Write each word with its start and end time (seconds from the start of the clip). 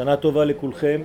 שנה 0.00 0.16
טובה 0.16 0.44
לכולכם. 0.44 1.02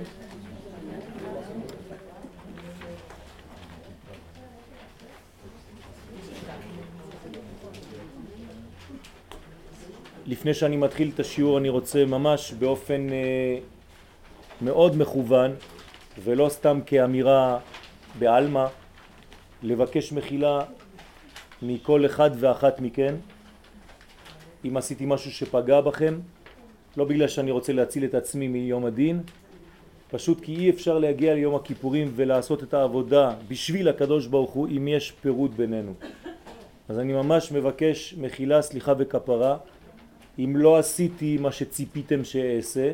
לפני 10.26 10.54
שאני 10.54 10.76
מתחיל 10.76 11.10
את 11.14 11.20
השיעור 11.20 11.58
אני 11.58 11.68
רוצה 11.68 12.04
ממש 12.04 12.52
באופן 12.52 13.12
אה, 13.12 13.58
מאוד 14.60 14.96
מכוון 14.96 15.54
ולא 16.24 16.48
סתם 16.48 16.80
כאמירה 16.86 17.58
בעלמא 18.18 18.66
לבקש 19.62 20.12
מחילה 20.12 20.64
מכל 21.62 22.06
אחד 22.06 22.30
ואחת 22.40 22.80
מכן 22.80 23.14
אם 24.64 24.76
עשיתי 24.76 25.04
משהו 25.06 25.32
שפגע 25.32 25.80
בכם 25.80 26.18
לא 26.96 27.04
בגלל 27.04 27.28
שאני 27.28 27.50
רוצה 27.50 27.72
להציל 27.72 28.04
את 28.04 28.14
עצמי 28.14 28.48
מיום 28.48 28.84
הדין 28.84 29.20
פשוט 30.10 30.40
כי 30.40 30.56
אי 30.56 30.70
אפשר 30.70 30.98
להגיע 30.98 31.34
ליום 31.34 31.54
הכיפורים 31.54 32.12
ולעשות 32.16 32.62
את 32.62 32.74
העבודה 32.74 33.34
בשביל 33.48 33.88
הקדוש 33.88 34.26
ברוך 34.26 34.50
הוא 34.50 34.68
אם 34.68 34.88
יש 34.88 35.10
פירוד 35.10 35.56
בינינו 35.56 35.92
אז 36.88 36.98
אני 36.98 37.12
ממש 37.12 37.52
מבקש 37.52 38.14
מחילה, 38.18 38.62
סליחה 38.62 38.92
וכפרה 38.98 39.56
אם 40.38 40.56
לא 40.56 40.78
עשיתי 40.78 41.38
מה 41.40 41.52
שציפיתם 41.52 42.24
שאעשה 42.24 42.92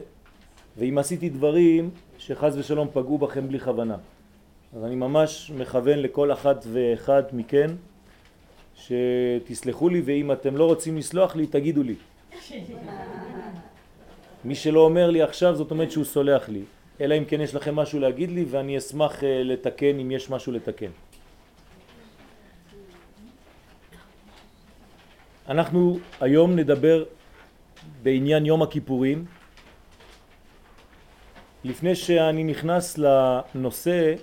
ואם 0.78 0.98
עשיתי 0.98 1.28
דברים 1.28 1.90
שחז 2.18 2.58
ושלום 2.58 2.88
פגעו 2.92 3.18
בכם 3.18 3.48
בלי 3.48 3.60
כוונה. 3.60 3.96
אז 4.76 4.84
אני 4.84 4.94
ממש 4.94 5.52
מכוון 5.58 5.98
לכל 5.98 6.32
אחת 6.32 6.66
ואחד 6.72 7.22
מכן 7.32 7.70
שתסלחו 8.74 9.88
לי 9.88 10.02
ואם 10.04 10.32
אתם 10.32 10.56
לא 10.56 10.64
רוצים 10.64 10.96
לסלוח 10.96 11.36
לי 11.36 11.46
תגידו 11.46 11.82
לי. 11.82 11.94
מי 14.44 14.54
שלא 14.54 14.80
אומר 14.80 15.10
לי 15.10 15.22
עכשיו 15.22 15.54
זאת 15.56 15.70
אומרת 15.70 15.90
שהוא 15.90 16.04
סולח 16.04 16.48
לי, 16.48 16.62
אלא 17.00 17.18
אם 17.18 17.24
כן 17.24 17.40
יש 17.40 17.54
לכם 17.54 17.76
משהו 17.76 18.00
להגיד 18.00 18.30
לי 18.30 18.44
ואני 18.50 18.78
אשמח 18.78 19.24
אה, 19.24 19.42
לתקן 19.42 19.98
אם 19.98 20.10
יש 20.10 20.30
משהו 20.30 20.52
לתקן. 20.52 20.90
אנחנו 25.48 25.98
היום 26.20 26.56
נדבר 26.56 27.04
בעניין 28.02 28.46
יום 28.46 28.62
הכיפורים. 28.62 29.24
לפני 31.64 31.94
שאני 31.94 32.44
נכנס 32.44 32.98
לנושא, 32.98 34.14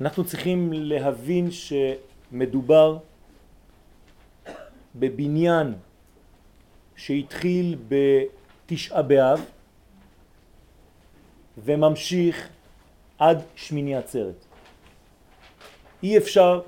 אנחנו 0.00 0.24
צריכים 0.24 0.72
להבין 0.72 1.48
שמדובר 1.50 2.98
בבניין 4.94 5.74
שהתחיל 6.96 7.76
בתשעה 8.70 9.02
באב 9.02 9.44
וממשיך 11.64 12.48
עד 13.18 13.42
שמיני 13.56 13.96
עצרת. 13.96 14.44
אי 16.02 16.18
אפשר 16.18 16.60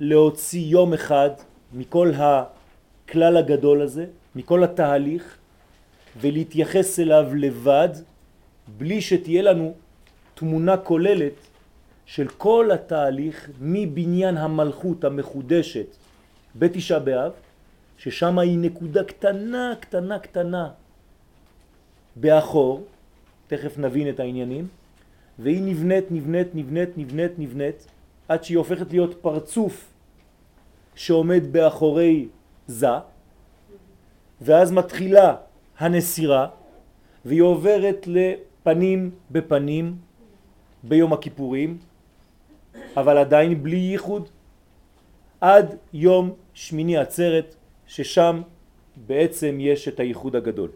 להוציא 0.00 0.60
יום 0.60 0.94
אחד 0.94 1.30
מכל 1.72 2.12
הכלל 2.16 3.36
הגדול 3.36 3.82
הזה 3.82 4.06
מכל 4.34 4.64
התהליך 4.64 5.36
ולהתייחס 6.20 7.00
אליו 7.00 7.34
לבד 7.34 7.88
בלי 8.78 9.00
שתהיה 9.00 9.42
לנו 9.42 9.74
תמונה 10.34 10.76
כוללת 10.76 11.38
של 12.06 12.28
כל 12.28 12.70
התהליך 12.74 13.50
מבניין 13.60 14.36
המלכות 14.36 15.04
המחודשת 15.04 15.96
בתשעה 16.56 16.98
באב, 16.98 17.32
ששם 17.98 18.38
היא 18.38 18.58
נקודה 18.58 19.04
קטנה 19.04 19.74
קטנה 19.80 20.18
קטנה 20.18 20.70
באחור, 22.16 22.84
תכף 23.46 23.78
נבין 23.78 24.08
את 24.08 24.20
העניינים, 24.20 24.68
והיא 25.38 25.62
נבנית, 25.62 26.04
נבנית, 26.10 26.54
נבנית, 26.54 26.98
נבנית, 26.98 27.38
נבנית, 27.38 27.86
עד 28.28 28.44
שהיא 28.44 28.58
הופכת 28.58 28.90
להיות 28.90 29.22
פרצוף 29.22 29.92
שעומד 30.94 31.52
באחורי 31.52 32.28
זה, 32.66 32.86
ואז 34.40 34.72
מתחילה 34.72 35.36
הנסירה 35.78 36.48
והיא 37.24 37.42
עוברת 37.42 38.06
לפנים 38.06 39.10
בפנים 39.30 39.96
ביום 40.82 41.12
הכיפורים, 41.12 41.78
אבל 42.96 43.18
עדיין 43.18 43.62
בלי 43.62 43.76
ייחוד, 43.76 44.28
עד 45.40 45.76
יום 45.92 46.30
שמיני 46.54 46.96
עצרת, 46.96 47.54
ששם 47.86 48.42
בעצם 48.96 49.56
יש 49.60 49.88
את 49.88 50.00
הייחוד 50.00 50.36
הגדול. 50.36 50.70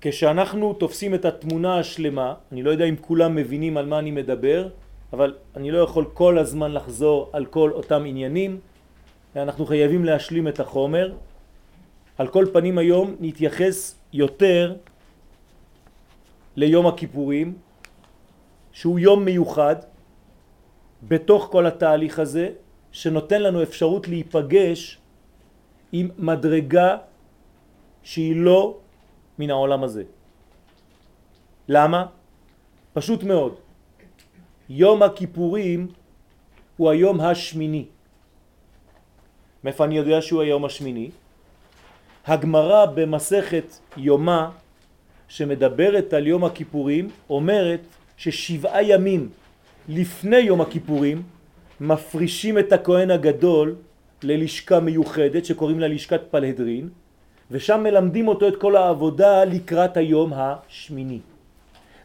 כשאנחנו 0.00 0.74
תופסים 0.74 1.14
את 1.14 1.24
התמונה 1.24 1.78
השלמה, 1.78 2.34
אני 2.52 2.62
לא 2.62 2.70
יודע 2.70 2.84
אם 2.84 2.96
כולם 3.00 3.34
מבינים 3.34 3.76
על 3.76 3.86
מה 3.86 3.98
אני 3.98 4.10
מדבר, 4.10 4.68
אבל 5.12 5.34
אני 5.56 5.70
לא 5.70 5.78
יכול 5.78 6.04
כל 6.14 6.38
הזמן 6.38 6.72
לחזור 6.72 7.30
על 7.32 7.46
כל 7.46 7.70
אותם 7.70 8.02
עניינים, 8.06 8.60
אנחנו 9.36 9.66
חייבים 9.66 10.04
להשלים 10.04 10.48
את 10.48 10.60
החומר. 10.60 11.12
על 12.18 12.28
כל 12.28 12.46
פנים 12.52 12.78
היום 12.78 13.16
נתייחס 13.20 13.94
יותר 14.12 14.76
ליום 16.56 16.86
הכיפורים, 16.86 17.54
שהוא 18.72 18.98
יום 18.98 19.24
מיוחד 19.24 19.76
בתוך 21.02 21.48
כל 21.50 21.66
התהליך 21.66 22.18
הזה, 22.18 22.50
שנותן 22.92 23.42
לנו 23.42 23.62
אפשרות 23.62 24.08
להיפגש 24.08 24.98
עם 25.92 26.08
מדרגה 26.18 26.96
שהיא 28.02 28.36
לא 28.36 28.76
מן 29.38 29.50
העולם 29.50 29.84
הזה. 29.84 30.02
למה? 31.68 32.06
פשוט 32.92 33.22
מאוד. 33.22 33.54
יום 34.68 35.02
הכיפורים 35.02 35.88
הוא 36.76 36.90
היום 36.90 37.20
השמיני. 37.20 37.84
מאיפה 39.64 39.84
אני 39.84 39.96
יודע 39.96 40.22
שהוא 40.22 40.42
היום 40.42 40.64
השמיני? 40.64 41.10
הגמרא 42.26 42.86
במסכת 42.86 43.64
יומה 43.96 44.50
שמדברת 45.28 46.12
על 46.12 46.26
יום 46.26 46.44
הכיפורים 46.44 47.08
אומרת 47.30 47.80
ששבעה 48.16 48.82
ימים 48.82 49.28
לפני 49.88 50.36
יום 50.36 50.60
הכיפורים 50.60 51.22
מפרישים 51.80 52.58
את 52.58 52.72
הכהן 52.72 53.10
הגדול 53.10 53.76
ללשכה 54.22 54.80
מיוחדת 54.80 55.44
שקוראים 55.44 55.80
לה 55.80 55.88
לשכת 55.88 56.20
פלהדרין 56.30 56.88
ושם 57.50 57.80
מלמדים 57.82 58.28
אותו 58.28 58.48
את 58.48 58.56
כל 58.56 58.76
העבודה 58.76 59.44
לקראת 59.44 59.96
היום 59.96 60.32
השמיני. 60.34 61.20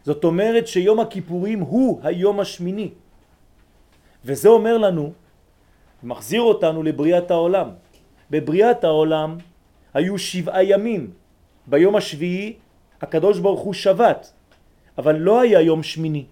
זאת 0.04 0.24
אומרת 0.24 0.66
שיום 0.66 1.00
הכיפורים 1.00 1.60
הוא 1.60 2.00
היום 2.02 2.40
השמיני 2.40 2.90
וזה 4.24 4.48
אומר 4.48 4.78
לנו 4.78 5.12
מחזיר 6.02 6.42
אותנו 6.42 6.82
לבריאת 6.82 7.30
העולם. 7.30 7.68
בבריאת 8.30 8.84
העולם 8.84 9.36
היו 9.94 10.18
שבעה 10.18 10.64
ימים. 10.64 11.10
ביום 11.66 11.96
השביעי 11.96 12.56
הקדוש 13.00 13.38
ברוך 13.38 13.60
הוא 13.60 13.74
שבת, 13.74 14.32
אבל 14.98 15.16
לא 15.16 15.40
היה 15.40 15.60
יום 15.60 15.82
שמיני. 15.82 16.24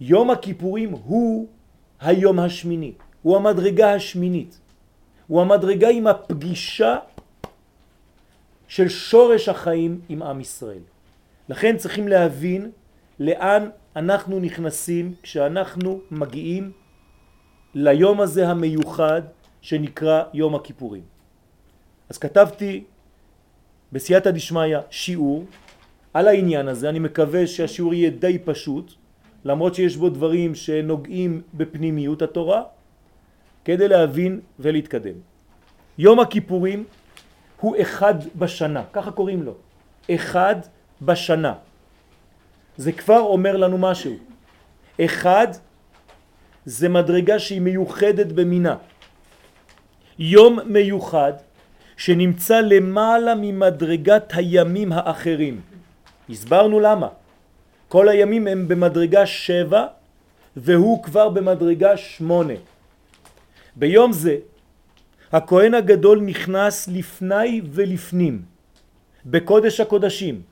יום 0.00 0.30
הכיפורים 0.30 0.90
הוא 0.90 1.46
היום 2.00 2.38
השמיני, 2.38 2.92
הוא 3.22 3.36
המדרגה 3.36 3.94
השמינית. 3.94 4.60
הוא 5.26 5.40
המדרגה 5.40 5.88
עם 5.88 6.06
הפגישה 6.06 6.96
של 8.70 8.88
שורש 8.88 9.48
החיים 9.48 10.00
עם 10.08 10.22
עם 10.22 10.40
ישראל. 10.40 10.82
לכן 11.48 11.76
צריכים 11.76 12.08
להבין 12.08 12.70
לאן 13.18 13.68
אנחנו 13.96 14.40
נכנסים 14.40 15.14
כשאנחנו 15.22 16.00
מגיעים 16.10 16.72
ליום 17.74 18.20
הזה 18.20 18.48
המיוחד 18.48 19.22
שנקרא 19.60 20.22
יום 20.34 20.54
הכיפורים. 20.54 21.02
אז 22.08 22.18
כתבתי 22.18 22.84
בסייעתא 23.92 24.30
דשמיא 24.30 24.78
שיעור 24.90 25.44
על 26.14 26.28
העניין 26.28 26.68
הזה, 26.68 26.88
אני 26.88 26.98
מקווה 26.98 27.46
שהשיעור 27.46 27.94
יהיה 27.94 28.10
די 28.10 28.38
פשוט, 28.38 28.92
למרות 29.44 29.74
שיש 29.74 29.96
בו 29.96 30.08
דברים 30.08 30.54
שנוגעים 30.54 31.42
בפנימיות 31.54 32.22
התורה, 32.22 32.62
כדי 33.64 33.88
להבין 33.88 34.40
ולהתקדם. 34.58 35.14
יום 35.98 36.20
הכיפורים 36.20 36.84
הוא 37.60 37.76
אחד 37.80 38.14
בשנה, 38.36 38.82
ככה 38.92 39.10
קוראים 39.10 39.42
לו, 39.42 39.54
אחד 40.10 40.56
בשנה. 41.02 41.54
זה 42.76 42.92
כבר 42.92 43.20
אומר 43.20 43.56
לנו 43.56 43.78
משהו. 43.78 44.14
אחד 45.00 45.48
זה 46.64 46.88
מדרגה 46.88 47.38
שהיא 47.38 47.60
מיוחדת 47.60 48.26
במינה. 48.32 48.76
יום 50.18 50.58
מיוחד 50.64 51.32
שנמצא 51.96 52.60
למעלה 52.60 53.34
ממדרגת 53.36 54.32
הימים 54.36 54.92
האחרים. 54.92 55.60
הסברנו 56.30 56.80
למה. 56.80 57.08
כל 57.88 58.08
הימים 58.08 58.46
הם 58.46 58.68
במדרגה 58.68 59.26
שבע 59.26 59.86
והוא 60.56 61.02
כבר 61.02 61.28
במדרגה 61.28 61.96
שמונה. 61.96 62.54
ביום 63.76 64.12
זה 64.12 64.36
הכהן 65.32 65.74
הגדול 65.74 66.20
נכנס 66.20 66.88
לפני 66.88 67.60
ולפנים 67.64 68.42
בקודש 69.26 69.80
הקודשים 69.80 70.42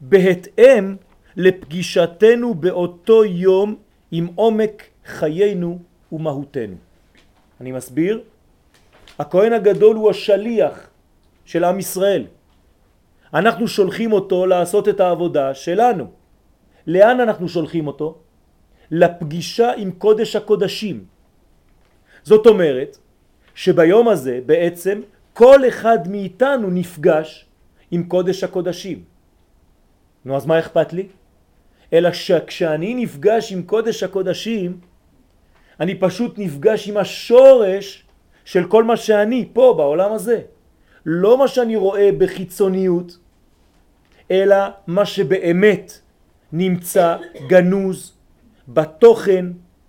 בהתאם 0.00 0.96
לפגישתנו 1.36 2.54
באותו 2.54 3.24
יום 3.24 3.76
עם 4.10 4.26
עומק 4.34 4.82
חיינו 5.06 5.78
ומהותנו. 6.12 6.76
אני 7.60 7.72
מסביר? 7.72 8.22
הכהן 9.18 9.52
הגדול 9.52 9.96
הוא 9.96 10.10
השליח 10.10 10.90
של 11.44 11.64
עם 11.64 11.78
ישראל. 11.78 12.24
אנחנו 13.34 13.68
שולחים 13.68 14.12
אותו 14.12 14.46
לעשות 14.46 14.88
את 14.88 15.00
העבודה 15.00 15.54
שלנו. 15.54 16.06
לאן 16.86 17.20
אנחנו 17.20 17.48
שולחים 17.48 17.86
אותו? 17.86 18.18
לפגישה 18.90 19.72
עם 19.76 19.90
קודש 19.90 20.36
הקודשים. 20.36 21.04
זאת 22.22 22.46
אומרת 22.46 22.98
שביום 23.58 24.08
הזה 24.08 24.40
בעצם 24.46 25.00
כל 25.32 25.68
אחד 25.68 25.98
מאיתנו 26.08 26.70
נפגש 26.70 27.46
עם 27.90 28.02
קודש 28.02 28.44
הקודשים. 28.44 29.02
נו 30.24 30.36
אז 30.36 30.46
מה 30.46 30.58
אכפת 30.58 30.92
לי? 30.92 31.06
אלא 31.92 32.12
שכשאני 32.12 32.94
נפגש 32.94 33.52
עם 33.52 33.62
קודש 33.62 34.02
הקודשים 34.02 34.80
אני 35.80 35.94
פשוט 35.94 36.38
נפגש 36.38 36.88
עם 36.88 36.96
השורש 36.96 38.04
של 38.44 38.66
כל 38.66 38.84
מה 38.84 38.96
שאני 38.96 39.48
פה 39.52 39.74
בעולם 39.76 40.12
הזה. 40.12 40.40
לא 41.06 41.38
מה 41.38 41.48
שאני 41.48 41.76
רואה 41.76 42.10
בחיצוניות, 42.18 43.18
אלא 44.30 44.56
מה 44.86 45.06
שבאמת 45.06 46.00
נמצא 46.52 47.16
גנוז 47.48 48.12
בתוכן, 48.68 49.46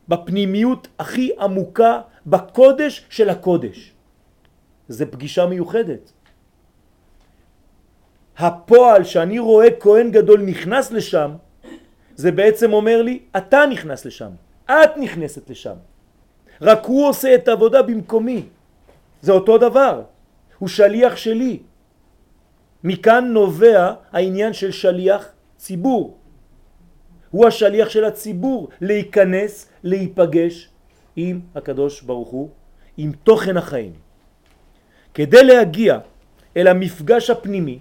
בפנימיות 0.08 0.88
הכי 1.00 1.32
עמוקה, 1.40 2.02
בקודש 2.30 3.06
של 3.10 3.30
הקודש. 3.30 3.94
זה 4.88 5.06
פגישה 5.06 5.46
מיוחדת. 5.46 6.12
הפועל 8.38 9.04
שאני 9.04 9.40
רואה 9.40 9.68
כהן 9.80 10.12
גדול 10.12 10.42
נכנס 10.42 10.92
לשם, 10.92 11.32
זה 12.16 12.32
בעצם 12.32 12.74
אומר 12.74 13.02
לי, 13.02 13.20
אתה 13.38 13.66
נכנס 13.66 14.06
לשם, 14.06 14.32
את 14.66 14.98
נכנסת 14.98 15.50
לשם. 15.50 15.76
רק 16.62 16.86
הוא 16.86 17.08
עושה 17.10 17.36
את 17.36 17.48
העבודה 17.48 17.82
במקומי. 17.82 18.44
זה 19.22 19.32
אותו 19.32 19.58
דבר. 19.58 20.04
הוא 20.60 20.70
שליח 20.70 21.16
שלי. 21.16 21.60
מכאן 22.84 23.26
נובע 23.34 23.94
העניין 24.12 24.54
של 24.54 24.72
שליח 24.72 25.32
ציבור. 25.58 26.18
הוא 27.32 27.48
השליח 27.48 27.90
של 27.90 28.06
הציבור 28.06 28.70
להיכנס, 28.82 29.70
להיפגש 29.84 30.70
עם 31.20 31.40
הקדוש 31.56 32.02
ברוך 32.02 32.30
הוא, 32.30 32.50
עם 32.98 33.12
תוכן 33.24 33.58
החיים. 33.58 33.94
כדי 35.14 35.44
להגיע 35.44 36.00
אל 36.58 36.68
המפגש 36.68 37.30
הפנימי, 37.30 37.80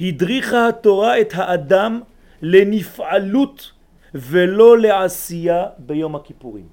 הדריכה 0.00 0.68
התורה 0.68 1.20
את 1.20 1.32
האדם 1.34 2.00
לנפעלות 2.42 3.72
ולא 4.14 4.78
לעשייה 4.78 5.66
ביום 5.78 6.16
הכיפורים. 6.16 6.68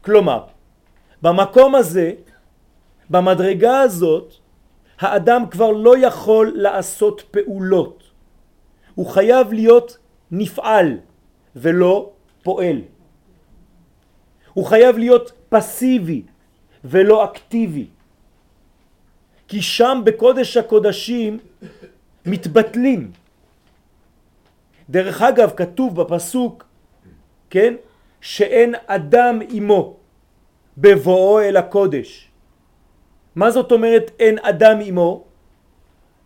כלומר, 0.00 0.44
במקום 1.22 1.74
הזה, 1.74 2.12
במדרגה 3.10 3.80
הזאת, 3.80 4.34
האדם 5.00 5.42
כבר 5.50 5.70
לא 5.70 5.98
יכול 5.98 6.52
לעשות 6.56 7.22
פעולות. 7.30 8.02
הוא 8.94 9.06
חייב 9.06 9.52
להיות 9.52 9.98
נפעל 10.30 10.98
ולא 11.56 12.10
פועל. 12.46 12.78
הוא 14.54 14.64
חייב 14.64 14.98
להיות 14.98 15.32
פסיבי 15.48 16.22
ולא 16.84 17.24
אקטיבי. 17.24 17.86
כי 19.48 19.62
שם 19.62 20.02
בקודש 20.04 20.56
הקודשים 20.56 21.38
מתבטלים. 22.26 23.10
דרך 24.90 25.22
אגב, 25.22 25.50
כתוב 25.56 25.90
בפסוק, 26.02 26.64
כן, 27.50 27.74
שאין 28.20 28.74
אדם 28.86 29.38
עמו 29.50 29.96
בבואו 30.78 31.40
אל 31.40 31.56
הקודש. 31.56 32.30
מה 33.34 33.50
זאת 33.50 33.72
אומרת 33.72 34.10
אין 34.22 34.38
אדם 34.38 34.78
עמו? 34.86 35.24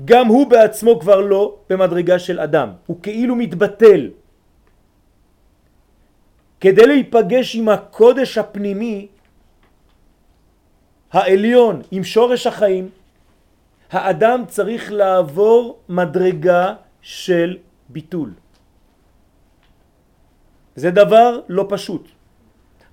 גם 0.04 0.26
הוא 0.26 0.46
בעצמו 0.46 1.00
כבר 1.00 1.20
לא 1.20 1.64
במדרגה 1.70 2.18
של 2.18 2.40
אדם, 2.40 2.68
הוא 2.86 2.96
כאילו 3.02 3.36
מתבטל. 3.36 4.19
כדי 6.60 6.86
להיפגש 6.86 7.56
עם 7.56 7.68
הקודש 7.68 8.38
הפנימי 8.38 9.08
העליון, 11.12 11.82
עם 11.90 12.04
שורש 12.04 12.46
החיים, 12.46 12.88
האדם 13.90 14.44
צריך 14.46 14.92
לעבור 14.92 15.78
מדרגה 15.88 16.74
של 17.02 17.58
ביטול. 17.88 18.30
זה 20.76 20.90
דבר 20.90 21.40
לא 21.48 21.66
פשוט. 21.68 22.08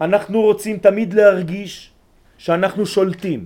אנחנו 0.01 0.41
רוצים 0.41 0.77
תמיד 0.77 1.13
להרגיש 1.13 1.91
שאנחנו 2.37 2.85
שולטים, 2.85 3.45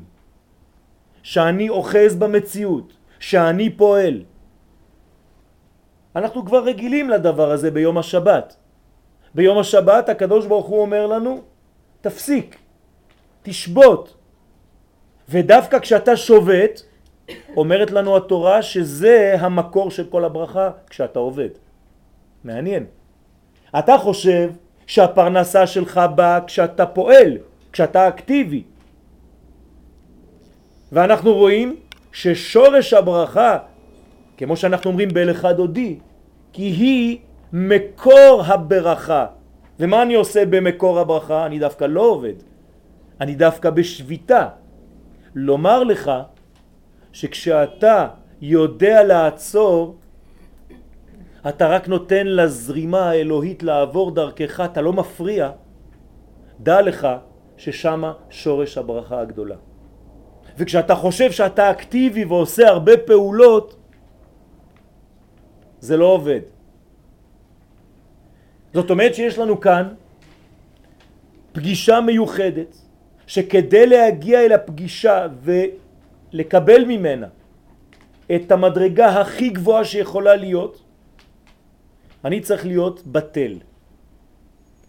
שאני 1.24 1.70
אוחז 1.70 2.16
במציאות, 2.16 2.94
שאני 3.20 3.70
פועל. 3.70 4.24
אנחנו 6.16 6.46
כבר 6.46 6.64
רגילים 6.64 7.10
לדבר 7.10 7.52
הזה 7.52 7.72
ביום 7.72 7.98
השבת. 7.98 8.61
ביום 9.36 9.58
השבת 9.58 10.10
הקדוש 10.10 10.46
ברוך 10.46 10.66
הוא 10.66 10.82
אומר 10.82 11.08
לנו, 11.08 11.42
תפסיק, 12.02 12.56
תשבות. 13.44 14.16
ודווקא 15.30 15.80
כשאתה 15.80 16.18
שובת, 16.18 16.82
אומרת 17.58 17.92
לנו 17.92 18.18
התורה 18.18 18.62
שזה 18.62 19.36
המקור 19.40 19.92
של 19.92 20.06
כל 20.10 20.26
הברכה 20.26 20.70
כשאתה 20.90 21.20
עובד. 21.20 21.50
מעניין. 22.44 22.86
אתה 23.80 23.98
חושב 23.98 24.50
שהפרנסה 24.88 25.68
שלך 25.68 26.02
באה 26.16 26.40
כשאתה 26.48 26.86
פועל, 26.86 27.38
כשאתה 27.72 28.08
אקטיבי. 28.08 28.64
ואנחנו 30.92 31.34
רואים 31.34 31.76
ששורש 32.12 32.94
הברכה, 32.94 33.58
כמו 34.38 34.58
שאנחנו 34.58 34.90
אומרים 34.90 35.10
בלכה 35.10 35.54
דודי, 35.54 36.00
כי 36.54 36.64
היא 36.64 37.18
מקור 37.54 38.44
הברכה. 38.46 39.26
ומה 39.80 40.02
אני 40.02 40.14
עושה 40.14 40.46
במקור 40.46 41.00
הברכה? 41.00 41.46
אני 41.46 41.60
דווקא 41.60 41.86
לא 41.86 42.02
עובד. 42.02 42.34
אני 43.22 43.36
דווקא 43.36 43.70
בשביתה. 43.70 44.48
לומר 45.36 45.84
לך 45.84 46.12
שכשאתה 47.12 48.08
יודע 48.42 49.04
לעצור, 49.04 49.96
אתה 51.50 51.68
רק 51.68 51.88
נותן 51.88 52.28
לזרימה 52.28 53.10
האלוהית 53.10 53.64
לעבור 53.64 54.12
דרכך, 54.12 54.60
אתה 54.60 54.82
לא 54.82 54.94
מפריע, 54.94 55.52
דע 56.60 56.82
לך 56.82 57.08
ששמה 57.58 58.14
שורש 58.30 58.78
הברכה 58.78 59.20
הגדולה. 59.20 59.56
וכשאתה 60.58 60.96
חושב 60.96 61.32
שאתה 61.32 61.72
אקטיבי 61.72 62.26
ועושה 62.26 62.68
הרבה 62.68 62.98
פעולות, 62.98 63.76
זה 65.80 65.98
לא 65.98 66.06
עובד. 66.06 66.51
זאת 68.74 68.90
אומרת 68.90 69.16
שיש 69.16 69.38
לנו 69.38 69.60
כאן 69.60 69.94
פגישה 71.52 72.02
מיוחדת, 72.02 72.78
שכדי 73.28 73.88
להגיע 73.88 74.46
אל 74.46 74.52
הפגישה 74.52 75.28
ולקבל 75.44 76.86
ממנה 76.86 77.28
את 78.36 78.52
המדרגה 78.52 79.22
הכי 79.22 79.50
גבוהה 79.50 79.86
שיכולה 79.86 80.36
להיות, 80.36 80.84
אני 82.26 82.40
צריך 82.40 82.66
להיות 82.66 83.08
בטל. 83.08 83.54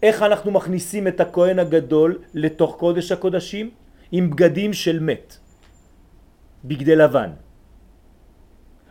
איך 0.03 0.21
אנחנו 0.23 0.51
מכניסים 0.51 1.07
את 1.07 1.19
הכהן 1.19 1.59
הגדול 1.59 2.19
לתוך 2.33 2.75
קודש 2.75 3.11
הקודשים? 3.11 3.71
עם 4.11 4.29
בגדים 4.29 4.73
של 4.73 4.99
מת. 4.99 5.37
בגדי 6.63 6.95
לבן. 6.95 7.29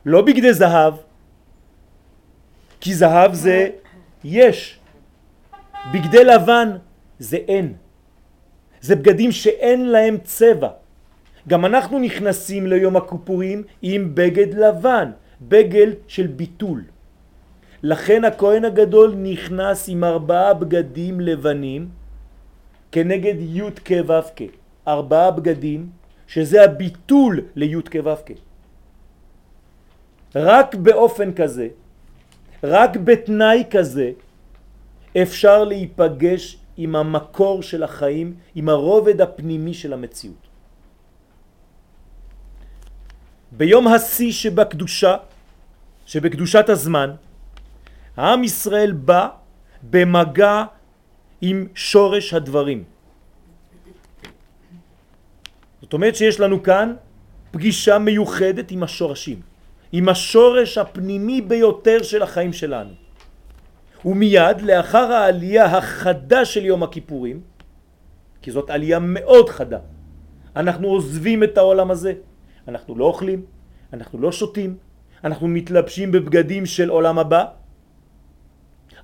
לא 0.06 0.22
בגדי 0.22 0.52
זהב, 0.52 0.94
כי 2.80 2.94
זהב 2.94 3.34
זה 3.34 3.70
יש. 4.24 4.81
בגדי 5.90 6.24
לבן 6.24 6.68
זה 7.18 7.36
אין. 7.36 7.74
זה 8.80 8.96
בגדים 8.96 9.32
שאין 9.32 9.88
להם 9.88 10.16
צבע. 10.24 10.68
גם 11.48 11.64
אנחנו 11.64 11.98
נכנסים 11.98 12.66
ליום 12.66 12.96
הכיפורים 12.96 13.62
עם 13.82 14.14
בגד 14.14 14.54
לבן, 14.54 15.10
בגל 15.42 15.92
של 16.08 16.26
ביטול. 16.26 16.84
לכן 17.82 18.24
הכהן 18.24 18.64
הגדול 18.64 19.14
נכנס 19.18 19.88
עם 19.88 20.04
ארבעה 20.04 20.54
בגדים 20.54 21.20
לבנים 21.20 21.88
כנגד 22.92 23.34
י' 23.40 23.70
כו' 23.86 24.30
כ', 24.36 24.42
ארבעה 24.88 25.30
בגדים 25.30 25.90
שזה 26.26 26.64
הביטול 26.64 27.40
לי' 27.56 27.82
כו' 27.90 28.22
כ'. 28.26 28.38
רק 30.34 30.74
באופן 30.74 31.32
כזה, 31.32 31.68
רק 32.64 32.96
בתנאי 32.96 33.64
כזה, 33.70 34.10
אפשר 35.16 35.64
להיפגש 35.64 36.56
עם 36.76 36.96
המקור 36.96 37.62
של 37.62 37.82
החיים, 37.82 38.34
עם 38.54 38.68
הרובד 38.68 39.20
הפנימי 39.20 39.74
של 39.74 39.92
המציאות. 39.92 40.42
ביום 43.52 43.88
השיא 43.88 44.32
שבקדושה, 44.32 45.16
שבקדושת 46.06 46.68
הזמן, 46.68 47.10
העם 48.16 48.44
ישראל 48.44 48.92
בא 48.92 49.28
במגע 49.82 50.64
עם 51.40 51.66
שורש 51.74 52.34
הדברים. 52.34 52.84
זאת 55.82 55.92
אומרת 55.92 56.16
שיש 56.16 56.40
לנו 56.40 56.62
כאן 56.62 56.94
פגישה 57.50 57.98
מיוחדת 57.98 58.70
עם 58.70 58.82
השורשים, 58.82 59.40
עם 59.92 60.08
השורש 60.08 60.78
הפנימי 60.78 61.40
ביותר 61.40 62.02
של 62.02 62.22
החיים 62.22 62.52
שלנו. 62.52 62.90
ומיד 64.04 64.60
לאחר 64.62 65.12
העלייה 65.12 65.64
החדה 65.64 66.44
של 66.44 66.64
יום 66.64 66.82
הכיפורים, 66.82 67.40
כי 68.42 68.50
זאת 68.50 68.70
עלייה 68.70 68.98
מאוד 68.98 69.48
חדה, 69.48 69.78
אנחנו 70.56 70.88
עוזבים 70.88 71.44
את 71.44 71.58
העולם 71.58 71.90
הזה, 71.90 72.12
אנחנו 72.68 72.98
לא 72.98 73.04
אוכלים, 73.04 73.44
אנחנו 73.92 74.18
לא 74.18 74.32
שותים, 74.32 74.76
אנחנו 75.24 75.48
מתלבשים 75.48 76.12
בבגדים 76.12 76.66
של 76.66 76.88
עולם 76.88 77.18
הבא, 77.18 77.44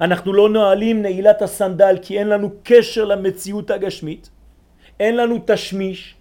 אנחנו 0.01 0.33
לא 0.33 0.49
נועלים 0.49 1.03
נעילת 1.03 1.43
הסנדל 1.43 1.99
כי 2.03 2.19
אין 2.19 2.29
לנו 2.29 2.51
קשר 2.63 3.05
למציאות 3.05 3.71
הגשמית, 3.71 4.31
אין 5.01 5.17
לנו 5.17 5.39
תשמיש 5.47 6.15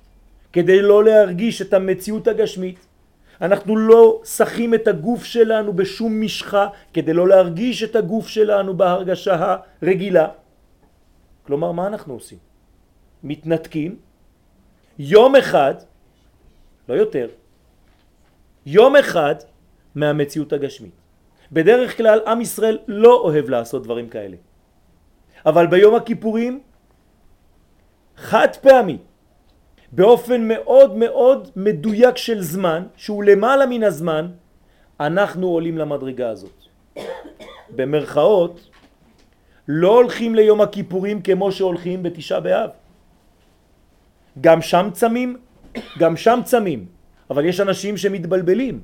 כדי 0.53 0.81
לא 0.81 1.03
להרגיש 1.03 1.62
את 1.62 1.74
המציאות 1.74 2.27
הגשמית, 2.27 2.87
אנחנו 3.41 3.77
לא 3.77 4.22
שחים 4.25 4.74
את 4.74 4.88
הגוף 4.88 5.24
שלנו 5.24 5.74
בשום 5.74 6.22
משחה 6.22 6.67
כדי 6.94 7.13
לא 7.13 7.27
להרגיש 7.27 7.84
את 7.84 7.96
הגוף 7.96 8.27
שלנו 8.27 8.77
בהרגשה 8.77 9.56
הרגילה. 9.82 10.27
כלומר, 11.44 11.72
מה 11.72 11.88
אנחנו 11.88 12.13
עושים? 12.13 12.38
מתנתקים 13.24 13.96
יום 15.00 15.36
אחד, 15.36 15.75
לא 16.89 16.94
יותר, 16.94 17.27
יום 18.65 18.96
אחד 18.96 19.36
מהמציאות 19.96 20.53
הגשמית. 20.53 20.94
בדרך 21.51 21.98
כלל 21.98 22.20
עם 22.27 22.41
ישראל 22.41 22.77
לא 22.88 23.13
אוהב 23.13 23.50
לעשות 23.50 23.84
דברים 23.84 24.10
כאלה. 24.10 24.38
אבל 25.46 25.67
ביום 25.67 25.96
הכיפורים 25.96 26.60
חד 28.17 28.56
פעמי 28.62 28.98
באופן 29.91 30.48
מאוד 30.48 30.96
מאוד 30.96 31.50
מדויק 31.56 32.17
של 32.17 32.41
זמן, 32.41 32.84
שהוא 32.96 33.24
למעלה 33.24 33.65
מן 33.65 33.84
הזמן, 33.84 34.27
אנחנו 35.00 35.48
עולים 35.48 35.77
למדרגה 35.77 36.29
הזאת. 36.29 36.63
במרכאות, 37.75 38.70
לא 39.67 39.96
הולכים 39.96 40.36
ליום 40.36 40.62
הכיפורים 40.62 41.22
כמו 41.22 41.51
שהולכים 41.51 42.03
בתשעה 42.03 42.39
באב. 42.39 42.70
גם 44.41 44.62
שם 44.62 44.89
צמים, 44.94 45.38
גם 46.00 46.17
שם 46.17 46.39
צמים, 46.44 46.86
אבל 47.29 47.46
יש 47.46 47.60
אנשים 47.60 47.98
שמתבלבלים. 47.98 48.82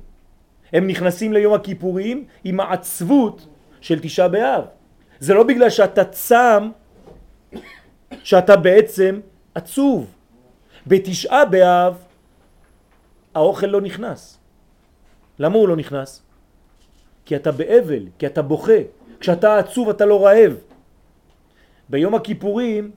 הם 0.72 0.86
נכנסים 0.86 1.32
ליום 1.32 1.54
הכיפורים 1.54 2.24
עם 2.44 2.60
העצבות 2.60 3.46
של 3.80 4.00
תשעה 4.00 4.28
באב. 4.28 4.64
זה 5.20 5.34
לא 5.34 5.42
בגלל 5.42 5.70
שאתה 5.70 6.04
צם 6.04 6.70
שאתה 8.22 8.56
בעצם 8.56 9.20
עצוב. 9.54 10.13
בתשעה 10.86 11.44
באב 11.44 11.94
האוכל 13.34 13.66
לא 13.66 13.80
נכנס. 13.80 14.38
למה 15.38 15.56
הוא 15.56 15.68
לא 15.68 15.76
נכנס? 15.76 16.22
כי 17.24 17.36
אתה 17.36 17.52
באבל, 17.52 18.06
כי 18.18 18.26
אתה 18.26 18.42
בוכה. 18.42 18.78
כשאתה 19.20 19.58
עצוב 19.58 19.88
אתה 19.88 20.04
לא 20.04 20.26
רעב. 20.26 20.56
ביום 21.88 22.14
הכיפורים 22.14 22.90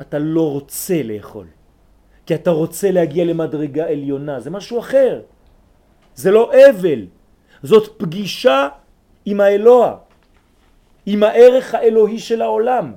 אתה 0.00 0.18
לא 0.18 0.50
רוצה 0.52 1.02
לאכול. 1.02 1.46
כי 2.26 2.34
אתה 2.34 2.50
רוצה 2.50 2.90
להגיע 2.90 3.24
למדרגה 3.24 3.88
עליונה, 3.88 4.40
זה 4.40 4.50
משהו 4.50 4.78
אחר. 4.78 5.20
זה 6.14 6.30
לא 6.30 6.52
אבל, 6.70 7.06
זאת 7.62 7.98
פגישה 7.98 8.68
עם 9.24 9.40
האלוה, 9.40 9.96
עם 11.06 11.22
הערך 11.22 11.74
האלוהי 11.74 12.18
של 12.18 12.42
העולם. 12.42 12.94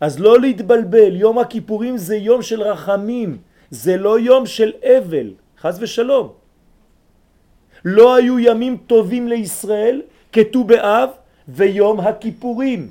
אז 0.00 0.18
לא 0.20 0.40
להתבלבל, 0.40 1.16
יום 1.16 1.38
הכיפורים 1.38 1.96
זה 1.96 2.16
יום 2.16 2.42
של 2.42 2.62
רחמים, 2.62 3.38
זה 3.70 3.96
לא 3.96 4.20
יום 4.20 4.46
של 4.46 4.72
אבל, 4.84 5.34
חז 5.58 5.82
ושלום. 5.82 6.32
לא 7.84 8.14
היו 8.14 8.38
ימים 8.38 8.76
טובים 8.86 9.28
לישראל 9.28 10.02
כתו 10.32 10.64
באב 10.64 11.08
ויום 11.48 12.00
הכיפורים. 12.00 12.90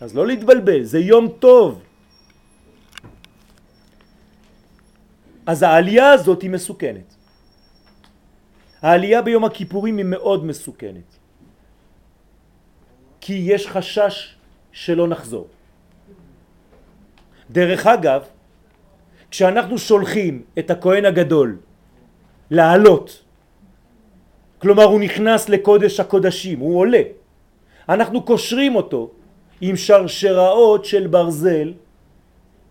אז 0.00 0.14
לא 0.14 0.26
להתבלבל, 0.26 0.82
זה 0.82 0.98
יום 0.98 1.28
טוב. 1.38 1.82
אז 5.46 5.62
העלייה 5.62 6.10
הזאת 6.12 6.42
היא 6.42 6.50
מסוכנת. 6.50 7.08
העלייה 8.82 9.22
ביום 9.22 9.44
הכיפורים 9.44 9.96
היא 9.96 10.04
מאוד 10.04 10.44
מסוכנת. 10.44 11.10
כי 13.20 13.34
יש 13.34 13.68
חשש 13.68 14.36
שלא 14.74 15.08
נחזור. 15.08 15.46
דרך 17.50 17.86
אגב, 17.86 18.22
כשאנחנו 19.30 19.78
שולחים 19.78 20.42
את 20.58 20.70
הכהן 20.70 21.04
הגדול 21.04 21.56
לעלות, 22.50 23.22
כלומר 24.58 24.84
הוא 24.84 25.00
נכנס 25.00 25.48
לקודש 25.48 26.00
הקודשים, 26.00 26.58
הוא 26.58 26.78
עולה, 26.78 27.02
אנחנו 27.88 28.22
קושרים 28.22 28.74
אותו 28.74 29.10
עם 29.60 29.76
שרשראות 29.76 30.84
של 30.84 31.06
ברזל 31.06 31.72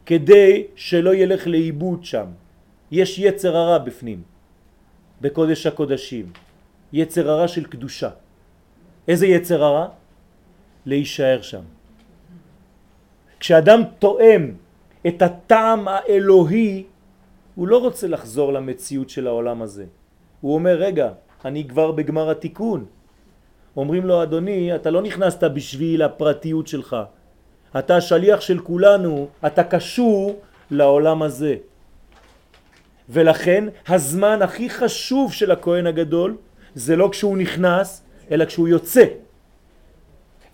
כדי 0.06 0.76
שלא 0.76 1.16
ילך 1.16 1.48
לאיבוד 1.48 2.06
שם. 2.06 2.26
יש 2.92 3.20
יצר 3.20 3.58
הרע 3.58 3.78
בפנים, 3.78 4.22
בקודש 5.22 5.66
הקודשים, 5.66 6.26
יצר 6.94 7.30
הרע 7.30 7.48
של 7.48 7.64
קדושה. 7.64 8.10
איזה 9.08 9.28
יצר 9.28 9.64
הרע? 9.64 9.88
להישאר 10.86 11.42
שם. 11.42 11.64
כשאדם 13.44 13.84
תואם 14.00 14.52
את 15.08 15.22
הטעם 15.22 15.88
האלוהי, 15.88 16.84
הוא 17.56 17.68
לא 17.68 17.78
רוצה 17.78 18.08
לחזור 18.08 18.54
למציאות 18.54 19.10
של 19.10 19.28
העולם 19.28 19.62
הזה. 19.62 19.86
הוא 20.42 20.56
אומר, 20.56 20.76
רגע, 20.76 21.10
אני 21.46 21.68
כבר 21.68 21.92
בגמר 21.92 22.30
התיקון. 22.30 22.86
אומרים 23.78 24.06
לו, 24.06 24.24
אדוני, 24.24 24.76
אתה 24.76 24.92
לא 24.92 25.02
נכנסת 25.02 25.44
בשביל 25.44 26.02
הפרטיות 26.02 26.68
שלך. 26.68 26.96
אתה 27.78 28.02
שליח 28.02 28.42
של 28.42 28.60
כולנו, 28.60 29.28
אתה 29.46 29.64
קשור 29.64 30.40
לעולם 30.72 31.22
הזה. 31.22 31.56
ולכן 33.10 33.64
הזמן 33.88 34.42
הכי 34.42 34.70
חשוב 34.70 35.34
של 35.34 35.52
הכהן 35.52 35.88
הגדול 35.88 36.38
זה 36.76 36.96
לא 36.96 37.10
כשהוא 37.12 37.38
נכנס, 37.38 38.04
אלא 38.32 38.46
כשהוא 38.46 38.68
יוצא. 38.68 39.06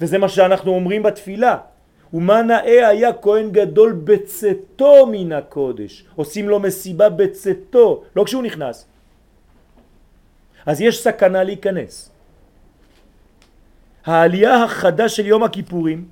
וזה 0.02 0.18
מה 0.18 0.30
שאנחנו 0.30 0.72
אומרים 0.72 1.04
בתפילה. 1.04 1.69
ומה 2.14 2.42
נאה 2.42 2.88
היה 2.88 3.14
כהן 3.14 3.52
גדול 3.52 3.92
בצאתו 4.04 5.06
מן 5.12 5.32
הקודש. 5.32 6.06
עושים 6.16 6.50
לו 6.50 6.60
מסיבה 6.60 7.10
בצאתו, 7.10 8.04
לא 8.16 8.24
כשהוא 8.24 8.44
נכנס. 8.44 8.88
אז 10.66 10.82
יש 10.82 11.04
סכנה 11.04 11.44
להיכנס. 11.44 12.12
העלייה 14.06 14.64
החדה 14.64 15.10
של 15.10 15.26
יום 15.26 15.44
הכיפורים 15.44 16.08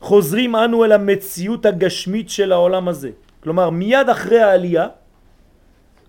חוזרים 0.00 0.56
אנו 0.56 0.84
אל 0.84 0.92
המציאות 0.92 1.66
הגשמית 1.66 2.30
של 2.30 2.52
העולם 2.52 2.88
הזה. 2.88 3.10
כלומר, 3.40 3.70
מיד 3.70 4.08
אחרי 4.08 4.40
העלייה 4.40 4.86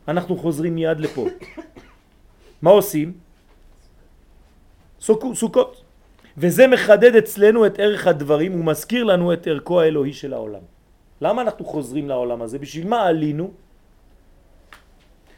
אנחנו 0.08 0.38
חוזרים 0.38 0.76
מיד 0.76 1.00
לפה. 1.00 1.28
מה 2.64 2.70
עושים? 2.70 3.14
סוכות. 5.00 5.85
וזה 6.38 6.68
מחדד 6.68 7.16
אצלנו 7.16 7.66
את 7.66 7.80
ערך 7.80 8.08
הדברים 8.08 8.60
ומזכיר 8.60 9.04
לנו 9.04 9.34
את 9.34 9.48
ערכו 9.48 9.82
האלוהי 9.82 10.14
של 10.14 10.34
העולם. 10.34 10.62
למה 11.22 11.42
אנחנו 11.42 11.66
חוזרים 11.66 12.10
לעולם 12.10 12.42
הזה? 12.42 12.60
בשביל 12.60 12.88
מה 12.88 13.04
עלינו? 13.04 13.52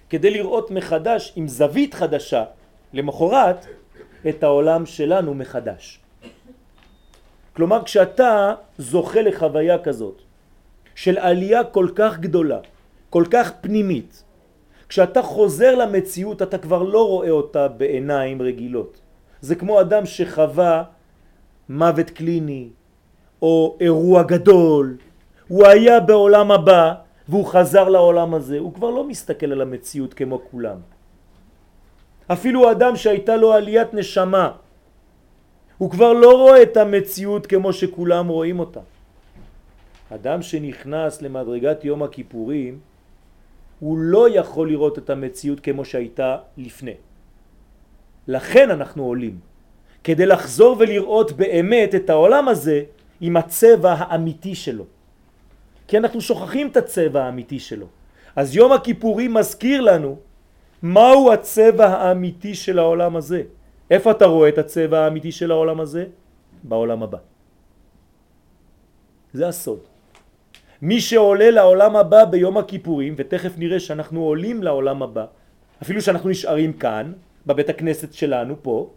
כדי 0.10 0.32
לראות 0.32 0.72
מחדש 0.72 1.34
עם 1.36 1.48
זווית 1.48 1.94
חדשה 1.94 2.44
למחרת 2.94 3.66
את 4.30 4.44
העולם 4.44 4.86
שלנו 4.86 5.34
מחדש. 5.34 6.00
כלומר 7.54 7.84
כשאתה 7.84 8.54
זוכה 8.78 9.22
לחוויה 9.22 9.78
כזאת 9.84 10.22
של 10.96 11.18
עלייה 11.18 11.64
כל 11.64 11.88
כך 11.96 12.20
גדולה, 12.20 12.60
כל 13.10 13.26
כך 13.32 13.52
פנימית, 13.62 14.24
כשאתה 14.90 15.22
חוזר 15.22 15.76
למציאות 15.76 16.42
אתה 16.42 16.58
כבר 16.58 16.84
לא 16.84 17.08
רואה 17.08 17.30
אותה 17.30 17.68
בעיניים 17.68 18.42
רגילות. 18.42 19.07
זה 19.42 19.56
כמו 19.56 19.82
אדם 19.82 20.06
שחווה 20.06 20.84
מוות 21.70 22.10
קליני 22.10 22.70
או 23.42 23.78
אירוע 23.80 24.24
גדול, 24.24 24.98
הוא 25.48 25.68
היה 25.68 26.00
בעולם 26.00 26.52
הבא 26.52 26.94
והוא 27.30 27.46
חזר 27.46 27.90
לעולם 27.90 28.34
הזה, 28.34 28.60
הוא 28.60 28.74
כבר 28.74 28.90
לא 28.90 29.04
מסתכל 29.04 29.52
על 29.52 29.62
המציאות 29.62 30.14
כמו 30.14 30.42
כולם. 30.52 30.78
אפילו 32.28 32.72
אדם 32.72 32.96
שהייתה 32.96 33.36
לו 33.36 33.54
עליית 33.54 33.94
נשמה, 33.94 34.52
הוא 35.78 35.92
כבר 35.92 36.14
לא 36.14 36.32
רואה 36.38 36.62
את 36.64 36.78
המציאות 36.78 37.48
כמו 37.48 37.74
שכולם 37.74 38.28
רואים 38.28 38.60
אותה. 38.60 38.80
אדם 40.10 40.42
שנכנס 40.42 41.22
למדרגת 41.22 41.86
יום 41.86 42.04
הכיפורים, 42.04 42.80
הוא 43.80 43.98
לא 43.98 44.30
יכול 44.30 44.70
לראות 44.70 44.98
את 44.98 45.10
המציאות 45.10 45.60
כמו 45.60 45.86
שהייתה 45.86 46.38
לפני. 46.58 46.96
לכן 48.28 48.72
אנחנו 48.72 49.04
עולים, 49.04 49.40
כדי 50.04 50.26
לחזור 50.26 50.76
ולראות 50.80 51.32
באמת 51.32 51.96
את 51.96 52.10
העולם 52.10 52.48
הזה 52.48 52.84
עם 53.22 53.38
הצבע 53.38 53.94
האמיתי 53.98 54.56
שלו. 54.56 54.86
כי 55.88 55.98
אנחנו 55.98 56.22
שוכחים 56.22 56.68
את 56.68 56.78
הצבע 56.78 57.24
האמיתי 57.24 57.60
שלו. 57.60 57.88
אז 58.36 58.56
יום 58.56 58.72
הכיפורים 58.72 59.34
מזכיר 59.34 59.82
לנו 59.82 60.18
מהו 60.82 61.32
הצבע 61.34 61.88
האמיתי 61.88 62.56
של 62.56 62.80
העולם 62.80 63.16
הזה. 63.16 63.42
איפה 63.92 64.12
אתה 64.12 64.26
רואה 64.26 64.50
את 64.50 64.58
הצבע 64.58 65.00
האמיתי 65.00 65.32
של 65.32 65.52
העולם 65.52 65.80
הזה? 65.80 66.06
בעולם 66.64 67.04
הבא. 67.04 67.18
זה 69.34 69.48
הסוד. 69.48 69.80
מי 70.82 71.02
שעולה 71.02 71.52
לעולם 71.52 71.96
הבא 71.96 72.26
ביום 72.26 72.58
הכיפורים, 72.58 73.14
ותכף 73.18 73.52
נראה 73.58 73.80
שאנחנו 73.80 74.24
עולים 74.24 74.64
לעולם 74.64 75.04
הבא, 75.04 75.26
אפילו 75.82 76.02
שאנחנו 76.02 76.30
נשארים 76.30 76.74
כאן, 76.74 77.14
בבית 77.48 77.70
הכנסת 77.70 78.14
שלנו 78.14 78.56
פה, 78.62 78.92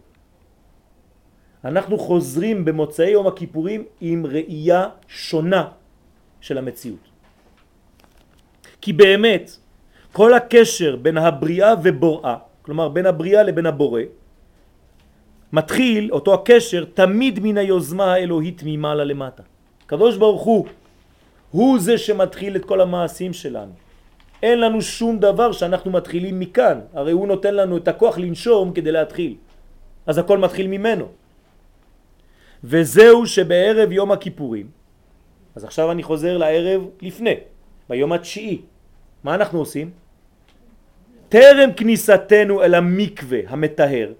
אנחנו 1.65 1.97
חוזרים 1.97 2.65
במוצאי 2.65 3.09
יום 3.09 3.27
הכיפורים 3.27 3.83
עם 4.01 4.25
ראייה 4.25 4.89
שונה 5.07 5.67
של 6.41 6.57
המציאות. 6.57 7.05
כי 8.81 8.93
באמת, 8.93 9.51
כל 10.11 10.33
הקשר 10.33 10.95
בין 10.95 11.17
הבריאה 11.17 11.73
ובוראה, 11.83 12.37
כלומר 12.61 12.89
בין 12.89 13.05
הבריאה 13.05 13.43
לבין 13.43 13.65
הבורא, 13.65 14.01
מתחיל, 15.53 16.11
אותו 16.11 16.33
הקשר, 16.33 16.85
תמיד 16.93 17.39
מן 17.43 17.57
היוזמה 17.57 18.13
האלוהית 18.13 18.61
ממעלה 18.65 19.03
למטה. 19.03 19.43
קדוש 19.85 20.17
ברוך 20.17 20.43
הוא, 20.43 20.65
הוא 21.51 21.79
זה 21.79 21.97
שמתחיל 21.97 22.55
את 22.55 22.65
כל 22.65 22.81
המעשים 22.81 23.33
שלנו. 23.33 23.90
אין 24.43 24.59
לנו 24.59 24.81
שום 24.81 25.19
דבר 25.19 25.51
שאנחנו 25.51 25.91
מתחילים 25.91 26.39
מכאן, 26.39 26.79
הרי 26.93 27.11
הוא 27.11 27.27
נותן 27.27 27.55
לנו 27.55 27.77
את 27.77 27.87
הכוח 27.87 28.17
לנשום 28.17 28.73
כדי 28.73 28.91
להתחיל. 28.91 29.35
אז 30.05 30.17
הכל 30.17 30.37
מתחיל 30.37 30.67
ממנו. 30.67 31.07
וזהו 32.63 33.25
שבערב 33.25 33.91
יום 33.91 34.11
הכיפורים, 34.11 34.67
אז 35.55 35.63
עכשיו 35.63 35.91
אני 35.91 36.03
חוזר 36.03 36.37
לערב 36.37 36.81
לפני, 37.01 37.35
ביום 37.89 38.11
התשיעי. 38.13 38.61
מה 39.23 39.35
אנחנו 39.35 39.59
עושים? 39.59 39.91
טרם 41.29 41.69
כניסתנו 41.77 42.63
אל 42.63 42.73
המקווה 42.75 43.39
המטהר, 43.47 44.13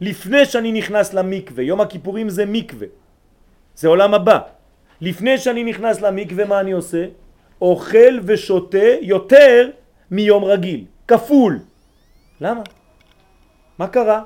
לפני 0.00 0.44
שאני 0.44 0.72
נכנס 0.72 1.14
למקווה, 1.14 1.62
יום 1.64 1.80
הכיפורים 1.80 2.28
זה 2.28 2.44
מקווה, 2.46 2.86
זה 3.76 3.88
עולם 3.88 4.14
הבא. 4.14 4.38
לפני 5.00 5.38
שאני 5.38 5.64
נכנס 5.64 6.00
למקווה 6.00 6.44
מה 6.44 6.60
אני 6.60 6.72
עושה? 6.72 7.06
אוכל 7.62 8.18
ושותה 8.26 8.88
יותר 9.00 9.70
מיום 10.10 10.44
רגיל, 10.44 10.84
כפול. 11.08 11.58
למה? 12.40 12.62
מה 13.78 13.86
קרה? 13.88 14.22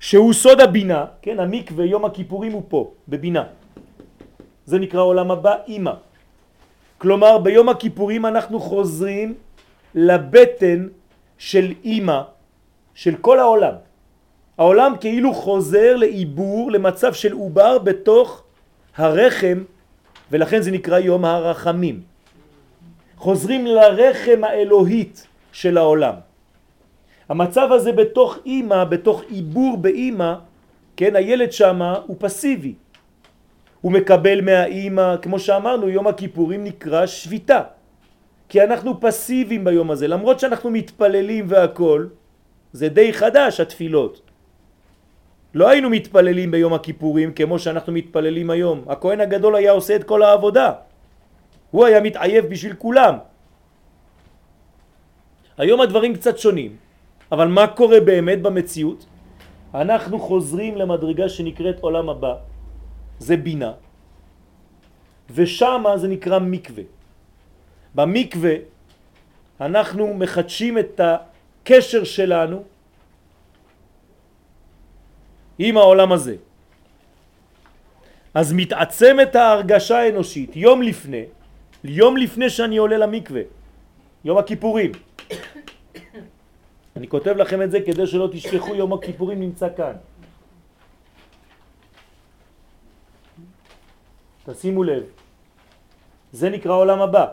שהוא 0.00 0.32
סוד 0.32 0.60
הבינה, 0.60 1.22
כן, 1.22 1.40
המקווה, 1.40 1.84
יום 1.84 2.04
הכיפורים 2.04 2.52
הוא 2.52 2.62
פה, 2.68 2.92
בבינה. 3.08 3.44
זה 4.66 4.78
נקרא 4.78 5.00
עולם 5.00 5.30
הבא, 5.30 5.54
אימא. 5.70 5.94
כלומר, 6.98 7.38
ביום 7.38 7.68
הכיפורים 7.68 8.26
אנחנו 8.26 8.60
חוזרים 8.60 9.34
לבטן 9.94 10.88
של 11.38 11.72
אימא, 11.84 12.20
של 12.94 13.14
כל 13.22 13.38
העולם. 13.38 13.74
העולם 14.58 14.92
כאילו 15.00 15.34
חוזר 15.34 15.96
לעיבור, 15.96 16.72
למצב 16.72 17.12
של 17.14 17.32
עובר 17.32 17.78
בתוך 17.78 18.42
הרחם, 18.96 19.58
ולכן 20.32 20.62
זה 20.62 20.70
נקרא 20.70 20.98
יום 20.98 21.24
הרחמים. 21.24 22.00
חוזרים 23.16 23.66
לרחם 23.66 24.44
האלוהית 24.44 25.26
של 25.52 25.78
העולם. 25.78 26.14
המצב 27.28 27.68
הזה 27.72 27.92
בתוך 27.92 28.38
אימא, 28.46 28.84
בתוך 28.84 29.22
עיבור 29.28 29.76
באימא, 29.76 30.34
כן, 30.96 31.16
הילד 31.16 31.52
שמה 31.52 32.00
הוא 32.06 32.16
פסיבי. 32.18 32.74
הוא 33.80 33.92
מקבל 33.92 34.40
מהאימא, 34.40 35.16
כמו 35.22 35.38
שאמרנו, 35.38 35.88
יום 35.88 36.06
הכיפורים 36.06 36.64
נקרא 36.64 37.06
שביתה. 37.06 37.60
כי 38.48 38.62
אנחנו 38.62 39.00
פסיביים 39.00 39.64
ביום 39.64 39.90
הזה, 39.90 40.08
למרות 40.08 40.40
שאנחנו 40.40 40.70
מתפללים 40.70 41.44
והכל, 41.48 42.06
זה 42.72 42.88
די 42.88 43.12
חדש 43.12 43.60
התפילות. 43.60 44.20
לא 45.54 45.68
היינו 45.68 45.90
מתפללים 45.90 46.50
ביום 46.50 46.72
הכיפורים 46.72 47.32
כמו 47.32 47.58
שאנחנו 47.58 47.92
מתפללים 47.92 48.50
היום. 48.50 48.84
הכהן 48.88 49.20
הגדול 49.20 49.54
היה 49.56 49.72
עושה 49.72 49.96
את 49.96 50.04
כל 50.04 50.22
העבודה. 50.22 50.72
הוא 51.70 51.84
היה 51.84 52.00
מתעייף 52.00 52.44
בשביל 52.48 52.74
כולם. 52.74 53.14
היום 55.58 55.80
הדברים 55.80 56.14
קצת 56.14 56.38
שונים, 56.38 56.76
אבל 57.32 57.48
מה 57.48 57.66
קורה 57.66 58.00
באמת 58.00 58.42
במציאות? 58.42 59.06
אנחנו 59.74 60.18
חוזרים 60.18 60.76
למדרגה 60.76 61.28
שנקראת 61.28 61.78
עולם 61.80 62.08
הבא, 62.08 62.34
זה 63.18 63.36
בינה, 63.36 63.72
ושם 65.30 65.84
זה 65.96 66.08
נקרא 66.08 66.38
מקווה. 66.38 66.84
במקווה 67.94 68.54
אנחנו 69.60 70.14
מחדשים 70.14 70.78
את 70.78 71.00
הקשר 71.00 72.04
שלנו 72.04 72.62
עם 75.58 75.76
העולם 75.76 76.12
הזה. 76.12 76.36
אז 78.34 78.52
מתעצמת 78.52 79.36
ההרגשה 79.36 79.98
האנושית 79.98 80.56
יום 80.56 80.82
לפני, 80.82 81.24
יום 81.84 82.16
לפני 82.16 82.50
שאני 82.50 82.76
עולה 82.76 82.98
למקווה, 82.98 83.42
יום 84.24 84.38
הכיפורים. 84.38 84.92
אני 86.96 87.08
כותב 87.08 87.34
לכם 87.36 87.62
את 87.62 87.70
זה 87.70 87.80
כדי 87.80 88.06
שלא 88.06 88.28
תשכחו, 88.32 88.74
יום 88.74 88.92
הכיפורים 88.92 89.40
נמצא 89.40 89.68
כאן. 89.76 89.92
תשימו 94.46 94.84
לב, 94.84 95.02
זה 96.32 96.50
נקרא 96.50 96.74
עולם 96.74 97.00
הבא. 97.00 97.26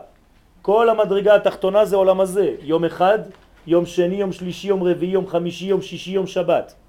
כל 0.62 0.88
המדרגה 0.88 1.34
התחתונה 1.34 1.84
זה 1.84 1.96
עולם 1.96 2.20
הזה, 2.20 2.56
יום 2.62 2.84
אחד, 2.84 3.18
יום 3.66 3.86
שני, 3.86 4.14
יום 4.14 4.32
שלישי, 4.32 4.68
יום 4.68 4.82
רביעי, 4.82 5.12
יום 5.12 5.26
חמישי, 5.26 5.66
יום 5.66 5.82
שישי, 5.82 6.10
יום 6.10 6.26
שבת. 6.26 6.79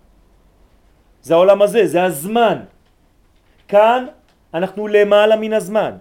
זה 1.21 1.33
העולם 1.33 1.61
הזה, 1.61 1.87
זה 1.87 2.03
הזמן. 2.03 2.57
כאן 3.67 4.05
אנחנו 4.53 4.87
למעלה 4.87 5.35
מן 5.35 5.53
הזמן, 5.53 5.93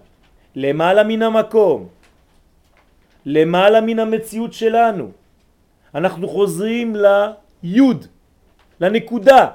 למעלה 0.55 1.03
מן 1.03 1.21
המקום, 1.21 1.87
למעלה 3.25 3.81
מן 3.81 3.99
המציאות 3.99 4.53
שלנו. 4.53 5.11
אנחנו 5.95 6.27
חוזרים 6.27 6.95
ליוד, 6.95 8.05
לנקודה 8.81 9.47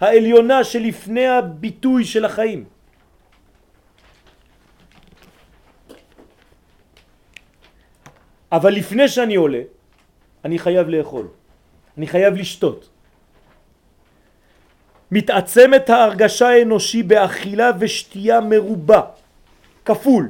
העליונה 0.00 0.64
שלפני 0.64 1.26
הביטוי 1.26 2.04
של 2.04 2.24
החיים. 2.24 2.64
אבל 8.52 8.72
לפני 8.72 9.08
שאני 9.08 9.34
עולה, 9.34 9.62
אני 10.44 10.58
חייב 10.58 10.88
לאכול, 10.88 11.26
אני 11.98 12.06
חייב 12.06 12.34
לשתות. 12.34 12.93
מתעצמת 15.14 15.90
ההרגשה 15.90 16.48
האנושי 16.48 17.02
באכילה 17.02 17.70
ושתייה 17.78 18.40
מרובה, 18.40 19.00
כפול. 19.84 20.28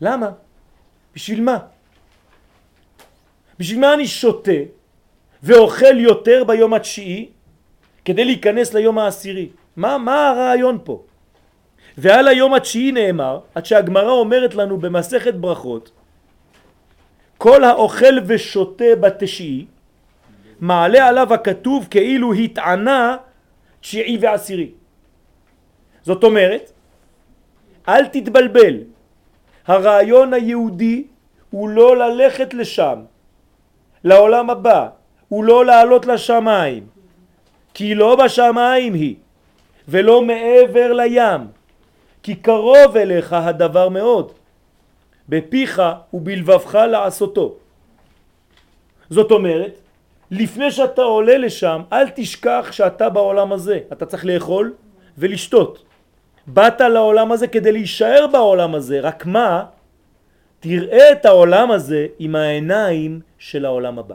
למה? 0.00 0.30
בשביל 1.14 1.40
מה? 1.42 1.58
בשביל 3.58 3.80
מה 3.80 3.94
אני 3.94 4.06
שותה 4.06 4.60
ואוכל 5.42 5.98
יותר 5.98 6.44
ביום 6.44 6.74
התשיעי 6.74 7.28
כדי 8.04 8.24
להיכנס 8.24 8.74
ליום 8.74 8.98
העשירי? 8.98 9.48
מה, 9.76 9.98
מה 9.98 10.28
הרעיון 10.28 10.78
פה? 10.84 11.02
ועל 11.98 12.28
היום 12.28 12.54
התשיעי 12.54 12.92
נאמר, 12.92 13.40
עד 13.54 13.66
שהגמרא 13.66 14.10
אומרת 14.10 14.54
לנו 14.54 14.78
במסכת 14.78 15.34
ברכות, 15.34 15.90
כל 17.38 17.64
האוכל 17.64 18.14
ושותה 18.26 18.94
בתשיעי, 19.00 19.66
מעלה 20.60 21.06
עליו 21.08 21.34
הכתוב 21.34 21.86
כאילו 21.90 22.32
התענה 22.32 23.16
תשיעי 23.82 24.18
ועשירי. 24.20 24.70
זאת 26.02 26.24
אומרת, 26.24 26.72
אל 27.88 28.06
תתבלבל, 28.06 28.76
הרעיון 29.66 30.32
היהודי 30.32 31.04
הוא 31.50 31.68
לא 31.68 31.96
ללכת 31.96 32.54
לשם, 32.54 32.98
לעולם 34.04 34.50
הבא, 34.50 34.88
הוא 35.28 35.44
לא 35.44 35.64
לעלות 35.64 36.06
לשמיים, 36.06 36.86
כי 37.74 37.94
לא 37.94 38.16
בשמיים 38.24 38.94
היא, 38.94 39.16
ולא 39.88 40.22
מעבר 40.22 40.92
לים, 40.92 41.40
כי 42.22 42.34
קרוב 42.34 42.96
אליך 42.96 43.32
הדבר 43.32 43.88
מאוד, 43.88 44.32
בפיך 45.28 45.82
ובלבבך 46.12 46.74
לעשותו. 46.74 47.54
זאת 49.10 49.30
אומרת, 49.30 49.81
לפני 50.32 50.70
שאתה 50.70 51.02
עולה 51.02 51.38
לשם, 51.38 51.82
אל 51.92 52.08
תשכח 52.14 52.68
שאתה 52.70 53.08
בעולם 53.08 53.52
הזה. 53.52 53.78
אתה 53.92 54.06
צריך 54.06 54.24
לאכול 54.24 54.74
ולשתות. 55.18 55.84
באת 56.46 56.80
לעולם 56.80 57.32
הזה 57.32 57.46
כדי 57.46 57.72
להישאר 57.72 58.26
בעולם 58.32 58.74
הזה, 58.74 59.00
רק 59.00 59.26
מה? 59.26 59.64
תראה 60.60 61.12
את 61.12 61.24
העולם 61.24 61.70
הזה 61.70 62.06
עם 62.18 62.36
העיניים 62.36 63.20
של 63.38 63.64
העולם 63.64 63.98
הבא. 63.98 64.14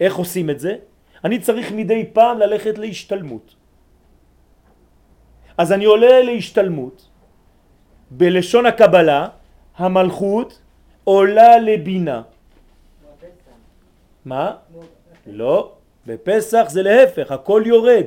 איך 0.00 0.16
עושים 0.16 0.50
את 0.50 0.60
זה? 0.60 0.76
אני 1.24 1.38
צריך 1.38 1.72
מדי 1.72 2.04
פעם 2.12 2.38
ללכת 2.38 2.78
להשתלמות. 2.78 3.54
אז 5.58 5.72
אני 5.72 5.84
עולה 5.84 6.22
להשתלמות, 6.22 7.08
בלשון 8.10 8.66
הקבלה, 8.66 9.28
המלכות 9.76 10.60
עולה 11.04 11.58
לבינה. 11.58 12.22
מה? 14.24 14.52
לא, 15.26 15.72
בפסח 16.06 16.66
זה 16.68 16.82
להפך, 16.82 17.32
הכל 17.32 17.62
יורד, 17.66 18.04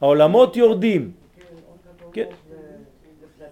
העולמות 0.00 0.56
יורדים. 0.56 1.10
כן. 2.12 2.26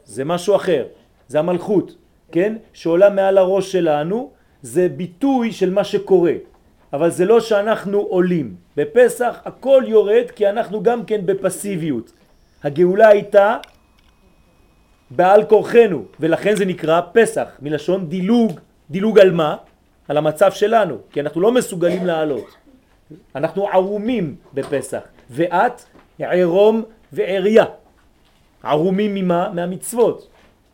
זה 0.05 0.25
משהו 0.25 0.57
אחר, 0.57 0.87
זה 1.29 1.39
המלכות, 1.39 1.95
כן? 2.33 2.57
שעולה 2.73 3.11
מעל 3.11 3.39
הראש 3.39 3.73
שלנו, 3.73 4.31
זה 4.63 4.89
ביטוי 4.89 5.53
של 5.53 5.71
מה 5.71 5.85
שקורה, 5.85 6.33
אבל 6.93 7.11
זה 7.11 7.25
לא 7.25 7.41
שאנחנו 7.41 7.99
עולים. 7.99 8.55
בפסח 8.77 9.41
הכל 9.45 9.85
יורד 9.87 10.31
כי 10.37 10.49
אנחנו 10.49 10.83
גם 10.83 11.05
כן 11.05 11.27
בפסיביות. 11.27 12.13
הגאולה 12.63 13.09
הייתה 13.09 13.57
בעל 15.11 15.45
כורחנו, 15.45 16.05
ולכן 16.21 16.57
זה 16.57 16.65
נקרא 16.65 17.01
פסח, 17.13 17.49
מלשון 17.63 18.09
דילוג, 18.09 18.61
דילוג 18.91 19.19
על 19.19 19.31
מה? 19.31 19.57
על 20.11 20.17
המצב 20.17 20.53
שלנו, 20.53 20.97
כי 21.13 21.21
אנחנו 21.21 21.41
לא 21.41 21.53
מסוגלים 21.53 22.07
לעלות. 22.07 22.55
אנחנו 23.35 23.69
ערומים 23.69 24.37
בפסח, 24.55 25.01
ואת 25.31 25.83
ערום 26.19 26.83
ועריה. 27.13 27.65
ערומים 28.63 29.15
ממה? 29.15 29.51
מהמצוות. 29.55 30.29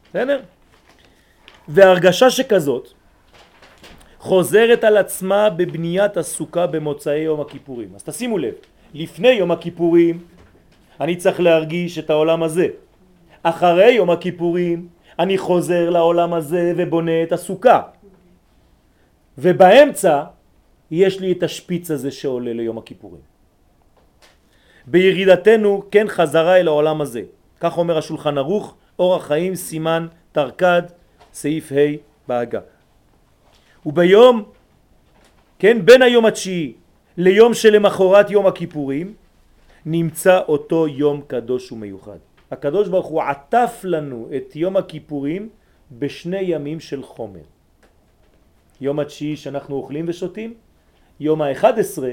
בסדר? 0.09 0.41
והרגשה 1.69 2.31
שכזאת 2.31 2.89
חוזרת 4.19 4.85
על 4.85 4.97
עצמה 4.97 5.51
בבניית 5.51 6.17
הסוכה 6.17 6.67
במוצאי 6.67 7.19
יום 7.19 7.41
הכיפורים. 7.41 7.89
אז 7.95 8.03
תשימו 8.03 8.39
לב, 8.39 8.55
לפני 8.95 9.29
יום 9.29 9.51
הכיפורים 9.51 10.19
אני 11.01 11.17
צריך 11.17 11.41
להרגיש 11.41 11.99
את 11.99 12.11
העולם 12.11 12.43
הזה. 12.43 12.67
אחרי 13.43 13.91
יום 13.91 14.11
הכיפורים 14.11 14.89
אני 15.19 15.39
חוזר 15.39 15.91
לעולם 15.91 16.35
הזה 16.35 16.73
ובונה 16.77 17.23
את 17.23 17.33
הסוכה. 17.33 17.81
ובאמצע 19.39 20.25
יש 20.91 21.21
לי 21.21 21.33
את 21.33 21.43
השפיץ 21.43 21.91
הזה 21.91 22.11
שעולה 22.11 22.53
ליום 22.53 22.79
הכיפורים. 22.79 23.23
בירידתנו 24.87 25.83
כן 25.91 26.09
חזרה 26.09 26.57
אל 26.57 26.69
העולם 26.69 27.01
הזה. 27.01 27.23
כך 27.61 27.79
אומר 27.79 27.99
השולחן 27.99 28.39
ערוך, 28.39 28.75
אור 28.99 29.17
החיים, 29.17 29.55
סימן 29.55 30.07
תרקד, 30.33 30.83
סעיף 31.33 31.73
ה' 31.73 31.97
בהגה. 32.29 32.61
וביום, 33.87 34.43
כן, 35.59 35.87
בין 35.87 36.03
היום 36.03 36.27
התשיעי 36.27 36.73
ליום 37.17 37.55
שלמחרת 37.55 38.31
יום 38.31 38.47
הכיפורים, 38.47 39.15
נמצא 39.87 40.41
אותו 40.49 40.89
יום 40.89 41.21
קדוש 41.27 41.73
ומיוחד. 41.73 42.19
הקדוש 42.51 42.89
ברוך 42.89 43.07
הוא 43.07 43.23
עטף 43.23 43.81
לנו 43.85 44.29
את 44.37 44.57
יום 44.57 44.77
הכיפורים 44.77 45.49
בשני 45.93 46.41
ימים 46.41 46.81
של 46.81 47.03
חומר. 47.03 47.47
יום 48.81 49.01
התשיעי 49.01 49.37
שאנחנו 49.37 49.77
אוכלים 49.77 50.05
ושותים, 50.09 50.55
יום 51.21 51.43
האחד 51.43 51.79
עשרה 51.79 52.13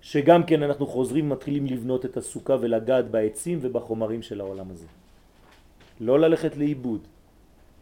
שגם 0.00 0.42
כן 0.42 0.62
אנחנו 0.62 0.86
חוזרים 0.86 1.30
ומתחילים 1.30 1.66
לבנות 1.66 2.04
את 2.04 2.16
הסוכה 2.16 2.56
ולגעת 2.60 3.10
בעצים 3.10 3.58
ובחומרים 3.62 4.22
של 4.22 4.40
העולם 4.40 4.70
הזה. 4.70 4.86
לא 6.00 6.20
ללכת 6.20 6.56
לאיבוד, 6.56 7.00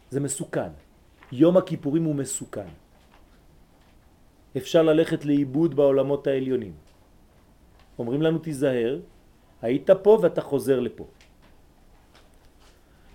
זה 0.09 0.19
מסוכן. 0.19 0.71
יום 1.31 1.57
הכיפורים 1.57 2.03
הוא 2.03 2.15
מסוכן. 2.15 2.71
אפשר 4.57 4.81
ללכת 4.83 5.25
לאיבוד 5.25 5.75
בעולמות 5.75 6.27
העליונים. 6.27 6.73
אומרים 7.99 8.21
לנו 8.21 8.37
תיזהר, 8.39 8.99
היית 9.61 9.89
פה 9.89 10.19
ואתה 10.21 10.41
חוזר 10.41 10.79
לפה. 10.79 11.05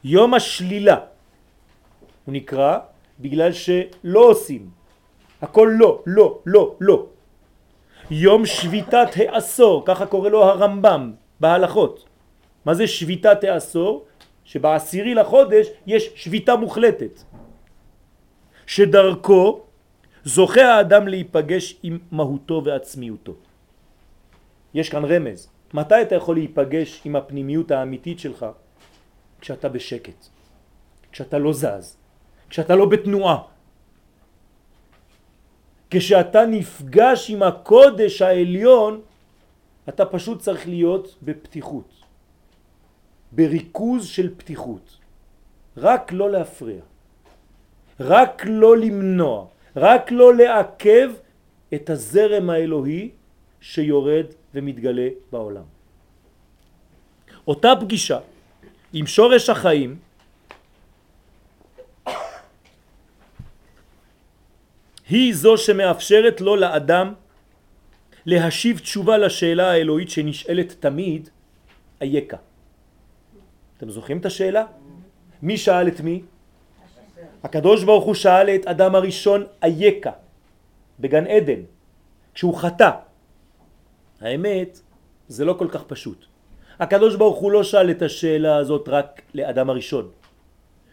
יום 0.05 0.35
השלילה 0.35 1.01
הוא 2.25 2.33
נקרא 2.33 2.79
בגלל 3.21 3.53
שלא 3.53 4.31
עושים, 4.31 4.71
הכל 5.43 5.69
לא, 5.79 6.03
לא, 6.07 6.39
לא, 6.47 6.75
לא. 6.81 7.07
יום 8.11 8.47
שביתת 8.47 9.09
העשור, 9.17 9.83
ככה 9.87 10.07
קורא 10.07 10.29
לו 10.29 10.45
הרמב"ם 10.45 11.13
בהלכות. 11.41 12.05
מה 12.65 12.75
זה 12.75 12.87
שביתת 12.87 13.45
העשור? 13.45 14.05
שבעשירי 14.45 15.15
לחודש 15.15 15.67
יש 15.87 16.11
שביתה 16.15 16.57
מוחלטת, 16.57 17.21
שדרכו 18.67 19.61
זוכה 20.25 20.75
האדם 20.75 21.09
להיפגש 21.09 21.77
עם 21.83 21.99
מהותו 22.13 22.63
ועצמיותו. 22.65 23.35
יש 24.75 24.89
כאן 24.89 25.05
רמז. 25.05 25.49
מתי 25.75 26.03
אתה 26.03 26.15
יכול 26.15 26.37
להיפגש 26.37 27.01
עם 27.05 27.17
הפנימיות 27.17 27.71
האמיתית 27.71 28.19
שלך? 28.19 28.47
כשאתה 29.41 29.69
בשקט, 29.69 30.27
כשאתה 31.13 31.39
לא 31.39 31.53
זז, 31.53 31.97
כשאתה 32.51 32.77
לא 32.77 32.87
בתנועה. 32.87 33.39
כשאתה 35.91 36.47
נפגש 36.47 37.31
עם 37.31 37.43
הקודש 37.43 38.23
העליון, 38.23 39.01
אתה 39.89 40.05
פשוט 40.07 40.41
צריך 40.41 40.69
להיות 40.69 41.17
בפתיחות, 41.23 41.91
בריכוז 43.33 44.07
של 44.07 44.35
פתיחות. 44.35 44.97
רק 45.77 46.13
לא 46.13 46.31
להפריע, 46.31 46.83
רק 48.01 48.43
לא 48.47 48.77
למנוע, 48.77 49.47
רק 49.77 50.13
לא 50.13 50.35
לעכב 50.35 51.11
את 51.75 51.91
הזרם 51.91 52.51
האלוהי 52.51 53.11
שיורד 53.61 54.27
ומתגלה 54.55 55.09
בעולם. 55.33 55.63
אותה 57.49 57.73
פגישה 57.81 58.19
עם 58.93 59.07
שורש 59.07 59.51
החיים 59.51 59.97
היא 65.09 65.35
זו 65.35 65.57
שמאפשרת 65.57 66.41
לו 66.41 66.57
לאדם 66.57 67.15
להשיב 68.27 68.79
תשובה 68.79 69.19
לשאלה 69.19 69.71
האלוהית 69.71 70.11
שנשאלת 70.11 70.77
תמיד, 70.81 71.29
אייכה. 72.01 72.37
אתם 73.77 73.91
זוכרים 73.91 74.19
את 74.19 74.27
השאלה? 74.27 74.65
מי 75.43 75.57
שאל 75.57 75.89
את 75.89 76.01
מי? 76.01 76.23
הקדוש 77.43 77.85
ברוך 77.85 78.05
הוא 78.05 78.15
שאל 78.15 78.49
את 78.55 78.67
אדם 78.67 78.95
הראשון 78.95 79.45
אייכה 79.63 80.11
בגן 81.01 81.27
עדן 81.27 81.61
כשהוא 82.35 82.55
חטא. 82.55 82.91
האמת 84.21 84.81
זה 85.29 85.45
לא 85.45 85.55
כל 85.59 85.69
כך 85.71 85.83
פשוט. 85.87 86.25
הקדוש 86.81 87.17
ברוך 87.17 87.39
הוא 87.39 87.53
לא 87.53 87.63
שאל 87.65 87.91
את 87.91 88.03
השאלה 88.03 88.57
הזאת 88.57 88.89
רק 88.89 89.23
לאדם 89.35 89.71
הראשון. 89.71 90.09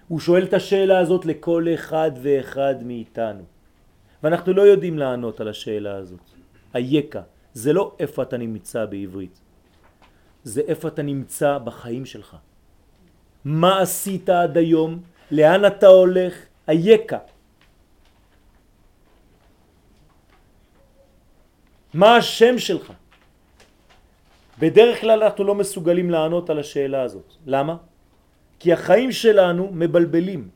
הוא 0.08 0.20
שואל 0.20 0.44
את 0.44 0.54
השאלה 0.54 1.00
הזאת 1.00 1.26
לכל 1.26 1.68
אחד 1.74 2.12
ואחד 2.22 2.76
מאיתנו. 2.84 3.55
ואנחנו 4.24 4.54
לא 4.54 4.62
יודעים 4.62 4.98
לענות 4.98 5.42
על 5.42 5.48
השאלה 5.48 5.96
הזאת. 5.96 6.20
היקה, 6.74 7.22
זה 7.54 7.74
לא 7.74 7.96
איפה 8.00 8.24
אתה 8.24 8.38
נמצא 8.38 8.86
בעברית, 8.86 9.40
זה 10.44 10.62
איפה 10.68 10.88
אתה 10.88 11.02
נמצא 11.02 11.58
בחיים 11.58 12.06
שלך. 12.06 12.36
מה 13.46 13.82
עשית 13.82 14.30
עד 14.30 14.58
היום? 14.58 15.02
לאן 15.32 15.66
אתה 15.66 15.88
הולך? 15.88 16.34
היקה. 16.68 17.20
מה 21.94 22.16
השם 22.16 22.58
שלך? 22.58 22.94
בדרך 24.60 25.02
כלל 25.02 25.24
אנחנו 25.24 25.44
לא 25.44 25.56
מסוגלים 25.56 26.10
לענות 26.10 26.50
על 26.50 26.60
השאלה 26.60 27.02
הזאת. 27.02 27.34
למה? 27.46 27.76
כי 28.60 28.74
החיים 28.74 29.12
שלנו 29.12 29.70
מבלבלים. 29.72 30.50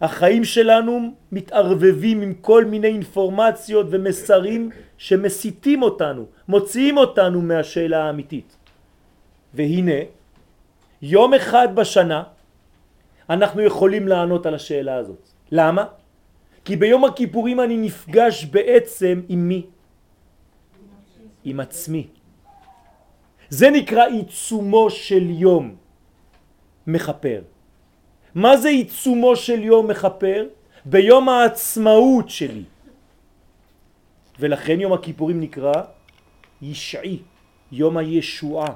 החיים 0.00 0.44
שלנו 0.44 1.14
מתערבבים 1.32 2.22
עם 2.22 2.34
כל 2.40 2.64
מיני 2.64 2.88
אינפורמציות 2.88 3.86
ומסרים 3.90 4.70
שמסיתים 4.98 5.82
אותנו, 5.82 6.26
מוציאים 6.48 6.96
אותנו 6.96 7.42
מהשאלה 7.42 8.04
האמיתית. 8.04 8.56
והנה, 9.54 10.00
יום 11.02 11.34
אחד 11.34 11.68
בשנה 11.74 12.22
אנחנו 13.30 13.62
יכולים 13.62 14.08
לענות 14.08 14.46
על 14.46 14.54
השאלה 14.54 14.94
הזאת. 14.96 15.28
למה? 15.52 15.84
כי 16.64 16.76
ביום 16.76 17.04
הכיפורים 17.04 17.60
אני 17.60 17.76
נפגש 17.76 18.44
בעצם 18.44 19.20
עם 19.28 19.48
מי? 19.48 19.66
עם 21.44 21.60
עצמי. 21.60 22.06
זה 23.48 23.70
נקרא 23.70 24.06
עיצומו 24.06 24.90
של 24.90 25.30
יום 25.30 25.76
מחפר. 26.86 27.42
מה 28.34 28.56
זה 28.56 28.68
עיצומו 28.68 29.36
של 29.36 29.64
יום 29.64 29.88
מחפר? 29.88 30.46
ביום 30.84 31.28
העצמאות 31.28 32.30
שלי. 32.30 32.64
ולכן 34.40 34.80
יום 34.80 34.92
הכיפורים 34.92 35.40
נקרא 35.40 35.72
ישעי, 36.62 37.18
יום 37.72 37.96
הישועה. 37.96 38.66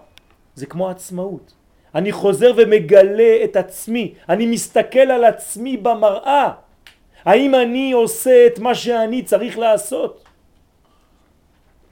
זה 0.55 0.67
כמו 0.67 0.89
עצמאות. 0.91 1.55
אני 1.95 2.13
חוזר 2.13 2.53
ומגלה 2.57 3.45
את 3.45 3.57
עצמי, 3.57 4.15
אני 4.29 4.47
מסתכל 4.47 5.09
על 5.15 5.25
עצמי 5.25 5.77
במראה. 5.77 6.53
האם 7.25 7.55
אני 7.55 7.93
עושה 7.93 8.47
את 8.47 8.59
מה 8.59 8.75
שאני 8.75 9.23
צריך 9.23 9.59
לעשות? 9.59 10.25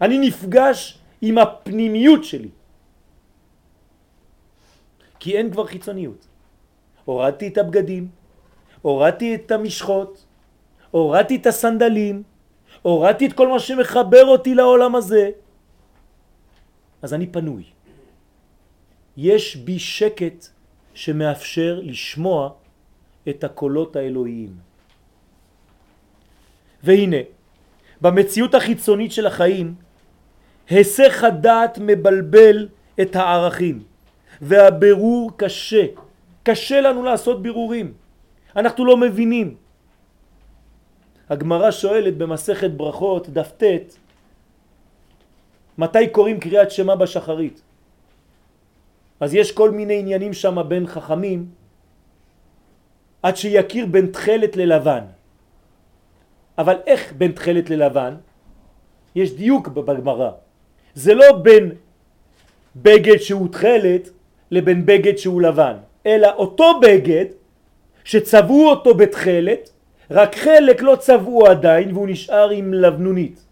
אני 0.01 0.19
נפגש 0.19 0.99
עם 1.23 1.39
הפנימיות 1.39 2.25
שלי. 2.25 2.49
כי 5.21 5.37
אין 5.39 5.51
כבר 5.51 5.67
חיצוניות. 5.67 6.32
הורדתי 7.05 7.49
את 7.49 7.59
הבגדים, 7.59 8.09
הורדתי 8.83 9.35
את 9.35 9.51
המשחות, 9.51 10.25
הורדתי 10.91 11.37
את 11.37 11.47
הסנדלים, 11.47 12.23
הורדתי 12.83 13.27
את 13.27 13.33
כל 13.33 13.49
מה 13.49 13.61
שמחבר 13.61 14.25
אותי 14.27 14.55
לעולם 14.55 14.95
הזה, 14.95 15.31
אז 17.03 17.15
אני 17.15 17.27
פנוי. 17.27 17.65
יש 19.17 19.57
בי 19.57 19.79
שקט 19.79 20.47
שמאפשר 20.95 21.81
לשמוע 21.83 22.51
את 23.29 23.45
הקולות 23.45 23.97
האלוהיים. 23.97 24.57
והנה, 26.83 27.17
במציאות 28.01 28.55
החיצונית 28.55 29.13
של 29.13 29.27
החיים, 29.27 29.75
היסח 30.69 31.25
הדעת 31.25 31.79
מבלבל 31.79 32.69
את 33.01 33.17
הערכים, 33.17 33.83
והבירור 34.41 35.31
קשה. 35.37 35.87
קשה 36.43 36.81
לנו 36.81 37.03
לעשות 37.03 37.43
בירורים. 37.43 37.93
אנחנו 38.57 38.85
לא 38.85 38.97
מבינים. 38.97 39.57
הגמרא 41.31 41.71
שואלת 41.71 42.17
במסכת 42.17 42.71
ברכות, 42.71 43.29
דף 43.29 43.53
ט, 43.57 43.63
מתי 45.79 46.09
קוראים 46.13 46.41
קריאת 46.41 46.71
שמה 46.71 46.97
בשחרית? 46.97 47.63
אז 49.21 49.35
יש 49.35 49.53
כל 49.53 49.71
מיני 49.71 49.99
עניינים 49.99 50.33
שם 50.33 50.69
בין 50.69 50.87
חכמים 50.87 51.47
עד 53.23 53.37
שיכיר 53.37 53.87
בין 53.87 54.07
תחלת 54.07 54.57
ללבן. 54.57 55.05
אבל 56.59 56.77
איך 56.87 57.13
בין 57.19 57.33
תחלת 57.33 57.71
ללבן? 57.71 58.15
יש 59.15 59.33
דיוק 59.33 59.69
בגמרא. 59.69 60.31
זה 60.95 61.15
לא 61.15 61.33
בין 61.43 61.73
בגד 62.77 63.19
שהוא 63.19 63.49
תחלת 63.49 64.11
לבין 64.51 64.87
בגד 64.87 65.17
שהוא 65.17 65.43
לבן, 65.43 65.77
אלא 66.07 66.29
אותו 66.37 66.81
בגד 66.81 67.25
שצבעו 68.05 68.71
אותו 68.71 68.95
בתחלת, 68.95 69.71
רק 70.11 70.37
חלק 70.37 70.83
לא 70.83 70.97
צבעו 70.97 71.47
עדיין 71.47 71.93
והוא 71.93 72.09
נשאר 72.09 72.51
עם 72.51 72.75
לבנונית. 72.75 73.45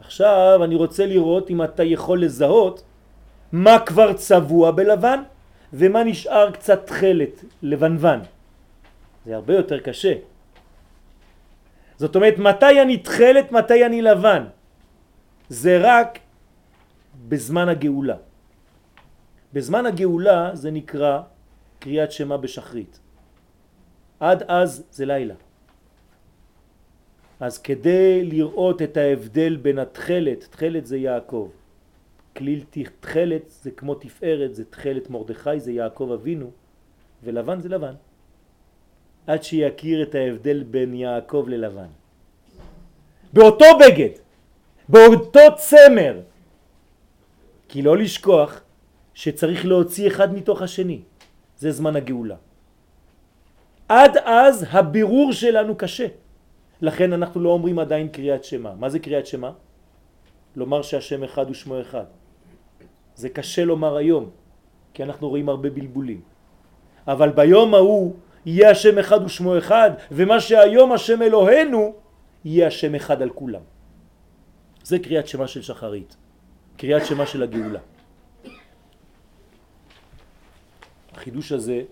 עכשיו 0.00 0.60
אני 0.64 0.74
רוצה 0.74 1.06
לראות 1.06 1.50
אם 1.50 1.62
אתה 1.62 1.84
יכול 1.84 2.24
לזהות 2.24 2.82
מה 3.52 3.78
כבר 3.78 4.12
צבוע 4.12 4.70
בלבן 4.70 5.22
ומה 5.72 6.04
נשאר 6.04 6.50
קצת 6.50 6.86
תחלת, 6.86 7.44
לבנבן. 7.62 8.20
זה 9.26 9.34
הרבה 9.34 9.54
יותר 9.54 9.80
קשה. 9.80 10.12
זאת 11.96 12.16
אומרת, 12.16 12.38
מתי 12.38 12.82
אני 12.82 12.96
תחלת, 12.96 13.52
מתי 13.52 13.86
אני 13.86 14.02
לבן. 14.02 14.44
זה 15.48 15.78
רק 15.80 16.18
בזמן 17.28 17.68
הגאולה. 17.68 18.16
בזמן 19.52 19.86
הגאולה 19.86 20.50
זה 20.54 20.70
נקרא 20.70 21.20
קריאת 21.78 22.12
שמה 22.12 22.36
בשחרית. 22.36 22.98
עד 24.20 24.42
אז 24.48 24.84
זה 24.90 25.06
לילה. 25.06 25.34
אז 27.40 27.58
כדי 27.58 28.24
לראות 28.24 28.82
את 28.82 28.96
ההבדל 28.96 29.56
בין 29.56 29.78
התחלת, 29.78 30.44
תחלת 30.50 30.86
זה 30.86 30.96
יעקב, 30.96 31.50
כליל 32.36 32.64
תחלת 33.00 33.42
זה 33.48 33.70
כמו 33.70 33.94
תפארת, 33.94 34.54
זה 34.54 34.64
תחלת 34.64 35.10
מרדכי, 35.10 35.60
זה 35.60 35.72
יעקב 35.72 36.10
אבינו, 36.14 36.50
ולבן 37.24 37.60
זה 37.60 37.68
לבן. 37.68 37.94
עד 39.26 39.42
שיכיר 39.42 40.02
את 40.02 40.14
ההבדל 40.14 40.62
בין 40.62 40.94
יעקב 40.94 41.44
ללבן. 41.48 41.90
באותו 43.32 43.64
בגד, 43.80 44.14
באותו 44.88 45.40
צמר, 45.56 46.20
כי 47.68 47.82
לא 47.82 47.96
לשכוח 47.96 48.60
שצריך 49.16 49.66
להוציא 49.66 50.08
אחד 50.08 50.34
מתוך 50.34 50.62
השני. 50.62 51.00
זה 51.58 51.72
זמן 51.72 51.96
הגאולה. 51.96 52.36
עד 53.88 54.16
אז 54.16 54.66
הבירור 54.70 55.32
שלנו 55.32 55.76
קשה. 55.76 56.06
לכן 56.82 57.12
אנחנו 57.12 57.40
לא 57.40 57.48
אומרים 57.48 57.78
עדיין 57.78 58.08
קריאת 58.08 58.44
שמה. 58.44 58.74
מה 58.76 58.88
זה 58.88 58.98
קריאת 58.98 59.26
שמה? 59.26 59.50
לומר 60.56 60.82
שהשם 60.82 61.24
אחד 61.24 61.50
ושמו 61.50 61.80
אחד. 61.80 62.04
זה 63.16 63.28
קשה 63.28 63.64
לומר 63.64 63.96
היום, 63.96 64.30
כי 64.92 65.02
אנחנו 65.02 65.28
רואים 65.28 65.48
הרבה 65.48 65.70
בלבולים. 65.70 66.20
אבל 67.08 67.30
ביום 67.32 67.74
ההוא 67.74 68.14
יהיה 68.46 68.70
השם 68.70 68.98
אחד 68.98 69.24
ושמו 69.24 69.58
אחד, 69.58 69.90
ומה 70.12 70.40
שהיום 70.40 70.92
השם 70.92 71.22
אלוהינו, 71.22 71.94
יהיה 72.44 72.66
השם 72.66 72.94
אחד 72.94 73.22
על 73.22 73.30
כולם. 73.30 73.64
זה 74.84 74.98
קריאת 74.98 75.28
שמה 75.28 75.48
של 75.48 75.62
שחרית, 75.62 76.16
קריאת 76.76 77.06
שמה 77.06 77.26
של 77.26 77.42
הגאולה. 77.42 77.95
החידוש 81.26 81.52
הזה 81.52 81.82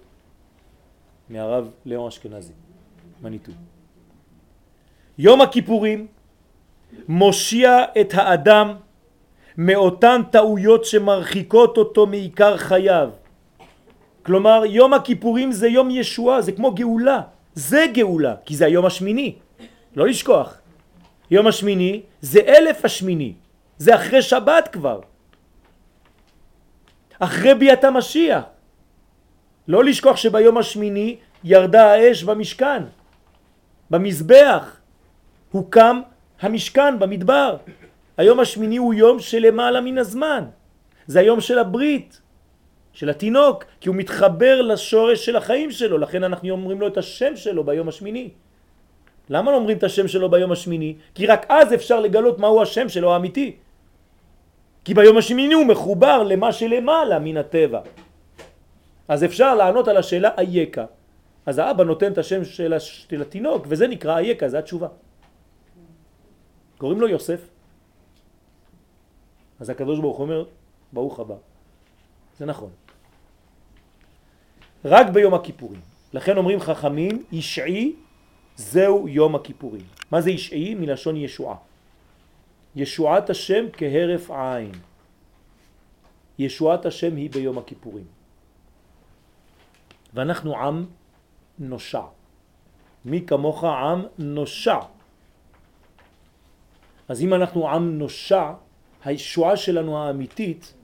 מהרב 1.29 1.71
לאון 1.87 2.09
אשכנזי, 2.09 2.53
מניטו. 3.23 3.53
יום 5.19 5.41
הכיפורים 5.41 6.07
מושיע 7.09 7.85
את 8.01 8.15
האדם 8.15 8.75
מאותן 9.59 10.21
טעויות 10.31 10.85
שמרחיקות 10.85 11.79
אותו 11.79 12.07
מעיקר 12.07 12.57
חייו. 12.57 13.11
כלומר, 14.23 14.63
יום 14.67 14.95
הכיפורים 14.95 15.53
זה 15.53 15.69
יום 15.69 15.91
ישועה, 15.91 16.43
זה 16.43 16.53
כמו 16.53 16.75
גאולה. 16.75 17.21
זה 17.55 17.87
גאולה, 17.95 18.35
כי 18.47 18.57
זה 18.57 18.67
היום 18.67 18.87
השמיני. 18.87 19.35
לא 19.97 20.07
לשכוח. 20.07 20.61
יום 21.31 21.47
השמיני 21.47 22.03
זה 22.21 22.41
אלף 22.41 22.85
השמיני. 22.85 23.35
זה 23.79 23.95
אחרי 23.95 24.23
שבת 24.23 24.69
כבר. 24.73 25.01
אחרי 27.19 27.55
ביאת 27.55 27.85
המשיח. 27.85 28.54
לא 29.69 29.85
לשכוח 29.85 30.17
שביום 30.17 30.59
השמיני 30.59 31.17
ירדה 31.45 31.93
האש 31.93 32.25
במשכן, 32.25 32.83
במזבח. 33.91 34.77
הוקם 35.51 36.01
המשכן 36.41 36.99
במדבר. 36.99 37.57
היום 38.17 38.41
השמיני 38.41 38.77
הוא 38.77 38.95
יום 38.95 39.19
שלמעלה 39.19 39.81
מן 39.81 39.99
הזמן. 39.99 40.45
זה 41.07 41.21
היום 41.21 41.41
של 41.41 41.59
הברית, 41.59 42.21
של 42.93 43.11
התינוק, 43.11 43.65
כי 43.81 43.89
הוא 43.89 43.97
מתחבר 43.97 44.63
לשורש 44.63 45.25
של 45.25 45.37
החיים 45.37 45.71
שלו, 45.71 45.99
לכן 45.99 46.25
אנחנו 46.25 46.51
אומרים 46.51 46.81
לו 46.81 46.87
את 46.87 46.97
השם 46.97 47.37
שלו 47.37 47.65
ביום 47.65 47.89
השמיני. 47.89 48.31
למה 49.31 49.51
לא 49.51 49.57
אומרים 49.57 49.77
את 49.79 49.85
השם 49.85 50.09
שלו 50.09 50.31
ביום 50.31 50.53
השמיני? 50.53 50.95
כי 51.15 51.27
רק 51.27 51.47
אז 51.49 51.75
אפשר 51.75 52.01
לגלות 52.01 52.39
מהו 52.39 52.63
השם 52.63 52.89
שלו 52.89 53.13
האמיתי. 53.13 53.57
כי 54.85 54.95
ביום 54.95 55.17
השמיני 55.17 55.55
הוא 55.55 55.67
מחובר 55.67 56.23
למה 56.23 56.53
שלמעלה 56.53 57.19
מן 57.19 57.37
הטבע. 57.37 57.81
אז 59.09 59.25
אפשר 59.25 59.55
לענות 59.55 59.89
על 59.89 59.97
השאלה 59.97 60.31
אייקה. 60.39 60.87
אז 61.47 61.59
האבא 61.59 61.85
נותן 61.85 62.13
את 62.13 62.19
השם 62.19 62.45
של 62.45 63.23
התינוק, 63.23 63.67
וזה 63.69 63.87
נקרא 63.87 64.17
אייקה, 64.19 64.49
זה 64.49 64.59
התשובה. 64.59 64.89
קוראים 66.79 67.01
לו 67.01 67.09
יוסף. 67.09 67.41
אז 69.61 69.71
הקדוש 69.71 70.01
ברוך 70.01 70.19
אומר, 70.21 70.45
ברוך 70.93 71.21
הבא. 71.21 71.35
זה 72.39 72.47
נכון. 72.47 72.71
רק 74.85 75.07
ביום 75.09 75.35
הכיפורים. 75.35 75.81
לכן 76.13 76.37
אומרים 76.37 76.61
חכמים, 76.61 77.25
ישעי 77.33 77.95
זהו 78.57 79.09
יום 79.09 79.35
הכיפורים. 79.35 79.85
מה 80.11 80.21
זה 80.21 80.31
ישעי? 80.31 80.75
מלשון 80.75 81.17
ישועה. 81.17 81.57
ישועת 82.77 83.31
השם 83.31 83.65
כהרף 83.73 84.31
עין. 84.31 84.73
ישועת 86.39 86.87
השם 86.87 87.17
היא 87.17 87.31
ביום 87.31 87.59
הכיפורים. 87.59 88.05
ואנחנו 90.15 90.57
עם 90.57 90.87
נושע. 91.59 92.03
מי 93.05 93.27
כמוך 93.27 93.65
עם 93.65 94.03
נושע. 94.19 94.79
אז 97.09 97.23
אם 97.23 97.35
אנחנו 97.35 97.69
עם 97.71 97.99
נושע, 97.99 98.53
הישועה 99.05 99.57
שלנו 99.57 99.99
האמיתית 99.99 100.75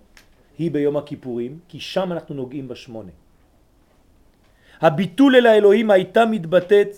היא 0.58 0.70
ביום 0.70 0.96
הכיפורים, 0.96 1.58
כי 1.68 1.80
שם 1.80 2.12
אנחנו 2.12 2.34
נוגעים 2.34 2.68
בשמונה. 2.68 3.10
הביטול 4.80 5.36
אל 5.36 5.46
האלוהים 5.46 5.90
הייתה 5.90 6.26
מתבטאת, 6.26 6.96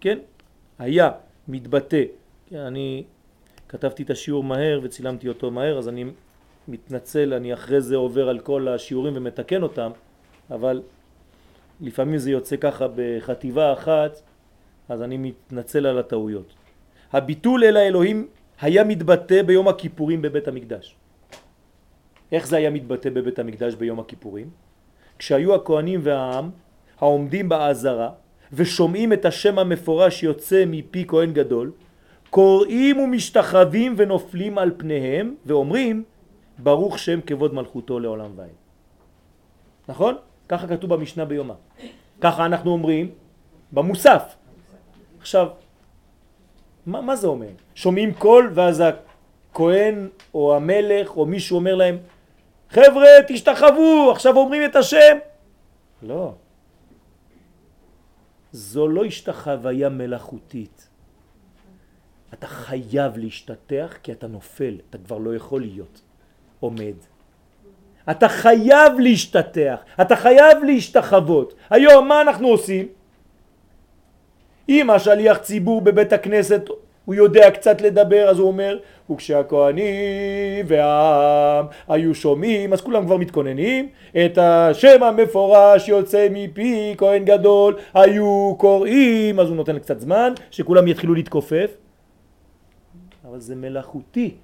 כן? 0.00 0.18
היה 0.78 1.10
מתבטא. 1.48 2.02
אני 2.52 3.04
כתבתי 3.68 4.02
את 4.02 4.10
השיעור 4.10 4.44
מהר 4.44 4.80
וצילמתי 4.82 5.28
אותו 5.28 5.50
מהר, 5.50 5.78
אז 5.78 5.88
אני 5.88 6.04
מתנצל, 6.68 7.34
אני 7.34 7.54
אחרי 7.54 7.80
זה 7.80 7.96
עובר 7.96 8.28
על 8.28 8.38
כל 8.40 8.68
השיעורים 8.68 9.12
ומתקן 9.16 9.62
אותם, 9.62 9.90
אבל 10.50 10.82
לפעמים 11.80 12.18
זה 12.18 12.30
יוצא 12.30 12.56
ככה 12.56 12.86
בחטיבה 12.96 13.72
אחת, 13.72 14.22
אז 14.88 15.02
אני 15.02 15.16
מתנצל 15.16 15.86
על 15.86 15.98
הטעויות. 15.98 16.54
הביטול 17.12 17.64
אל 17.64 17.76
האלוהים 17.76 18.26
היה 18.60 18.84
מתבטא 18.84 19.42
ביום 19.42 19.68
הכיפורים 19.68 20.22
בבית 20.22 20.48
המקדש. 20.48 20.96
איך 22.32 22.46
זה 22.46 22.56
היה 22.56 22.70
מתבטא 22.70 23.10
בבית 23.10 23.38
המקדש 23.38 23.74
ביום 23.74 24.00
הכיפורים? 24.00 24.50
כשהיו 25.18 25.54
הכהנים 25.54 26.00
והעם 26.02 26.50
העומדים 26.98 27.48
בעזרה 27.48 28.10
ושומעים 28.52 29.12
את 29.12 29.24
השם 29.24 29.58
המפורש 29.58 30.22
יוצא 30.22 30.64
מפי 30.66 31.04
כהן 31.08 31.32
גדול, 31.32 31.72
קוראים 32.30 32.98
ומשתחווים 32.98 33.94
ונופלים 33.96 34.58
על 34.58 34.70
פניהם 34.76 35.34
ואומרים 35.46 36.04
ברוך 36.58 36.98
שם 36.98 37.20
כבוד 37.20 37.54
מלכותו 37.54 38.00
לעולם 38.00 38.30
ועד. 38.36 38.48
נכון? 39.88 40.14
ככה 40.48 40.66
כתוב 40.66 40.94
במשנה 40.94 41.24
ביומה. 41.24 41.54
ככה 42.20 42.46
אנחנו 42.46 42.70
אומרים 42.70 43.10
במוסף. 43.72 44.34
עכשיו, 45.20 45.48
מה, 46.86 47.00
מה 47.00 47.16
זה 47.16 47.26
אומר? 47.26 47.50
שומעים 47.74 48.14
קול 48.14 48.50
ואז 48.54 48.82
הכהן 48.82 50.08
או 50.34 50.56
המלך 50.56 51.16
או 51.16 51.26
מישהו 51.26 51.56
אומר 51.56 51.74
להם 51.74 51.98
חבר'ה 52.70 53.08
תשתחוו 53.28 54.10
עכשיו 54.12 54.36
אומרים 54.36 54.64
את 54.64 54.76
השם 54.76 55.16
לא 56.02 56.34
זו 58.52 58.88
לא 58.88 59.04
השתחוויה 59.04 59.88
מלאכותית 59.88 60.88
אתה 62.32 62.46
חייב 62.46 63.16
להשתתח 63.16 63.96
כי 64.02 64.12
אתה 64.12 64.26
נופל, 64.26 64.78
אתה 64.90 64.98
כבר 64.98 65.18
לא 65.18 65.36
יכול 65.36 65.60
להיות 65.60 66.00
עומד. 66.60 66.94
אתה 68.10 68.28
חייב 68.28 68.92
להשתתח, 68.98 69.76
אתה 70.00 70.16
חייב 70.16 70.64
להשתחוות. 70.64 71.54
היום 71.70 72.08
מה 72.08 72.20
אנחנו 72.20 72.48
עושים? 72.48 72.86
אם 74.68 74.90
השליח 74.90 75.38
ציבור 75.38 75.80
בבית 75.80 76.12
הכנסת 76.12 76.62
הוא 77.04 77.14
יודע 77.14 77.50
קצת 77.50 77.80
לדבר 77.80 78.28
אז 78.28 78.38
הוא 78.38 78.48
אומר 78.48 78.78
וכשהכהנים 79.10 80.66
והעם 80.66 81.66
היו 81.88 82.14
שומעים 82.14 82.72
אז 82.72 82.80
כולם 82.80 83.04
כבר 83.04 83.16
מתכוננים 83.16 83.88
את 84.24 84.38
השם 84.38 85.02
המפורש 85.02 85.88
יוצא 85.88 86.28
מפי 86.30 86.94
כהן 86.98 87.24
גדול 87.24 87.76
היו 87.94 88.54
קוראים 88.58 89.40
אז 89.40 89.48
הוא 89.48 89.56
נותן 89.56 89.78
קצת 89.78 90.00
זמן 90.00 90.32
שכולם 90.50 90.88
יתחילו 90.88 91.14
להתכופף 91.14 91.70
אבל 93.28 93.40
זה 93.40 93.56
מלאכותי 93.56 94.34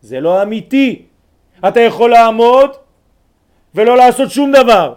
זה 0.00 0.20
לא 0.20 0.42
אמיתי 0.42 1.02
אתה 1.68 1.80
יכול 1.80 2.10
לעמוד 2.10 2.70
ולא 3.74 3.96
לעשות 3.96 4.30
שום 4.30 4.52
דבר 4.52 4.94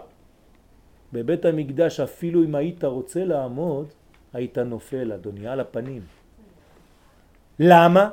בבית 1.12 1.44
המקדש 1.44 2.00
אפילו 2.00 2.44
אם 2.44 2.54
היית 2.54 2.84
רוצה 2.84 3.24
לעמוד 3.24 3.86
היית 4.32 4.58
נופל 4.58 5.12
אדוני 5.12 5.48
על 5.48 5.60
הפנים 5.60 6.02
למה? 7.58 8.10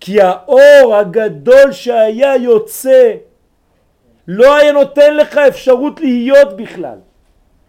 כי 0.00 0.20
האור 0.20 0.96
הגדול 0.96 1.72
שהיה 1.72 2.36
יוצא 2.36 3.14
לא 4.28 4.56
היה 4.56 4.72
נותן 4.72 5.16
לך 5.16 5.38
אפשרות 5.38 6.00
להיות 6.00 6.56
בכלל. 6.56 6.98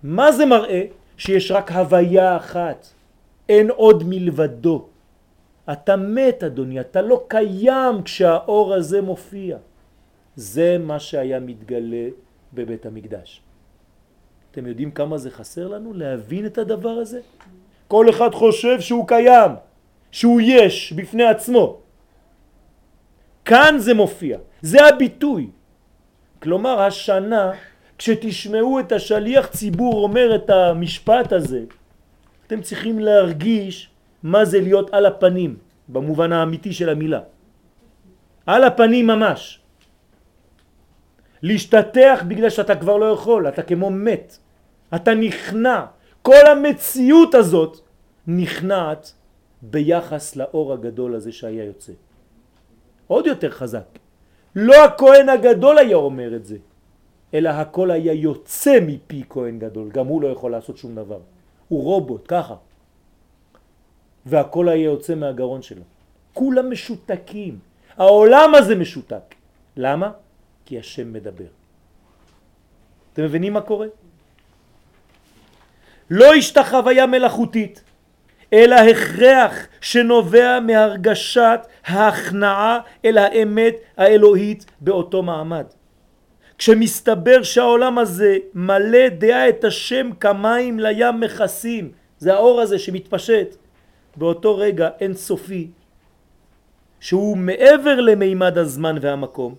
מה 0.04 0.32
זה 0.32 0.46
מראה? 0.46 0.84
שיש 1.18 1.52
רק 1.52 1.72
הוויה 1.72 2.38
אחת, 2.38 2.88
אין 3.50 3.70
עוד 3.70 4.04
מלבדו. 4.06 4.86
אתה 5.72 5.96
מת 5.96 6.44
אדוני, 6.44 6.80
אתה 6.80 7.02
לא 7.02 7.24
קיים 7.28 8.04
כשהאור 8.04 8.74
הזה 8.74 9.02
מופיע. 9.02 9.58
זה 10.38 10.78
מה 10.78 11.00
שהיה 11.00 11.40
מתגלה 11.40 12.08
בבית 12.54 12.86
המקדש. 12.86 13.42
אתם 14.52 14.68
יודעים 14.68 14.92
כמה 14.92 15.18
זה 15.18 15.32
חסר 15.32 15.68
לנו 15.68 15.94
להבין 15.94 16.46
את 16.46 16.58
הדבר 16.58 16.90
הזה? 16.90 17.20
כל 17.88 18.10
אחד 18.10 18.34
חושב 18.34 18.82
שהוא 18.82 19.08
קיים. 19.08 19.52
שהוא 20.12 20.42
יש 20.44 20.94
בפני 20.94 21.24
עצמו. 21.24 21.78
כאן 23.46 23.76
זה 23.78 23.94
מופיע, 23.94 24.38
זה 24.62 24.86
הביטוי. 24.86 25.50
כלומר 26.42 26.82
השנה 26.82 27.52
כשתשמעו 27.98 28.80
את 28.80 28.92
השליח 28.92 29.48
ציבור 29.48 30.04
אומר 30.04 30.36
את 30.36 30.50
המשפט 30.50 31.34
הזה 31.34 31.64
אתם 32.48 32.62
צריכים 32.62 33.00
להרגיש 33.00 33.90
מה 34.24 34.46
זה 34.46 34.62
להיות 34.62 34.94
על 34.94 35.06
הפנים 35.06 35.58
במובן 35.88 36.32
האמיתי 36.32 36.74
של 36.74 36.90
המילה. 36.90 37.22
על 38.46 38.64
הפנים 38.64 39.08
ממש. 39.08 39.60
להשתתח 41.42 42.24
בגלל 42.28 42.50
שאתה 42.50 42.76
כבר 42.76 42.98
לא 42.98 43.06
יכול, 43.06 43.48
אתה 43.48 43.62
כמו 43.62 43.90
מת, 43.90 44.38
אתה 44.96 45.14
נכנע. 45.14 45.86
כל 46.22 46.46
המציאות 46.52 47.36
הזאת 47.36 47.78
נכנעת 48.28 49.14
ביחס 49.62 50.36
לאור 50.36 50.74
הגדול 50.74 51.16
הזה 51.16 51.32
שהיה 51.32 51.64
יוצא. 51.64 51.94
עוד 53.08 53.28
יותר 53.28 53.52
חזק. 53.52 53.88
לא 54.56 54.86
הכהן 54.86 55.30
הגדול 55.30 55.78
היה 55.78 55.96
אומר 55.96 56.36
את 56.36 56.46
זה, 56.46 56.58
אלא 57.34 57.50
הכל 57.50 57.92
היה 57.92 58.14
יוצא 58.14 58.80
מפי 58.82 59.24
כהן 59.30 59.60
גדול, 59.60 59.90
גם 59.90 60.08
הוא 60.08 60.22
לא 60.22 60.28
יכול 60.28 60.52
לעשות 60.52 60.78
שום 60.78 60.96
דבר. 60.96 61.20
הוא 61.68 61.84
רובוט, 61.84 62.26
ככה. 62.28 62.56
והכל 64.26 64.70
היה 64.70 64.84
יוצא 64.84 65.16
מהגרון 65.16 65.62
שלו. 65.62 65.84
כולם 66.34 66.72
משותקים. 66.72 67.60
העולם 67.98 68.56
הזה 68.56 68.76
משותק. 68.76 69.36
למה? 69.78 70.12
כי 70.68 70.80
השם 70.80 71.14
מדבר. 71.14 71.46
אתם 73.14 73.24
מבינים 73.24 73.54
מה 73.54 73.62
קורה? 73.62 73.88
לא 76.10 76.34
השתחוויה 76.34 77.06
מלאכותית, 77.06 77.84
אלא 78.54 78.76
הכרח 78.76 79.68
שנובע 79.82 80.60
מהרגשת 80.60 81.60
ההכנעה 81.86 82.80
אל 83.06 83.18
האמת 83.18 83.76
האלוהית 83.98 84.66
באותו 84.82 85.24
מעמד. 85.24 85.66
כשמסתבר 86.58 87.44
שהעולם 87.44 87.98
הזה 87.98 88.38
מלא 88.54 89.10
דעה 89.10 89.50
את 89.50 89.64
השם 89.64 90.10
כמים 90.20 90.80
לים 90.80 91.20
מכסים, 91.20 91.92
זה 92.18 92.34
האור 92.34 92.62
הזה 92.62 92.80
שמתפשט, 92.80 93.56
באותו 94.16 94.58
רגע 94.58 94.90
אין 95.00 95.14
סופי, 95.14 95.68
שהוא 97.00 97.38
מעבר 97.38 98.02
למימד 98.02 98.58
הזמן 98.58 98.98
והמקום, 99.02 99.56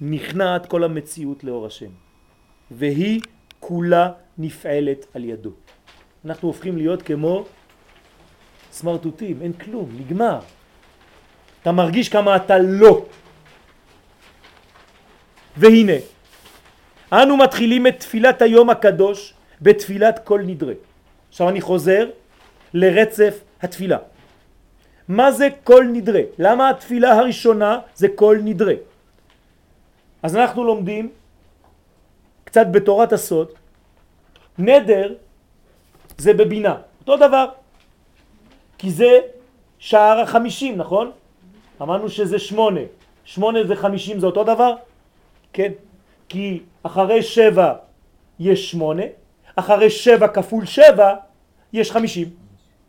נכנעת 0.00 0.66
כל 0.66 0.84
המציאות 0.84 1.44
לאור 1.44 1.66
השם, 1.66 1.90
והיא 2.70 3.20
כולה 3.60 4.12
נפעלת 4.38 5.06
על 5.14 5.24
ידו. 5.24 5.50
אנחנו 6.24 6.48
הופכים 6.48 6.76
להיות 6.76 7.02
כמו 7.02 7.44
סמרטוטים, 8.72 9.42
אין 9.42 9.52
כלום, 9.52 9.88
נגמר. 9.98 10.38
אתה 11.62 11.72
מרגיש 11.72 12.08
כמה 12.08 12.36
אתה 12.36 12.58
לא. 12.58 13.04
והנה, 15.56 15.98
אנו 17.12 17.36
מתחילים 17.36 17.86
את 17.86 18.00
תפילת 18.00 18.42
היום 18.42 18.70
הקדוש 18.70 19.34
בתפילת 19.60 20.20
כל 20.24 20.40
נדרה. 20.46 20.72
עכשיו 21.28 21.48
אני 21.48 21.60
חוזר 21.60 22.10
לרצף 22.74 23.40
התפילה. 23.62 23.98
מה 25.08 25.32
זה 25.32 25.48
כל 25.64 25.84
נדרה? 25.92 26.20
למה 26.38 26.70
התפילה 26.70 27.12
הראשונה 27.12 27.78
זה 27.94 28.08
כל 28.14 28.38
נדרה? 28.44 28.74
אז 30.24 30.36
אנחנו 30.36 30.64
לומדים 30.64 31.08
קצת 32.44 32.66
בתורת 32.70 33.12
הסוד, 33.12 33.48
נדר 34.58 35.14
זה 36.18 36.32
בבינה, 36.32 36.76
אותו 37.00 37.16
דבר. 37.16 37.46
כי 38.78 38.90
זה 38.90 39.20
שער 39.78 40.20
החמישים, 40.20 40.76
נכון? 40.76 41.10
אמרנו 41.82 42.08
שזה 42.08 42.38
שמונה. 42.38 42.80
שמונה 43.24 43.64
זה 43.64 43.76
חמישים 43.76 44.20
זה 44.20 44.26
אותו 44.26 44.44
דבר? 44.44 44.74
כן. 45.52 45.72
כי 46.28 46.60
אחרי 46.82 47.22
שבע 47.22 47.74
יש 48.40 48.70
שמונה, 48.70 49.02
אחרי 49.56 49.90
שבע 49.90 50.28
כפול 50.28 50.64
שבע 50.66 51.14
יש 51.72 51.92
חמישים. 51.92 52.28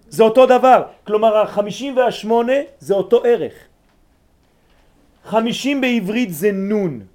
זה 0.07 0.23
אותו 0.23 0.45
דבר. 0.45 0.83
כלומר 1.03 1.37
החמישים 1.37 1.97
והשמונה 1.97 2.79
זה 2.79 2.93
אותו 2.93 3.23
ערך. 3.23 3.53
חמישים 5.25 5.81
בעברית 5.81 6.33
זה 6.33 6.51
נון. 6.51 7.14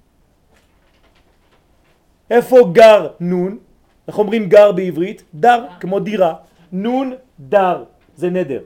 איפה 2.31 2.57
גר 2.71 3.07
נון? 3.19 3.57
איך 4.07 4.19
אומרים 4.19 4.49
גר 4.49 4.71
בעברית? 4.71 5.23
דר, 5.33 5.65
כמו 5.79 5.99
דירה. 5.99 6.33
נון 6.71 7.13
דר. 7.39 7.83
זה 8.15 8.29
נדר. 8.29 8.61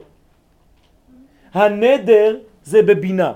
הנדר 1.54 2.36
זה 2.62 2.82
בבינה. 2.82 3.32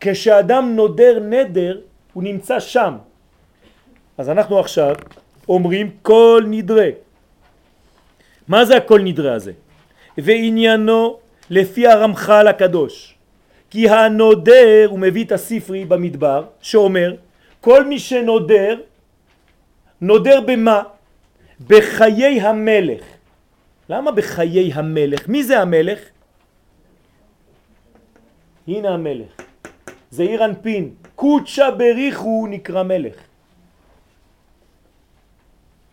כשאדם 0.00 0.76
נודר 0.76 1.18
נדר, 1.18 1.80
הוא 2.12 2.22
נמצא 2.22 2.60
שם. 2.60 2.94
אז 4.18 4.30
אנחנו 4.30 4.58
עכשיו 4.58 4.94
אומרים 5.48 5.90
כל 6.02 6.44
נדרה. 6.46 6.88
מה 8.48 8.64
זה 8.64 8.76
הכל 8.76 9.00
נדרה 9.00 9.32
הזה? 9.34 9.52
ועניינו 10.18 11.18
לפי 11.50 11.86
הרמח"ל 11.86 12.46
הקדוש. 12.48 13.14
כי 13.70 13.88
הנודר, 13.88 14.86
הוא 14.90 14.98
מביא 14.98 15.24
את 15.24 15.32
הספרי 15.32 15.84
במדבר, 15.84 16.44
שאומר, 16.60 17.14
כל 17.60 17.84
מי 17.84 17.98
שנודר, 17.98 18.76
נודר 20.00 20.40
במה? 20.46 20.82
בחיי 21.66 22.40
המלך. 22.40 23.04
למה 23.88 24.12
בחיי 24.12 24.72
המלך? 24.72 25.28
מי 25.28 25.44
זה 25.44 25.60
המלך? 25.60 26.00
הנה 28.68 28.88
המלך. 28.88 29.32
זה 30.10 30.22
עיר 30.22 30.44
אנפין. 30.44 30.94
קודשה 31.14 31.70
בריחו 31.70 32.46
נקרא 32.50 32.82
מלך. 32.82 33.16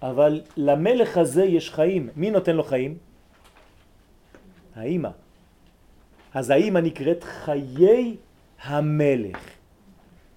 אבל 0.01 0.41
למלך 0.57 1.17
הזה 1.17 1.43
יש 1.43 1.69
חיים. 1.71 2.09
מי 2.15 2.31
נותן 2.31 2.55
לו 2.55 2.63
חיים? 2.63 2.97
האימא. 4.75 5.09
אז 6.33 6.49
האימא 6.49 6.79
נקראת 6.79 7.23
חיי 7.23 8.17
המלך. 8.63 9.39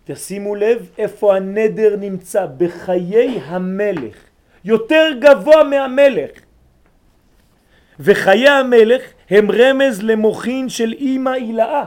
תשימו 0.06 0.54
לב 0.54 0.90
איפה 0.98 1.36
הנדר 1.36 1.96
נמצא, 2.00 2.46
בחיי 2.56 3.40
המלך. 3.44 4.16
יותר 4.64 5.06
גבוה 5.20 5.64
מהמלך. 5.64 6.30
וחיי 8.00 8.48
המלך 8.48 9.02
הם 9.30 9.50
רמז 9.50 10.02
למוחין 10.02 10.68
של 10.68 10.92
אימא 10.92 11.30
הילאה. 11.30 11.84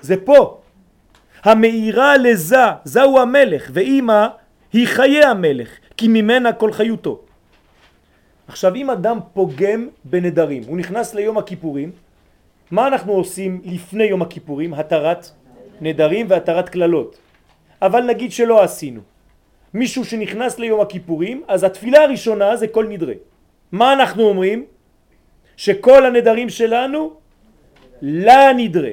זה 0.00 0.16
פה. 0.24 0.60
המאירה 1.42 2.16
לזה, 2.16 2.64
זהו 2.84 3.18
המלך, 3.18 3.70
ואימא 3.72 4.26
היא 4.72 4.86
חיי 4.86 5.24
המלך, 5.24 5.68
כי 5.96 6.08
ממנה 6.08 6.52
כל 6.52 6.72
חיותו. 6.72 7.20
עכשיו 8.48 8.74
אם 8.74 8.90
אדם 8.90 9.18
פוגם 9.32 9.88
בנדרים, 10.04 10.62
הוא 10.66 10.76
נכנס 10.76 11.14
ליום 11.14 11.38
הכיפורים, 11.38 11.92
מה 12.70 12.86
אנחנו 12.86 13.12
עושים 13.12 13.60
לפני 13.64 14.04
יום 14.04 14.22
הכיפורים? 14.22 14.74
התרת 14.74 15.30
נדרים 15.80 16.26
והתרת 16.28 16.68
כללות. 16.68 17.18
אבל 17.82 18.02
נגיד 18.02 18.32
שלא 18.32 18.62
עשינו. 18.62 19.00
מישהו 19.74 20.04
שנכנס 20.04 20.58
ליום 20.58 20.80
הכיפורים, 20.80 21.42
אז 21.48 21.64
התפילה 21.64 22.02
הראשונה 22.02 22.56
זה 22.56 22.68
כל 22.68 22.86
נדרה. 22.86 23.14
מה 23.72 23.92
אנחנו 23.92 24.22
אומרים? 24.22 24.64
שכל 25.56 26.06
הנדרים 26.06 26.48
שלנו 26.48 27.12
לה 28.02 28.52
נדרה. 28.56 28.90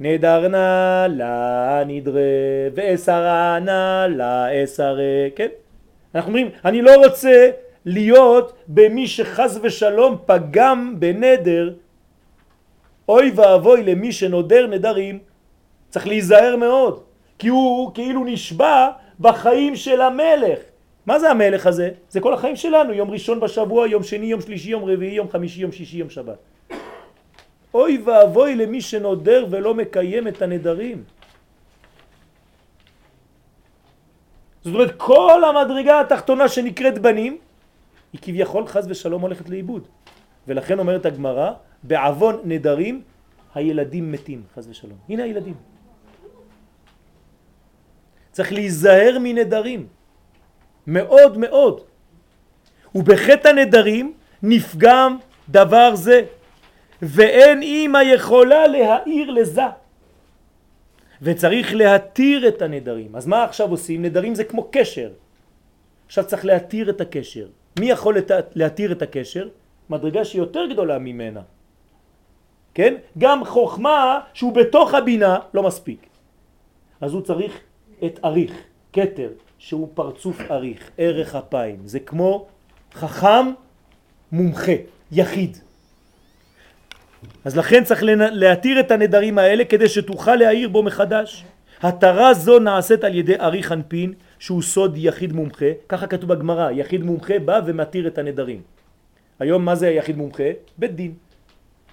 נדרנה 0.00 1.06
לה 1.10 1.82
נדרה 1.86 2.22
ואסרנה 2.74 4.06
לה 4.08 4.64
אסרה, 4.64 5.28
כן? 5.36 5.48
אנחנו 6.14 6.28
אומרים, 6.28 6.48
אני 6.64 6.82
לא 6.82 6.94
רוצה 7.04 7.50
להיות 7.84 8.52
במי 8.68 9.06
שחז 9.06 9.60
ושלום 9.62 10.16
פגם 10.26 10.94
בנדר, 10.98 11.72
אוי 13.08 13.32
ואבוי 13.34 13.82
למי 13.82 14.12
שנודר 14.12 14.66
נדרים, 14.66 15.18
צריך 15.96 16.06
להיזהר 16.06 16.56
מאוד, 16.56 17.00
כי 17.38 17.48
הוא 17.48 17.94
כאילו 17.94 18.24
נשבע 18.24 18.88
בחיים 19.20 19.76
של 19.76 20.00
המלך. 20.00 20.58
מה 21.06 21.18
זה 21.18 21.30
המלך 21.30 21.66
הזה? 21.66 21.90
זה 22.08 22.20
כל 22.20 22.34
החיים 22.34 22.56
שלנו, 22.56 22.92
יום 22.92 23.10
ראשון 23.10 23.40
בשבוע, 23.40 23.88
יום 23.88 24.02
שני, 24.02 24.26
יום 24.26 24.40
שלישי, 24.40 24.70
יום 24.70 24.84
רביעי, 24.84 25.14
יום 25.14 25.28
חמישי, 25.28 25.60
יום 25.60 25.72
שישי, 25.72 25.96
יום 25.96 26.10
שבת. 26.10 26.36
אוי 27.74 28.02
ואבוי 28.04 28.54
למי 28.54 28.80
שנודר 28.80 29.46
ולא 29.50 29.74
מקיים 29.74 30.28
את 30.28 30.42
הנדרים. 30.42 31.04
זאת 34.64 34.74
אומרת, 34.74 34.94
כל 34.96 35.40
המדרגה 35.44 36.00
התחתונה 36.00 36.48
שנקראת 36.48 36.98
בנים, 36.98 37.38
היא 38.12 38.20
כביכול 38.20 38.66
חז 38.66 38.84
ושלום 38.90 39.22
הולכת 39.22 39.48
לאיבוד. 39.48 39.88
ולכן 40.48 40.78
אומרת 40.78 41.06
הגמרא, 41.06 41.50
בעוון 41.82 42.40
נדרים 42.44 43.02
הילדים 43.54 44.12
מתים, 44.12 44.42
חז 44.54 44.68
ושלום. 44.68 44.98
הנה 45.08 45.24
הילדים. 45.24 45.75
צריך 48.36 48.52
להיזהר 48.52 49.16
מנדרים. 49.20 49.86
מאוד 50.86 51.38
מאוד. 51.38 51.80
ובחטא 52.94 53.48
הנדרים 53.48 54.12
נפגם 54.42 55.18
דבר 55.48 55.94
זה, 55.96 56.22
ואין 57.02 57.62
אימא 57.62 57.98
יכולה 57.98 58.66
להאיר 58.66 59.30
לזה. 59.30 59.68
וצריך 61.22 61.74
להתיר 61.74 62.48
את 62.48 62.62
הנדרים. 62.62 63.16
אז 63.16 63.26
מה 63.26 63.44
עכשיו 63.44 63.70
עושים? 63.70 64.02
נדרים 64.02 64.34
זה 64.34 64.44
כמו 64.44 64.68
קשר. 64.68 65.10
עכשיו 66.06 66.24
צריך 66.26 66.44
להתיר 66.44 66.90
את 66.90 67.00
הקשר. 67.00 67.46
מי 67.80 67.90
יכול 67.90 68.16
להתיר 68.54 68.92
את 68.92 69.02
הקשר? 69.02 69.48
מדרגה 69.90 70.24
שהיא 70.24 70.40
יותר 70.42 70.66
גדולה 70.76 70.98
ממנה. 70.98 71.40
כן? 72.74 72.94
גם 73.18 73.44
חוכמה 73.44 74.20
שהוא 74.34 74.52
בתוך 74.52 74.94
הבינה 74.94 75.38
לא 75.54 75.62
מספיק. 75.62 76.06
אז 77.00 77.12
הוא 77.12 77.22
צריך 77.22 77.65
את 78.04 78.20
אריך, 78.24 78.52
קטר, 78.92 79.28
שהוא 79.58 79.88
פרצוף 79.94 80.40
אריך, 80.50 80.90
ערך 80.98 81.34
אפיים. 81.34 81.76
זה 81.84 82.00
כמו 82.00 82.46
חכם 82.94 83.46
מומחה, 84.32 84.72
יחיד. 85.12 85.56
אז 87.44 87.56
לכן 87.56 87.84
צריך 87.84 88.02
להתיר 88.32 88.80
את 88.80 88.90
הנדרים 88.90 89.38
האלה 89.38 89.64
כדי 89.64 89.88
שתוכל 89.88 90.36
להעיר 90.36 90.68
בו 90.68 90.82
מחדש. 90.82 91.44
התרה 91.82 92.34
זו 92.34 92.58
נעשית 92.58 93.04
על 93.04 93.14
ידי 93.14 93.40
אריך 93.40 93.72
אנפין 93.72 94.12
שהוא 94.38 94.62
סוד 94.62 94.96
יחיד 94.96 95.32
מומחה, 95.32 95.66
ככה 95.88 96.06
כתוב 96.06 96.34
בגמרא, 96.34 96.70
יחיד 96.70 97.02
מומחה 97.02 97.38
בא 97.38 97.60
ומתיר 97.66 98.06
את 98.06 98.18
הנדרים. 98.18 98.62
היום 99.38 99.64
מה 99.64 99.74
זה 99.74 99.88
היחיד 99.88 100.16
מומחה? 100.16 100.50
בית 100.78 100.94
דין 100.96 101.14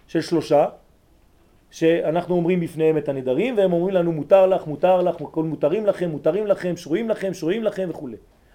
של 0.08 0.22
שלושה 0.22 0.66
שאנחנו 1.74 2.36
אומרים 2.36 2.60
בפניהם 2.60 2.98
את 2.98 3.10
הנדרים 3.10 3.58
והם 3.58 3.74
אומרים 3.74 3.96
לנו 3.96 4.12
מותר 4.12 4.48
לך, 4.48 4.68
מותר 4.68 5.02
לך, 5.02 5.16
הכל 5.22 5.44
מותרים 5.44 5.86
לכם, 5.86 6.10
מותרים 6.10 6.48
לכם, 6.48 6.78
שרויים 6.78 7.10
לכם, 7.10 7.34
שרויים 7.34 7.64
לכם 7.64 7.88
וכו'. 7.90 8.10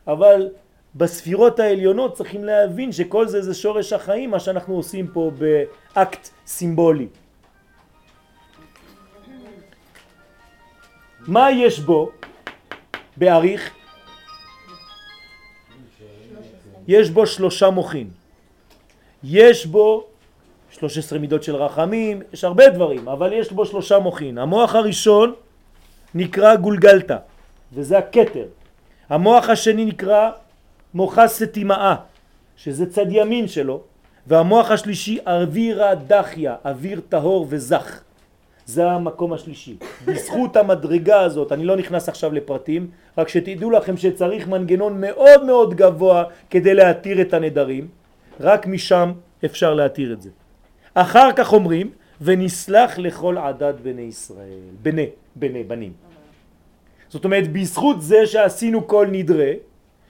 אבל 0.06 0.48
בספירות 0.94 1.60
העליונות 1.60 2.14
צריכים 2.14 2.44
להבין 2.44 2.92
שכל 2.92 3.28
זה 3.28 3.42
זה 3.42 3.54
שורש 3.54 3.92
החיים, 3.92 4.30
מה 4.30 4.40
שאנחנו 4.40 4.74
עושים 4.74 5.06
פה 5.06 5.30
באקט 5.38 6.28
סימבולי. 6.46 7.06
מה 11.26 11.50
יש 11.50 11.80
בו 11.80 12.10
בעריך? 13.16 13.74
יש 16.88 17.10
בו 17.10 17.26
שלושה 17.26 17.70
מוחין. 17.70 18.08
יש 19.24 19.66
בו 19.66 20.07
13 20.70 21.18
מידות 21.18 21.42
של 21.42 21.56
רחמים, 21.56 22.22
יש 22.32 22.44
הרבה 22.44 22.68
דברים, 22.68 23.08
אבל 23.08 23.32
יש 23.32 23.52
בו 23.52 23.66
שלושה 23.66 23.98
מוחין. 23.98 24.38
המוח 24.38 24.74
הראשון 24.74 25.34
נקרא 26.14 26.56
גולגלתא, 26.56 27.16
וזה 27.72 27.98
הקטר. 27.98 28.44
המוח 29.08 29.48
השני 29.48 29.84
נקרא 29.84 30.30
מוחה 30.94 31.28
סתימאה, 31.28 31.94
שזה 32.56 32.90
צד 32.90 33.06
ימין 33.10 33.48
שלו, 33.48 33.80
והמוח 34.26 34.70
השלישי 34.70 35.18
אווירה 35.26 35.94
דחיה, 35.94 36.54
אוויר 36.64 37.00
טהור 37.08 37.46
וזך. 37.48 38.00
זה 38.66 38.90
המקום 38.90 39.32
השלישי. 39.32 39.76
בזכות 40.04 40.56
המדרגה 40.56 41.20
הזאת, 41.20 41.52
אני 41.52 41.64
לא 41.64 41.76
נכנס 41.76 42.08
עכשיו 42.08 42.32
לפרטים, 42.32 42.90
רק 43.18 43.28
שתדעו 43.28 43.70
לכם 43.70 43.96
שצריך 43.96 44.48
מנגנון 44.48 45.00
מאוד 45.00 45.44
מאוד 45.44 45.74
גבוה 45.74 46.24
כדי 46.50 46.74
להתיר 46.74 47.20
את 47.20 47.34
הנדרים, 47.34 47.88
רק 48.40 48.66
משם 48.66 49.12
אפשר 49.44 49.74
להתיר 49.74 50.12
את 50.12 50.22
זה. 50.22 50.30
אחר 51.00 51.32
כך 51.36 51.52
אומרים, 51.52 51.90
ונסלח 52.20 52.98
לכל 52.98 53.38
עדת 53.38 53.74
בני 53.80 54.02
ישראל, 54.02 54.74
בני, 54.82 55.06
בני, 55.36 55.64
בנים. 55.64 55.92
זאת 57.08 57.24
אומרת, 57.24 57.52
בזכות 57.52 58.02
זה 58.02 58.26
שעשינו 58.26 58.86
כל 58.86 59.06
נדרה, 59.10 59.52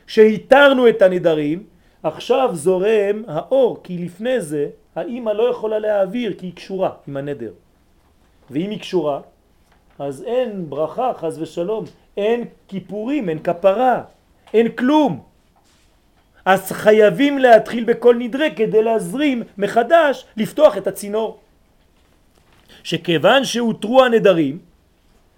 שהתרנו 0.07 0.89
את 0.89 1.03
הנדרים, 1.03 1.63
עכשיו 2.03 2.51
זורם 2.53 3.23
האור, 3.29 3.81
כי 3.85 3.99
לפני 3.99 4.41
זה 4.41 4.69
האימא 4.97 5.31
לא 5.31 5.51
יכולה 5.51 5.79
להעביר 5.79 6.35
כי 6.39 6.47
היא 6.47 6.55
קשורה 6.55 6.91
עם 7.09 7.17
הנדר. 7.17 7.53
ואם 8.51 8.71
היא 8.71 8.81
קשורה, 8.81 9.21
אז 9.99 10.23
אין 10.23 10.71
ברכה, 10.71 11.13
חז 11.15 11.43
ושלום, 11.43 11.85
אין 12.17 12.45
כיפורים, 12.69 13.29
אין 13.29 13.39
כפרה, 13.39 14.03
אין 14.55 14.69
כלום. 14.69 15.28
אז 16.49 16.73
חייבים 16.73 17.39
להתחיל 17.39 17.85
בכל 17.85 18.15
נדרה 18.19 18.51
כדי 18.57 18.83
להזרים 18.83 19.43
מחדש, 19.59 20.25
לפתוח 20.37 20.77
את 20.77 20.87
הצינור. 20.87 21.39
שכיוון 22.83 23.45
שהותרו 23.45 24.05
הנדרים, 24.05 24.59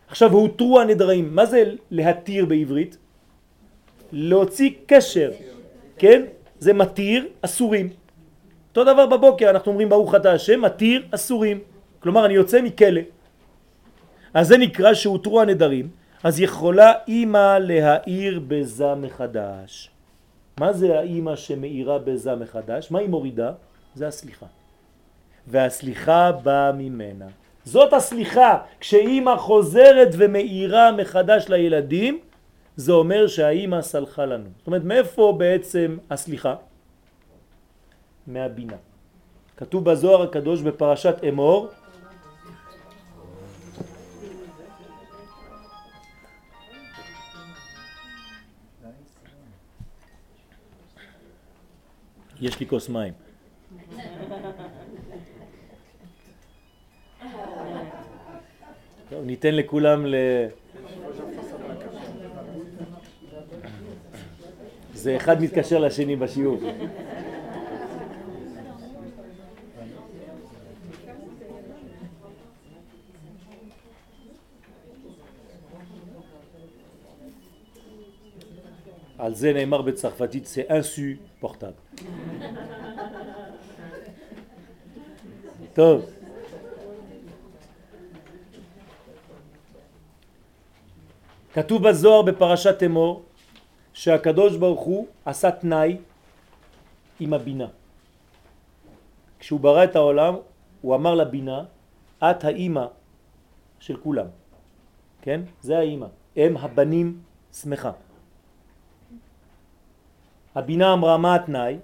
עכשיו 0.09 0.33
הותרו 0.33 0.81
הנדרים, 0.81 1.35
מה 1.35 1.47
זה 1.47 1.65
להתיר 1.91 2.45
בעברית? 2.45 2.97
להוציא 4.13 4.71
קשר, 4.87 5.31
כן? 5.99 6.23
זה 6.59 6.73
מתיר 6.73 7.27
אסורים. 7.43 7.89
אותו 8.69 8.85
דבר 8.85 9.07
בבוקר 9.07 9.51
אנחנו 9.51 9.73
אומרים 9.73 9.89
ברוך 9.89 10.15
אתה 10.15 10.33
השם, 10.33 10.61
מתיר 10.61 11.07
אסורים. 11.11 11.59
כלומר 12.01 12.27
אני 12.27 12.35
יוצא 12.35 12.63
מכלא. 12.63 13.01
אז 14.35 14.49
זה 14.49 14.59
נקרא 14.59 14.95
שהותרו 14.95 15.41
הנדרים, 15.41 15.89
אז 16.23 16.41
יכולה 16.41 16.93
אימא 17.09 17.59
להאיר 17.59 18.41
בזה 18.49 18.95
מחדש. 18.95 19.91
מה 20.61 20.73
זה 20.73 20.99
האימא 20.99 21.37
שמאירה 21.37 21.99
בזה 21.99 22.35
מחדש? 22.35 22.91
מה 22.91 22.99
היא 22.99 23.09
מורידה? 23.09 23.53
זה 23.95 24.09
הסליחה. 24.09 24.47
והסליחה 25.47 26.33
באה 26.33 26.73
ממנה. 26.73 27.27
זאת 27.65 27.93
הסליחה. 27.93 28.59
כשאימא 28.81 29.37
חוזרת 29.37 30.09
ומאירה 30.13 30.93
מחדש 30.93 31.49
לילדים, 31.49 32.21
זה 32.77 32.93
אומר 32.93 33.27
שהאימא 33.27 33.83
סלחה 33.83 34.25
לנו. 34.27 34.49
זאת 34.59 34.67
אומרת, 34.67 34.85
מאיפה 34.85 35.35
בעצם 35.39 35.99
הסליחה? 36.11 36.55
מהבינה. 38.27 38.77
כתוב 39.57 39.85
בזוהר 39.85 40.23
הקדוש 40.23 40.61
בפרשת 40.61 41.25
אמור, 41.29 41.69
יש 52.41 52.61
לי 52.61 52.67
כוס 52.67 52.89
מים. 52.89 53.13
טוב, 59.11 59.25
ניתן 59.25 59.55
לכולם 59.55 60.07
ל... 60.07 60.15
זה 64.95 65.17
אחד 65.17 65.43
מתקשר 65.43 65.79
לשני 65.79 66.17
בשיעור. 66.17 66.61
על 79.19 79.35
זה 79.35 79.53
נאמר 79.53 79.83
בצרפתית, 79.83 80.47
זה 80.47 80.63
אינסופורטבל. 80.69 81.90
טוב. 85.75 86.05
כתוב 91.55 91.89
בזוהר 91.89 92.23
בפרשת 92.23 92.83
אמור 92.83 93.25
שהקדוש 93.93 94.57
ברוך 94.57 94.81
הוא 94.81 95.07
עשה 95.25 95.51
תנאי 95.51 95.97
עם 97.21 97.33
הבינה. 97.33 97.67
כשהוא 99.39 99.61
ברא 99.61 99.85
את 99.85 99.97
העולם 99.97 100.35
הוא 100.81 100.95
אמר 100.95 101.15
לבינה 101.15 101.65
את 102.19 102.45
האימא 102.45 102.87
של 103.81 103.97
כולם, 103.97 104.27
כן? 105.23 105.41
זה 105.61 105.79
האימא, 105.79 106.07
הם 106.37 106.57
הבנים 106.57 107.21
שמחה. 107.53 107.93
הבינה 110.55 110.93
אמרה 110.93 111.17
מה 111.17 111.35
התנאי? 111.35 111.79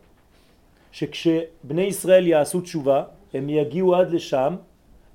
שכשבני 0.97 1.82
ישראל 1.82 2.26
יעשו 2.26 2.61
תשובה 2.61 3.05
הם 3.34 3.49
יגיעו 3.49 3.94
עד 3.94 4.11
לשם 4.11 4.57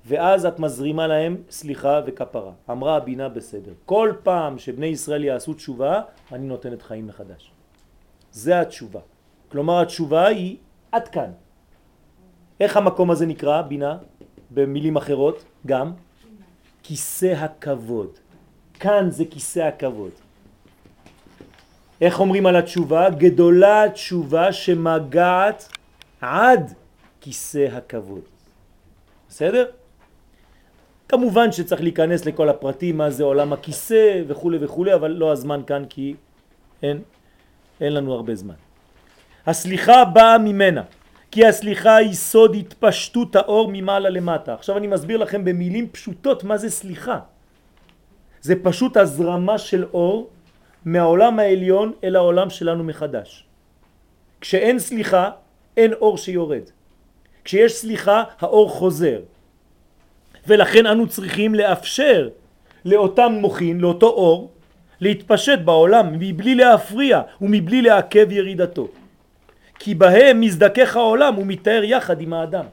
ואז 0.06 0.46
את 0.46 0.58
מזרימה 0.58 1.06
להם 1.06 1.36
סליחה 1.50 2.00
וכפרה. 2.06 2.52
אמרה 2.70 2.96
הבינה 2.96 3.28
בסדר. 3.28 3.72
כל 3.86 4.12
פעם 4.22 4.58
שבני 4.58 4.86
ישראל 4.86 5.24
יעשו 5.24 5.54
תשובה, 5.54 6.00
אני 6.32 6.46
נותנת 6.46 6.82
חיים 6.82 7.06
מחדש. 7.06 7.50
זה 8.32 8.60
התשובה. 8.60 9.00
כלומר 9.48 9.80
התשובה 9.80 10.26
היא 10.26 10.56
עד 10.92 11.08
כאן. 11.08 11.30
איך 12.60 12.76
המקום 12.76 13.10
הזה 13.10 13.26
נקרא, 13.26 13.62
בינה? 13.62 13.98
במילים 14.50 14.96
אחרות, 14.96 15.44
גם? 15.66 15.92
כיסא 16.82 17.26
הכבוד. 17.26 18.10
כאן 18.74 19.10
זה 19.10 19.24
כיסא 19.30 19.60
הכבוד. 19.60 20.12
איך 22.02 22.20
אומרים 22.20 22.46
על 22.46 22.56
התשובה? 22.56 23.10
גדולה 23.10 23.84
התשובה 23.84 24.52
שמגעת 24.52 25.68
עד 26.20 26.72
כיסא 27.20 27.66
הכבוד. 27.72 28.20
בסדר? 29.28 29.66
כמובן 31.08 31.52
שצריך 31.52 31.80
להיכנס 31.82 32.26
לכל 32.26 32.48
הפרטים, 32.48 32.98
מה 32.98 33.10
זה 33.10 33.24
עולם 33.24 33.52
הכיסא 33.52 34.22
וכו' 34.26 34.50
וכו', 34.60 34.86
אבל 34.94 35.10
לא 35.10 35.32
הזמן 35.32 35.60
כאן 35.66 35.82
כי 35.88 36.14
אין, 36.82 37.02
אין 37.80 37.92
לנו 37.94 38.12
הרבה 38.12 38.34
זמן. 38.34 38.54
הסליחה 39.46 40.04
באה 40.04 40.38
ממנה, 40.38 40.82
כי 41.30 41.46
הסליחה 41.46 41.96
היא 41.96 42.12
סוד 42.12 42.54
התפשטות 42.54 43.36
האור 43.36 43.70
ממעלה 43.72 44.10
למטה. 44.10 44.54
עכשיו 44.54 44.76
אני 44.76 44.86
מסביר 44.86 45.16
לכם 45.16 45.44
במילים 45.44 45.88
פשוטות 45.88 46.44
מה 46.44 46.56
זה 46.58 46.70
סליחה. 46.70 47.18
זה 48.40 48.54
פשוט 48.62 48.96
הזרמה 48.96 49.58
של 49.58 49.84
אור 49.94 50.30
מהעולם 50.84 51.38
העליון 51.38 51.92
אל 52.04 52.16
העולם 52.16 52.50
שלנו 52.50 52.84
מחדש. 52.84 53.46
כשאין 54.40 54.78
סליחה, 54.78 55.30
אין 55.76 55.92
אור 55.92 56.18
שיורד. 56.18 56.62
כשיש 57.44 57.72
סליחה, 57.72 58.24
האור 58.40 58.70
חוזר. 58.70 59.20
ולכן 60.46 60.86
אנו 60.86 61.08
צריכים 61.08 61.54
לאפשר 61.54 62.28
לאותם 62.84 63.32
מוחין, 63.32 63.80
לאותו 63.80 64.06
אור, 64.06 64.50
להתפשט 65.00 65.58
בעולם 65.64 66.18
מבלי 66.18 66.54
להפריע 66.54 67.22
ומבלי 67.40 67.82
לעכב 67.82 68.32
ירידתו. 68.32 68.88
כי 69.78 69.94
בהם 69.94 70.40
מזדכך 70.40 70.96
העולם 70.96 71.38
ומתאר 71.38 71.84
יחד 71.84 72.20
עם 72.20 72.32
האדם. 72.32 72.64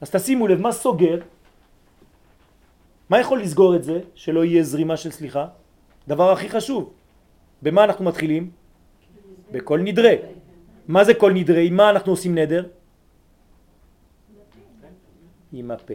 אז 0.00 0.10
תשימו 0.10 0.48
לב, 0.48 0.60
מה 0.60 0.72
סוגר? 0.72 1.18
מה 3.10 3.20
יכול 3.20 3.40
לסגור 3.40 3.76
את 3.76 3.84
זה 3.84 4.00
שלא 4.14 4.44
יהיה 4.44 4.62
זרימה 4.62 4.96
של 4.96 5.10
סליחה? 5.10 5.46
דבר 6.08 6.32
הכי 6.32 6.48
חשוב. 6.48 6.92
במה 7.62 7.84
אנחנו 7.84 8.04
מתחילים? 8.04 8.50
בכל 9.52 9.80
נדרה. 9.80 10.12
מה 10.88 11.04
זה 11.04 11.14
כל 11.14 11.32
נדרה? 11.32 11.60
עם 11.60 11.76
מה 11.76 11.90
אנחנו 11.90 12.12
עושים 12.12 12.34
נדר? 12.34 12.66
עם 15.52 15.70
הפה. 15.70 15.94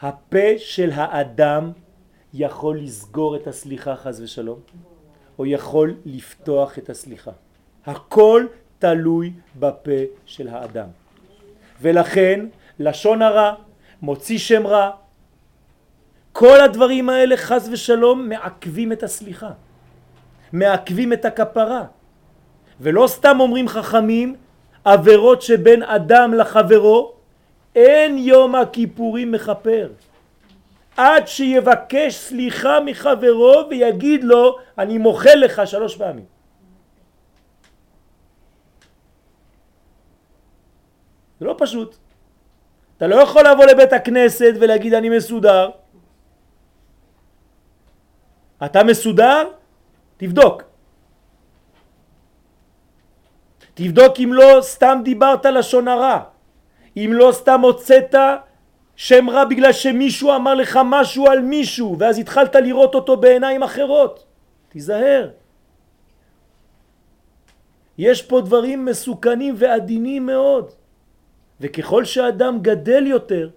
הפה 0.00 0.58
של 0.58 0.90
האדם 0.94 1.72
יכול 2.34 2.78
לסגור 2.78 3.36
את 3.36 3.46
הסליחה 3.46 3.96
חז 3.96 4.20
ושלום, 4.20 4.60
או 5.38 5.46
יכול 5.46 5.94
לפתוח 6.04 6.78
את 6.78 6.90
הסליחה. 6.90 7.30
הכל 7.86 8.46
תלוי 8.78 9.32
בפה 9.58 10.00
של 10.26 10.48
האדם. 10.48 10.88
ולכן 11.80 12.46
לשון 12.78 13.22
הרע, 13.22 13.54
מוציא 14.02 14.38
שם 14.38 14.66
רע, 14.66 14.90
כל 16.38 16.60
הדברים 16.60 17.08
האלה 17.08 17.36
חז 17.36 17.68
ושלום 17.72 18.28
מעכבים 18.28 18.92
את 18.92 19.02
הסליחה, 19.02 19.50
מעכבים 20.52 21.12
את 21.12 21.24
הכפרה. 21.24 21.84
ולא 22.80 23.06
סתם 23.06 23.40
אומרים 23.40 23.68
חכמים 23.68 24.36
עבירות 24.84 25.42
שבין 25.42 25.82
אדם 25.82 26.34
לחברו 26.34 27.12
אין 27.74 28.18
יום 28.18 28.54
הכיפורים 28.54 29.32
מכפר. 29.32 29.88
עד 30.96 31.28
שיבקש 31.28 32.14
סליחה 32.14 32.80
מחברו 32.80 33.54
ויגיד 33.70 34.24
לו 34.24 34.58
אני 34.78 34.98
מוחל 34.98 35.34
לך 35.34 35.62
שלוש 35.64 35.96
פעמים. 35.96 36.24
זה 41.40 41.46
לא 41.46 41.54
פשוט. 41.58 41.96
אתה 42.96 43.06
לא 43.06 43.16
יכול 43.16 43.48
לבוא 43.48 43.64
לבית 43.64 43.92
הכנסת 43.92 44.54
ולהגיד 44.60 44.94
אני 44.94 45.08
מסודר. 45.08 45.85
אתה 48.64 48.84
מסודר? 48.84 49.48
תבדוק. 50.16 50.62
תבדוק 53.74 54.14
אם 54.24 54.30
לא 54.32 54.58
סתם 54.60 55.00
דיברת 55.04 55.46
לשון 55.46 55.88
הרע. 55.88 56.20
אם 56.96 57.10
לא 57.12 57.30
סתם 57.32 57.60
הוצאת 57.60 58.14
שם 58.96 59.30
רע 59.30 59.44
בגלל 59.44 59.72
שמישהו 59.72 60.36
אמר 60.36 60.54
לך 60.54 60.78
משהו 60.84 61.26
על 61.26 61.40
מישהו 61.40 61.96
ואז 61.98 62.18
התחלת 62.18 62.54
לראות 62.54 62.94
אותו 62.94 63.16
בעיניים 63.16 63.62
אחרות. 63.62 64.24
תיזהר. 64.68 65.30
יש 67.98 68.22
פה 68.22 68.40
דברים 68.40 68.84
מסוכנים 68.84 69.54
ועדינים 69.56 70.26
מאוד. 70.26 70.70
וככל 71.60 72.04
שאדם 72.04 72.58
גדל 72.62 73.06
יותר, 73.06 73.50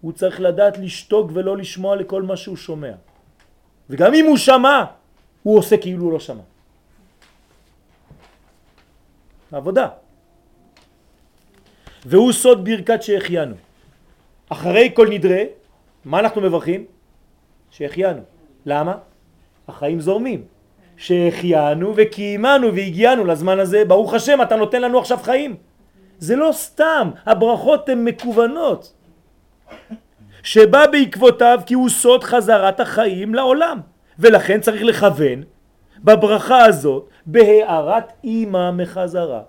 הוא 0.00 0.12
צריך 0.12 0.40
לדעת 0.40 0.78
לשתוק 0.78 1.30
ולא 1.34 1.56
לשמוע 1.56 1.96
לכל 1.96 2.22
מה 2.22 2.36
שהוא 2.36 2.56
שומע. 2.56 2.92
וגם 3.90 4.14
אם 4.14 4.24
הוא 4.26 4.36
שמע, 4.36 4.84
הוא 5.42 5.58
עושה 5.58 5.76
כאילו 5.76 6.04
הוא 6.04 6.12
לא 6.12 6.20
שמע. 6.20 6.42
עבודה. 9.52 9.88
והוא 12.06 12.32
סוד 12.32 12.64
ברכת 12.64 13.02
שהחיינו. 13.02 13.54
אחרי 14.48 14.90
כל 14.94 15.08
נדרה, 15.08 15.42
מה 16.04 16.18
אנחנו 16.20 16.40
מברכים? 16.40 16.84
שהחיינו. 17.70 18.22
למה? 18.66 18.94
החיים 19.68 20.00
זורמים. 20.00 20.44
שהחיינו 20.96 21.92
וקיימנו 21.96 22.74
והגיענו 22.74 23.24
לזמן 23.24 23.58
הזה, 23.58 23.84
ברוך 23.84 24.14
השם 24.14 24.42
אתה 24.42 24.56
נותן 24.56 24.82
לנו 24.82 24.98
עכשיו 24.98 25.18
חיים. 25.22 25.56
זה 26.18 26.36
לא 26.36 26.50
סתם, 26.52 27.10
הברכות 27.26 27.88
הן 27.88 28.04
מקוונות. 28.04 28.92
שבא 30.44 30.86
בעקבותיו 30.86 31.60
כי 31.66 31.74
הוא 31.74 31.88
סוד 31.88 32.24
חזרת 32.24 32.80
החיים 32.80 33.34
לעולם, 33.34 33.80
ולכן 34.18 34.60
צריך 34.60 34.82
לכוון 34.82 35.42
בברכה 36.04 36.64
הזאת 36.64 37.08
בהארת 37.26 38.12
אימא 38.24 38.70
מחזרה. 38.70 39.42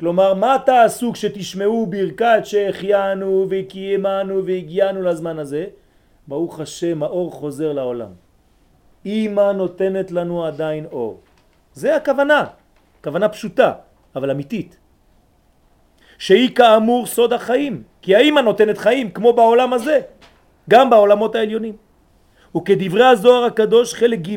כלומר, 0.00 0.34
מה 0.34 0.56
תעשו 0.66 1.12
כשתשמעו 1.12 1.86
ברכת 1.86 2.40
שהחיינו 2.44 3.46
וקיימנו 3.50 4.46
והגיענו 4.46 5.02
לזמן 5.02 5.38
הזה? 5.38 5.66
ברוך 6.28 6.60
השם, 6.60 7.02
האור 7.02 7.32
חוזר 7.32 7.72
לעולם. 7.72 8.10
אימא 9.04 9.52
נותנת 9.52 10.10
לנו 10.10 10.44
עדיין 10.44 10.86
אור. 10.92 11.20
זה 11.74 11.96
הכוונה, 11.96 12.44
כוונה 13.04 13.28
פשוטה, 13.28 13.72
אבל 14.16 14.30
אמיתית. 14.30 14.76
שהיא 16.18 16.54
כאמור 16.54 17.06
סוד 17.06 17.32
החיים, 17.32 17.82
כי 18.02 18.16
האימא 18.16 18.40
נותנת 18.40 18.78
חיים 18.78 19.10
כמו 19.10 19.32
בעולם 19.32 19.72
הזה, 19.72 20.00
גם 20.70 20.90
בעולמות 20.90 21.34
העליונים. 21.34 21.76
וכדברי 22.56 23.04
הזוהר 23.04 23.44
הקדוש 23.44 23.94
חלק 23.94 24.18
ג' 24.18 24.36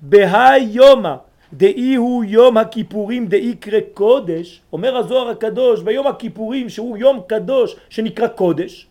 בהי 0.00 0.62
יומא 0.62 1.14
דאי 1.52 1.94
הוא 1.94 2.24
יום 2.24 2.56
הכיפורים 2.56 3.26
דאי 3.26 3.54
קרא 3.54 3.80
קודש, 3.94 4.62
אומר 4.72 4.96
הזוהר 4.96 5.28
הקדוש 5.28 5.82
ביום 5.82 6.06
הכיפורים 6.06 6.68
שהוא 6.68 6.96
יום 6.96 7.20
קדוש 7.26 7.76
שנקרא 7.90 8.28
קודש, 8.28 8.86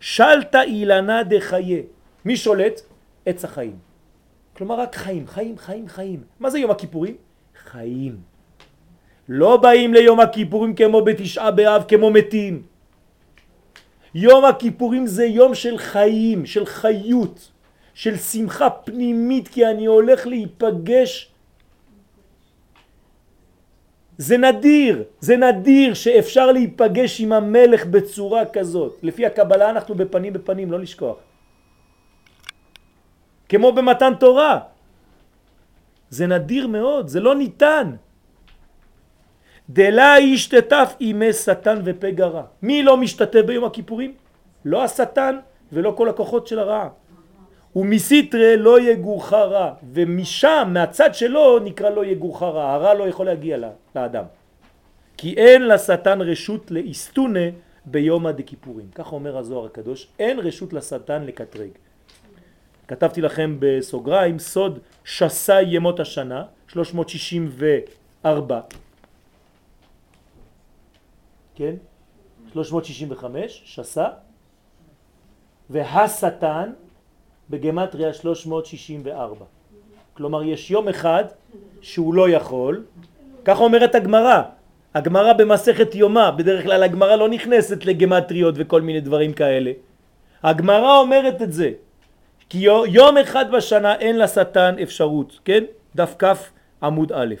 שלטה 0.00 0.62
אילנה 0.62 1.22
דחיה, 1.22 1.82
מי 2.24 2.36
שולט? 2.36 2.80
עץ 3.26 3.44
החיים. 3.44 3.76
כלומר 4.56 4.80
רק 4.80 4.96
חיים, 4.96 5.26
חיים, 5.26 5.58
חיים, 5.58 5.88
חיים. 5.88 6.22
מה 6.40 6.50
זה 6.50 6.58
יום 6.58 6.70
הכיפורים? 6.70 7.14
חיים. 7.64 8.16
לא 9.28 9.56
באים 9.56 9.94
ליום 9.94 10.20
הכיפורים 10.20 10.74
כמו 10.74 11.04
בתשעה 11.04 11.50
באב, 11.50 11.84
כמו 11.88 12.10
מתים. 12.10 12.62
יום 14.16 14.44
הכיפורים 14.44 15.06
זה 15.06 15.24
יום 15.28 15.54
של 15.54 15.78
חיים, 15.78 16.46
של 16.46 16.66
חיות, 16.66 17.50
של 17.94 18.16
שמחה 18.16 18.70
פנימית, 18.70 19.48
כי 19.48 19.66
אני 19.66 19.86
הולך 19.86 20.26
להיפגש. 20.26 21.12
זה 24.18 24.36
נדיר, 24.36 25.04
זה 25.20 25.36
נדיר 25.36 25.94
שאפשר 25.94 26.52
להיפגש 26.52 27.20
עם 27.20 27.32
המלך 27.32 27.86
בצורה 27.86 28.42
כזאת. 28.56 28.98
לפי 29.02 29.26
הקבלה 29.26 29.70
אנחנו 29.70 29.94
בפנים 29.94 30.32
בפנים, 30.32 30.72
לא 30.72 30.80
לשכוח. 30.80 31.16
כמו 33.48 33.72
במתן 33.72 34.12
תורה. 34.16 34.60
זה 36.10 36.24
נדיר 36.26 36.66
מאוד, 36.66 37.08
זה 37.08 37.20
לא 37.20 37.34
ניתן. 37.34 38.00
דלה 39.70 40.14
ישתתף 40.20 40.94
ימי 41.00 41.32
שטן 41.32 41.80
ופגרה. 41.84 42.42
מי 42.62 42.82
לא 42.82 42.96
משתתף 42.96 43.40
ביום 43.46 43.64
הכיפורים? 43.64 44.14
לא 44.64 44.84
השטן 44.84 45.38
ולא 45.72 45.94
כל 45.96 46.08
הכוחות 46.08 46.46
של 46.46 46.58
הרעה. 46.58 46.88
ומסיתרה 47.76 48.56
לא 48.56 48.80
יגורך 48.80 49.32
רע, 49.32 49.74
ומשם, 49.92 50.70
מהצד 50.72 51.14
שלו, 51.14 51.58
נקרא 51.58 51.90
לא 51.90 52.04
יגורך 52.04 52.42
רע, 52.42 52.72
הרע 52.72 52.94
לא 52.94 53.08
יכול 53.08 53.26
להגיע 53.26 53.58
לאדם. 53.94 54.24
כי 55.16 55.34
אין 55.36 55.68
לשטן 55.68 56.20
רשות 56.20 56.70
לאסתונה 56.70 57.40
ביום 57.84 58.26
הדכיפורים. 58.26 58.86
כך 58.94 59.12
אומר 59.12 59.38
הזוהר 59.38 59.66
הקדוש, 59.66 60.08
אין 60.18 60.38
רשות 60.38 60.72
לשטן 60.72 61.24
לקטרג. 61.24 61.70
כתבתי 62.88 63.20
לכם 63.20 63.56
בסוגריים, 63.58 64.38
סוד 64.38 64.78
שסה 65.04 65.62
ימות 65.62 66.00
השנה, 66.00 66.44
364, 66.68 68.60
כן? 71.56 71.74
365, 72.52 73.62
שסה, 73.64 74.06
והשטן 75.70 76.70
בגמטריה 77.50 78.12
364. 78.12 79.44
כלומר, 80.14 80.42
יש 80.42 80.70
יום 80.70 80.88
אחד 80.88 81.24
שהוא 81.80 82.14
לא 82.14 82.28
יכול, 82.28 82.84
כך 83.44 83.60
אומרת 83.60 83.94
הגמרא. 83.94 84.42
הגמרא 84.94 85.32
במסכת 85.32 85.94
יומה, 85.94 86.30
בדרך 86.30 86.62
כלל 86.62 86.82
הגמרא 86.82 87.16
לא 87.16 87.28
נכנסת 87.28 87.84
לגמטריות 87.84 88.54
וכל 88.58 88.80
מיני 88.82 89.00
דברים 89.00 89.32
כאלה. 89.32 89.72
הגמרא 90.42 90.98
אומרת 90.98 91.42
את 91.42 91.52
זה, 91.52 91.70
כי 92.48 92.58
יום 92.88 93.18
אחד 93.18 93.52
בשנה 93.52 93.94
אין 93.94 94.18
לשטן 94.18 94.74
אפשרות, 94.82 95.40
כן? 95.44 95.64
דף 95.94 96.14
כף 96.18 96.50
עמוד 96.82 97.12
א'. 97.12 97.34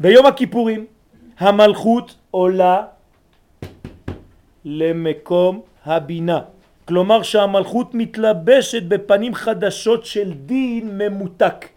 ביום 0.00 0.26
הכיפורים 0.26 0.86
המלכות 1.38 2.16
עולה 2.30 2.84
למקום 4.64 5.60
הבינה. 5.86 6.40
כלומר 6.84 7.22
שהמלכות 7.22 7.94
מתלבשת 7.94 8.82
בפנים 8.82 9.34
חדשות 9.34 10.06
של 10.06 10.32
דין 10.32 10.98
ממותק. 10.98 11.68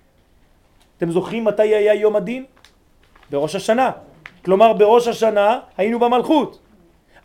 אתם 0.98 1.12
זוכרים 1.12 1.46
מתי 1.46 1.76
היה 1.76 1.94
יום 1.94 2.16
הדין? 2.16 2.46
בראש 3.30 3.56
השנה. 3.56 3.92
כלומר 4.46 4.74
בראש 4.74 5.08
השנה 5.08 5.60
היינו 5.78 6.00
במלכות. 6.00 6.60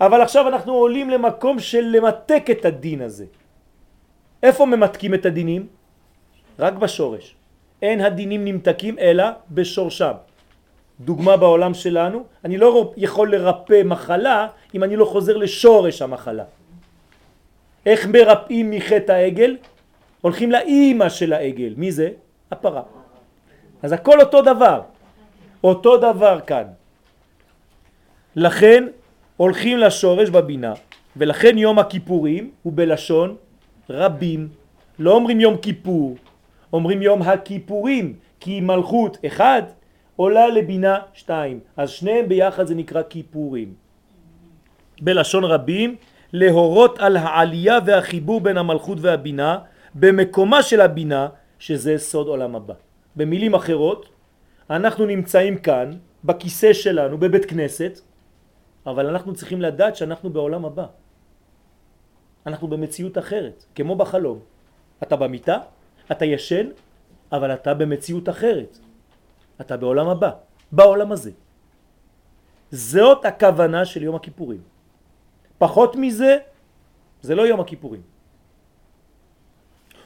אבל 0.00 0.20
עכשיו 0.20 0.48
אנחנו 0.48 0.72
עולים 0.72 1.10
למקום 1.10 1.58
של 1.58 1.84
למתק 1.96 2.46
את 2.50 2.64
הדין 2.64 3.00
הזה. 3.02 3.26
איפה 4.42 4.66
ממתקים 4.66 5.14
את 5.14 5.26
הדינים? 5.26 5.66
רק 6.58 6.74
בשורש. 6.74 7.34
אין 7.82 8.00
הדינים 8.00 8.44
נמתקים 8.44 8.98
אלא 8.98 9.24
בשורשם. 9.50 10.25
דוגמה 11.00 11.36
בעולם 11.36 11.74
שלנו, 11.74 12.24
אני 12.44 12.58
לא 12.58 12.92
יכול 12.96 13.34
לרפא 13.34 13.82
מחלה 13.84 14.46
אם 14.74 14.84
אני 14.84 14.96
לא 14.96 15.04
חוזר 15.04 15.36
לשורש 15.36 16.02
המחלה. 16.02 16.44
איך 17.86 18.06
מרפאים 18.06 18.70
מחטא 18.70 19.12
העגל? 19.12 19.56
הולכים 20.20 20.50
לאימא 20.50 21.08
של 21.08 21.32
העגל. 21.32 21.74
מי 21.76 21.92
זה? 21.92 22.10
הפרה. 22.50 22.82
אז 23.82 23.92
הכל 23.92 24.20
אותו 24.20 24.42
דבר. 24.42 24.80
אותו 25.64 25.96
דבר 25.96 26.40
כאן. 26.46 26.64
לכן 28.36 28.84
הולכים 29.36 29.78
לשורש 29.78 30.28
בבינה, 30.28 30.74
ולכן 31.16 31.58
יום 31.58 31.78
הכיפורים 31.78 32.50
הוא 32.62 32.72
בלשון 32.76 33.36
רבים. 33.90 34.48
לא 34.98 35.12
אומרים 35.12 35.40
יום 35.40 35.56
כיפור, 35.56 36.16
אומרים 36.72 37.02
יום 37.02 37.22
הכיפורים, 37.22 38.14
כי 38.40 38.60
מלכות 38.60 39.18
אחד 39.26 39.62
עולה 40.16 40.48
לבינה 40.48 40.98
שתיים. 41.14 41.60
אז 41.76 41.90
שניהם 41.90 42.28
ביחד 42.28 42.66
זה 42.66 42.74
נקרא 42.74 43.02
כיפורים. 43.02 43.74
בלשון 45.00 45.44
רבים 45.44 45.96
להורות 46.32 46.98
על 46.98 47.16
העלייה 47.16 47.78
והחיבור 47.86 48.40
בין 48.40 48.58
המלכות 48.58 48.98
והבינה 49.00 49.58
במקומה 49.94 50.62
של 50.62 50.80
הבינה 50.80 51.28
שזה 51.58 51.98
סוד 51.98 52.26
עולם 52.26 52.56
הבא. 52.56 52.74
במילים 53.16 53.54
אחרות, 53.54 54.08
אנחנו 54.70 55.06
נמצאים 55.06 55.58
כאן 55.58 55.90
בכיסא 56.24 56.72
שלנו 56.72 57.18
בבית 57.18 57.44
כנסת, 57.44 58.00
אבל 58.86 59.06
אנחנו 59.06 59.34
צריכים 59.34 59.60
לדעת 59.62 59.96
שאנחנו 59.96 60.30
בעולם 60.30 60.64
הבא. 60.64 60.86
אנחנו 62.46 62.68
במציאות 62.68 63.18
אחרת, 63.18 63.64
כמו 63.74 63.96
בחלום. 63.96 64.38
אתה 65.02 65.16
במיטה, 65.16 65.58
אתה 66.12 66.24
ישן, 66.24 66.66
אבל 67.32 67.54
אתה 67.54 67.74
במציאות 67.74 68.28
אחרת. 68.28 68.78
אתה 69.60 69.76
בעולם 69.76 70.08
הבא, 70.08 70.30
בעולם 70.72 71.12
הזה. 71.12 71.30
זאת 72.70 73.24
הכוונה 73.24 73.84
של 73.84 74.02
יום 74.02 74.14
הכיפורים. 74.14 74.60
פחות 75.58 75.96
מזה, 75.96 76.38
זה 77.22 77.34
לא 77.34 77.42
יום 77.42 77.60
הכיפורים. 77.60 78.02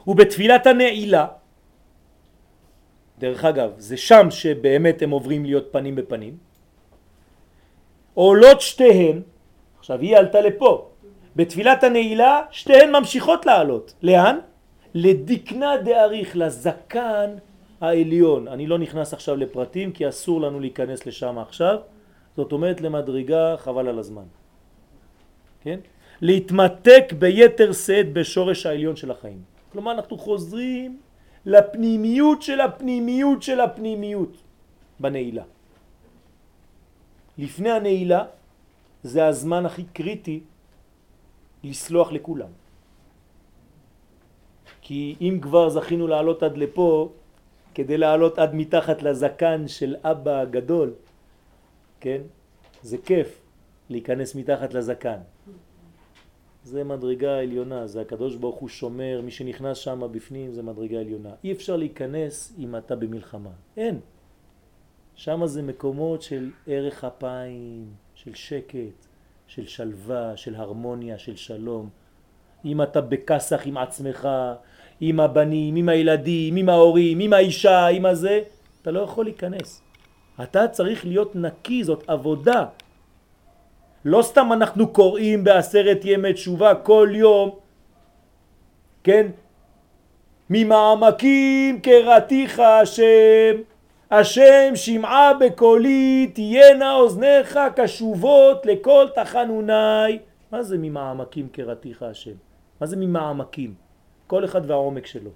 ובתפילת 0.07 0.67
הנעילה, 0.67 1.27
דרך 3.19 3.45
אגב, 3.45 3.71
זה 3.79 3.97
שם 3.97 4.27
שבאמת 4.31 5.03
הם 5.03 5.11
עוברים 5.11 5.45
להיות 5.45 5.73
פנים 5.73 5.95
בפנים, 5.95 6.37
עולות 8.15 8.61
שתיהן, 8.61 9.23
עכשיו 9.79 10.01
היא 10.01 10.17
עלתה 10.17 10.41
לפה, 10.41 10.91
בתפילת 11.37 11.85
הנעילה 11.85 12.43
שתיהן 12.51 12.97
ממשיכות 12.97 13.47
לעלות. 13.47 13.95
לאן? 14.03 14.39
לדקנה 14.95 15.77
דאריך, 15.77 16.37
לזקן 16.37 17.31
העליון. 17.81 18.49
אני 18.49 18.67
לא 18.67 18.79
נכנס 18.79 19.13
עכשיו 19.13 19.37
לפרטים 19.37 19.93
כי 19.93 20.09
אסור 20.09 20.41
לנו 20.41 20.61
להיכנס 20.61 21.07
לשם 21.07 21.39
עכשיו, 21.39 21.79
זאת 22.37 22.53
אומרת 22.53 22.81
למדרגה 22.81 23.57
חבל 23.57 23.89
על 23.89 23.99
הזמן. 23.99 24.29
כן? 25.61 25.81
להתמתק 26.21 27.13
ביתר 27.19 27.73
שאת 27.73 28.13
בשורש 28.13 28.67
העליון 28.67 28.97
של 28.97 29.11
החיים. 29.11 29.43
כלומר 29.73 29.93
אנחנו 29.93 30.19
חוזרים 30.19 31.01
לפנימיות 31.47 32.43
של 32.43 32.61
הפנימיות 32.61 33.43
של 33.43 33.61
הפנימיות 33.61 34.37
בנעילה. 35.01 35.45
לפני 37.39 37.71
הנעילה 37.71 38.25
זה 39.03 39.27
הזמן 39.27 39.67
הכי 39.67 39.85
קריטי 39.85 40.41
לסלוח 41.65 42.13
לכולם. 42.13 42.53
כי 44.81 45.17
אם 45.21 45.39
כבר 45.43 45.69
זכינו 45.69 46.07
לעלות 46.07 46.43
עד 46.43 46.57
לפה, 46.57 47.09
כדי 47.81 47.99
לעלות 47.99 48.39
עד 48.39 48.55
מתחת 48.55 49.03
לזקן 49.03 49.69
של 49.69 49.97
אבא 50.05 50.41
הגדול, 50.41 50.95
כן? 52.01 52.21
זה 52.83 52.99
כיף 52.99 53.41
להיכנס 53.91 54.35
מתחת 54.35 54.75
לזקן. 54.75 55.19
זה 56.65 56.85
מדרגה 56.85 57.39
עליונה, 57.39 57.87
זה 57.87 58.01
הקדוש 58.01 58.37
ברוך 58.37 58.57
הוא 58.57 58.69
שומר, 58.69 59.21
מי 59.25 59.31
שנכנס 59.31 59.79
שם 59.79 60.09
בפנים 60.13 60.53
זה 60.53 60.63
מדרגה 60.63 61.01
עליונה. 61.01 61.31
אי 61.45 61.53
אפשר 61.53 61.77
להיכנס 61.77 62.55
אם 62.59 62.77
אתה 62.77 62.97
במלחמה, 62.97 63.51
אין. 63.77 64.01
שם 65.15 65.47
זה 65.47 65.63
מקומות 65.63 66.23
של 66.23 66.51
ערך 66.67 67.05
אפיים, 67.05 67.85
של 68.15 68.35
שקט, 68.35 69.07
של 69.47 69.67
שלווה, 69.67 70.37
של 70.37 70.55
הרמוניה, 70.55 71.19
של 71.19 71.37
שלום. 71.37 71.89
אם 72.65 72.83
אתה 72.83 73.01
בכסח 73.01 73.61
עם 73.65 73.77
עצמך, 73.77 74.29
עם 75.01 75.21
הבנים, 75.21 75.77
עם 75.77 75.89
הילדים, 75.89 76.57
עם 76.57 76.69
ההורים, 76.69 77.21
עם 77.21 77.33
האישה, 77.33 77.87
עם 77.87 78.07
הזה, 78.07 78.41
אתה 78.83 78.91
לא 78.91 79.01
יכול 79.01 79.25
להיכנס. 79.25 79.83
אתה 80.43 80.69
צריך 80.69 81.07
להיות 81.07 81.37
נקי, 81.37 81.85
זאת 81.85 82.05
עבודה. 82.07 82.65
לא 84.05 84.23
סתם 84.23 84.53
אנחנו 84.53 84.89
קוראים 84.93 85.45
בעשרת 85.45 86.01
ימי 86.05 86.33
תשובה 86.33 86.75
כל 86.75 87.09
יום, 87.15 87.51
כן? 89.05 89.27
ממעמקים 90.51 91.81
קראתיך 91.81 92.61
השם, 92.61 93.57
השם 94.11 94.73
שמעה 94.75 95.35
בקולי, 95.35 96.31
תהיינה 96.35 96.95
אוזניך 96.95 97.59
קשובות 97.77 98.67
לכל 98.67 99.07
תחנוני. 99.15 100.19
מה 100.53 100.63
זה 100.63 100.79
ממעמקים 100.79 101.49
קראתיך 101.49 102.03
השם? 102.03 102.35
מה 102.81 102.87
זה 102.87 102.97
ממעמקים? 102.97 103.90
כל 104.31 104.45
אחד 104.45 104.71
והעומק 104.71 105.07
שלו. 105.07 105.31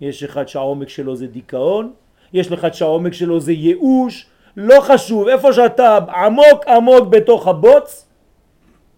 יש 0.00 0.22
אחד 0.22 0.48
שהעומק 0.48 0.88
שלו 0.88 1.16
זה 1.16 1.26
דיכאון, 1.26 1.92
יש 2.32 2.52
לך 2.52 2.66
שהעומק 2.72 3.12
שלו 3.12 3.40
זה 3.40 3.52
ייאוש, 3.52 4.26
לא 4.56 4.80
חשוב, 4.80 5.28
איפה 5.28 5.52
שאתה 5.52 5.98
עמוק 5.98 6.66
עמוק 6.66 7.08
בתוך 7.08 7.48
הבוץ, 7.48 8.08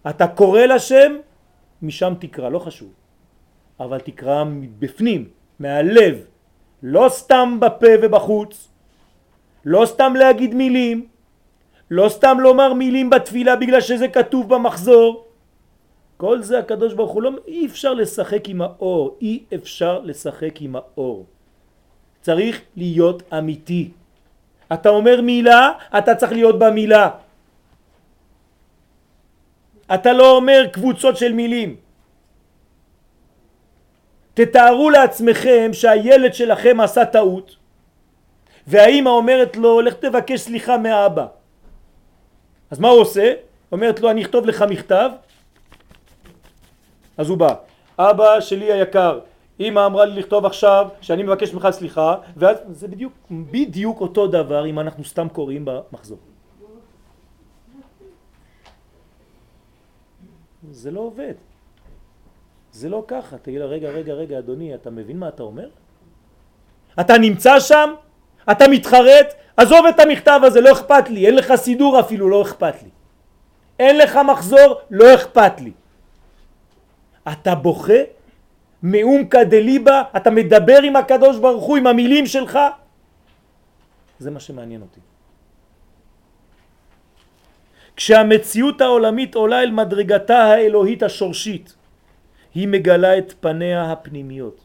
אתה 0.09 0.27
קורא 0.27 0.61
לשם, 0.61 1.11
משם 1.81 2.13
תקרא, 2.19 2.49
לא 2.49 2.59
חשוב. 2.59 2.89
אבל 3.79 3.99
תקרא 3.99 4.43
מבפנים, 4.43 5.29
מהלב, 5.59 6.25
לא 6.83 7.05
סתם 7.09 7.57
בפה 7.59 7.93
ובחוץ, 8.01 8.67
לא 9.65 9.85
סתם 9.85 10.13
להגיד 10.15 10.53
מילים, 10.53 11.07
לא 11.91 12.09
סתם 12.09 12.37
לומר 12.39 12.73
מילים 12.73 13.09
בתפילה 13.09 13.55
בגלל 13.55 13.81
שזה 13.81 14.07
כתוב 14.07 14.53
במחזור. 14.53 15.28
כל 16.19 16.41
זה 16.43 16.59
הקדוש 16.59 16.93
ברוך 16.93 17.11
הוא 17.11 17.21
לא, 17.21 17.31
אי 17.47 17.65
אפשר 17.65 17.93
לשחק 17.93 18.49
עם 18.49 18.61
האור, 18.61 19.17
אי 19.21 19.43
אפשר 19.55 19.99
לשחק 19.99 20.61
עם 20.61 20.75
האור. 20.75 21.25
צריך 22.21 22.61
להיות 22.75 23.23
אמיתי. 23.33 23.91
אתה 24.73 24.89
אומר 24.89 25.21
מילה, 25.21 25.71
אתה 25.97 26.15
צריך 26.15 26.31
להיות 26.31 26.59
במילה. 26.59 27.09
אתה 29.93 30.13
לא 30.13 30.35
אומר 30.35 30.67
קבוצות 30.71 31.17
של 31.17 31.31
מילים. 31.31 31.75
תתארו 34.33 34.89
לעצמכם 34.89 35.69
שהילד 35.73 36.33
שלכם 36.33 36.79
עשה 36.79 37.05
טעות 37.05 37.55
והאימא 38.67 39.09
אומרת 39.09 39.57
לו 39.57 39.81
לך 39.81 39.93
תבקש 39.93 40.39
סליחה 40.39 40.77
מהאבא 40.77 41.27
אז 42.71 42.79
מה 42.79 42.87
הוא 42.87 43.01
עושה? 43.01 43.33
אומרת 43.71 43.99
לו 43.99 44.11
אני 44.11 44.21
אכתוב 44.21 44.45
לך 44.45 44.65
מכתב 44.69 45.09
אז 47.19 47.29
הוא 47.29 47.37
בא 47.37 47.55
אבא 47.99 48.39
שלי 48.39 48.73
היקר 48.73 49.19
אמא 49.59 49.85
אמרה 49.85 50.05
לי 50.05 50.19
לכתוב 50.19 50.45
עכשיו 50.45 50.87
שאני 51.01 51.23
מבקש 51.23 51.53
ממך 51.53 51.67
סליחה 51.71 52.15
ואז 52.37 52.57
זה 52.71 52.87
בדיוק, 52.87 53.13
בדיוק 53.31 54.01
אותו 54.01 54.27
דבר 54.27 54.65
אם 54.65 54.79
אנחנו 54.79 55.03
סתם 55.03 55.27
קוראים 55.29 55.65
במחזור 55.65 56.17
זה 60.71 60.91
לא 60.91 60.99
עובד 60.99 61.33
זה 62.71 62.89
לא 62.89 63.03
ככה, 63.07 63.37
תגיד 63.37 63.59
לה 63.59 63.65
רגע 63.65 63.89
רגע 63.89 64.13
רגע 64.13 64.39
אדוני 64.39 64.75
אתה 64.75 64.89
מבין 64.89 65.19
מה 65.19 65.27
אתה 65.27 65.43
אומר? 65.43 65.69
אתה 66.99 67.17
נמצא 67.17 67.59
שם? 67.59 67.93
אתה 68.51 68.67
מתחרט? 68.67 69.33
עזוב 69.57 69.85
את 69.85 69.99
המכתב 69.99 70.39
הזה 70.43 70.61
לא 70.61 70.71
אכפת 70.71 71.09
לי 71.09 71.25
אין 71.25 71.35
לך 71.35 71.55
סידור 71.55 71.99
אפילו 71.99 72.29
לא 72.29 72.41
אכפת 72.41 72.83
לי 72.83 72.89
אין 73.79 73.97
לך 73.97 74.19
מחזור 74.31 74.81
לא 74.89 75.15
אכפת 75.15 75.61
לי 75.61 75.71
אתה 77.31 77.55
בוכה 77.55 78.01
מאומקא 78.83 79.43
דליבה, 79.43 80.03
אתה 80.17 80.29
מדבר 80.29 80.79
עם 80.83 80.95
הקדוש 80.95 81.37
ברוך 81.37 81.63
הוא, 81.63 81.77
עם 81.77 81.87
המילים 81.87 82.25
שלך, 82.25 82.59
זה 84.19 84.31
מה 84.31 84.39
שמעניין 84.39 84.81
אותי. 84.81 84.99
כשהמציאות 87.95 88.81
העולמית 88.81 89.35
עולה 89.35 89.63
אל 89.63 89.71
מדרגתה 89.71 90.37
האלוהית 90.37 91.03
השורשית, 91.03 91.75
היא 92.55 92.67
מגלה 92.67 93.17
את 93.17 93.33
פניה 93.39 93.91
הפנימיות. 93.91 94.61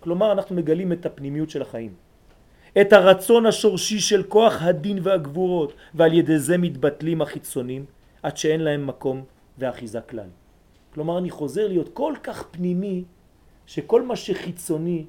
כלומר, 0.00 0.32
אנחנו 0.32 0.56
מגלים 0.56 0.92
את 0.92 1.06
הפנימיות 1.06 1.50
של 1.50 1.62
החיים. 1.62 1.92
את 2.80 2.92
הרצון 2.92 3.46
השורשי 3.46 4.00
של 4.00 4.22
כוח 4.22 4.62
הדין 4.62 4.98
והגבורות, 5.02 5.72
ועל 5.94 6.12
ידי 6.12 6.38
זה 6.38 6.58
מתבטלים 6.58 7.22
החיצונים, 7.22 7.84
עד 8.22 8.36
שאין 8.36 8.60
להם 8.60 8.86
מקום 8.86 9.24
ואחיזה 9.58 10.00
כלל. 10.00 10.28
כלומר, 10.94 11.18
אני 11.18 11.30
חוזר 11.30 11.68
להיות 11.68 11.88
כל 11.94 12.14
כך 12.22 12.46
פנימי, 12.50 13.04
שכל 13.66 14.02
מה 14.02 14.16
שחיצוני, 14.16 15.04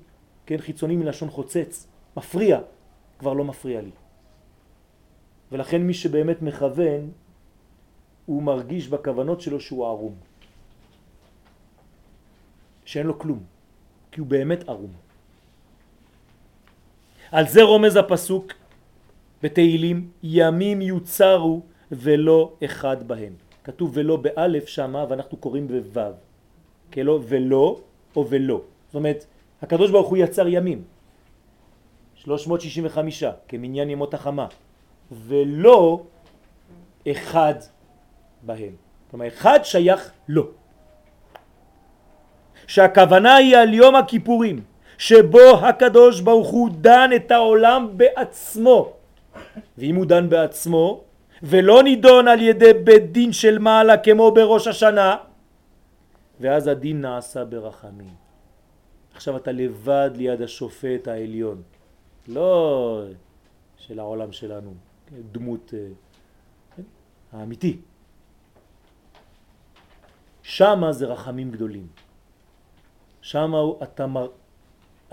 כן, 0.46 0.58
חיצוני 0.58 0.96
מלשון 0.96 1.30
חוצץ, 1.30 1.88
מפריע, 2.18 2.60
כבר 3.20 3.34
לא 3.34 3.44
מפריע 3.44 3.82
לי. 3.82 3.92
ולכן 5.52 5.82
מי 5.82 5.94
שבאמת 5.94 6.42
מכוון, 6.42 7.12
הוא 8.26 8.44
מרגיש 8.44 8.88
בכוונות 8.88 9.42
שלו 9.42 9.60
שהוא 9.60 9.86
ערום. 9.86 10.16
שאין 12.86 13.08
לו 13.08 13.20
כלום, 13.20 13.40
כי 14.12 14.20
הוא 14.20 14.28
באמת 14.28 14.70
ערום. 14.70 14.94
על 17.32 17.48
זה 17.48 17.64
רומז 17.64 17.96
הפסוק 17.96 18.54
בתהילים, 19.44 20.10
ימים 20.24 20.82
יוצרו 20.82 21.62
ולא 21.92 22.54
אחד 22.66 23.08
בהם. 23.08 23.45
כתוב 23.66 23.92
ולא 23.94 24.16
באלף 24.16 24.68
שמה 24.68 25.06
ואנחנו 25.10 25.38
קוראים 25.38 25.68
בוו. 25.68 26.12
כאילו 26.92 27.22
ולא 27.28 27.80
או 28.16 28.26
ולא. 28.30 28.62
זאת 28.88 28.96
אומרת, 28.96 29.26
הקדוש 29.62 29.92
ברוך 29.92 30.08
הוא 30.08 30.18
יצר 30.18 30.48
ימים, 30.48 30.84
365 32.16 33.24
כמניין 33.48 33.90
ימות 33.90 34.14
החמה, 34.14 34.48
ולא 35.12 36.04
אחד 37.12 37.54
בהם. 38.42 38.76
כלומר, 39.12 39.28
אחד 39.28 39.60
שייך 39.64 40.12
לו. 40.28 40.48
שהכוונה 42.68 43.36
היא 43.36 43.58
על 43.58 43.74
יום 43.74 43.96
הכיפורים, 43.96 44.62
שבו 44.98 45.58
הקדוש 45.62 46.22
ברוך 46.22 46.50
הוא 46.50 46.70
דן 46.82 47.10
את 47.16 47.32
העולם 47.32 47.90
בעצמו. 47.98 48.94
ואם 49.78 49.96
הוא 49.96 50.06
דן 50.06 50.30
בעצמו, 50.30 51.04
ולא 51.46 51.84
נידון 51.84 52.28
על 52.28 52.42
ידי 52.42 52.74
בית 52.74 53.12
דין 53.12 53.34
של 53.34 53.60
מעלה 53.60 53.98
כמו 53.98 54.32
בראש 54.32 54.68
השנה, 54.68 55.18
ואז 56.40 56.68
הדין 56.68 57.02
נעשה 57.02 57.46
ברחמים. 57.46 58.14
עכשיו 59.14 59.38
אתה 59.38 59.52
לבד 59.52 60.10
ליד 60.16 60.42
השופט 60.42 61.08
העליון, 61.08 61.62
לא 62.28 63.04
של 63.78 64.00
העולם 64.00 64.32
שלנו, 64.32 64.74
דמות 65.32 65.74
אה? 65.74 66.84
האמיתי. 67.32 67.78
שמה 70.44 70.92
זה 70.92 71.06
רחמים 71.06 71.52
גדולים. 71.52 71.88
שמה 73.22 73.58
אתה, 73.84 74.08
מר... 74.08 74.28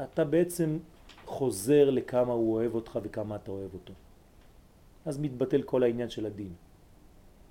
אתה 0.05 0.24
בעצם 0.24 0.78
חוזר 1.24 1.91
לכמה 1.91 2.33
הוא 2.33 2.55
אוהב 2.55 2.74
אותך 2.74 2.99
וכמה 3.03 3.37
אתה 3.37 3.51
אוהב 3.51 3.74
אותו. 3.74 3.93
אז 5.07 5.18
מתבטל 5.18 5.62
כל 5.62 5.82
העניין 5.82 6.11
של 6.11 6.26
הדין. 6.26 6.53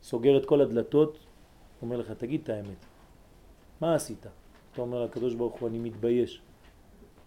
סוגר 0.04 0.38
את 0.38 0.46
כל 0.46 0.62
הדלתות, 0.62 1.20
אומר 1.82 1.98
לך, 1.98 2.12
תגיד 2.12 2.42
את 2.44 2.50
האמת. 2.50 2.86
מה 3.82 3.96
עשית? 3.96 4.26
אתה 4.74 4.82
אומר 4.82 5.04
לקדוש 5.06 5.34
ברוך 5.36 5.60
הוא, 5.60 5.70
אני 5.70 5.80
מתבייש. 5.80 6.42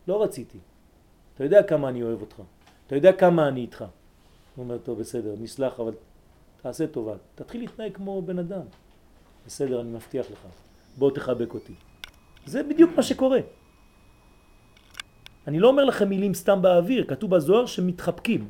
לא 0.08 0.22
רציתי. 0.22 0.58
אתה 1.34 1.44
יודע 1.44 1.62
כמה 1.62 1.88
אני 1.88 2.02
אוהב 2.02 2.20
אותך. 2.20 2.42
אתה 2.86 2.96
יודע 2.96 3.12
כמה 3.12 3.48
אני 3.48 3.60
איתך. 3.60 3.84
הוא 4.56 4.64
אומר, 4.64 4.78
טוב, 4.78 4.98
בסדר, 4.98 5.34
נסלח, 5.40 5.80
אבל 5.80 5.92
תעשה 6.62 6.86
טובה. 6.86 7.14
תתחיל 7.34 7.60
להתנהג 7.60 7.94
כמו 7.94 8.22
בן 8.22 8.38
אדם. 8.38 8.66
בסדר, 9.46 9.80
אני 9.80 9.88
מבטיח 9.88 10.30
לך. 10.30 10.46
בוא 10.98 11.10
תחבק 11.10 11.54
אותי. 11.54 11.74
זה 12.46 12.62
בדיוק 12.62 12.90
מה 12.96 13.02
שקורה. 13.02 13.38
אני 15.46 15.58
לא 15.58 15.68
אומר 15.68 15.84
לכם 15.84 16.08
מילים 16.08 16.34
סתם 16.34 16.62
באוויר, 16.62 17.04
כתוב 17.04 17.30
בזוהר 17.30 17.66
שמתחבקים. 17.66 18.48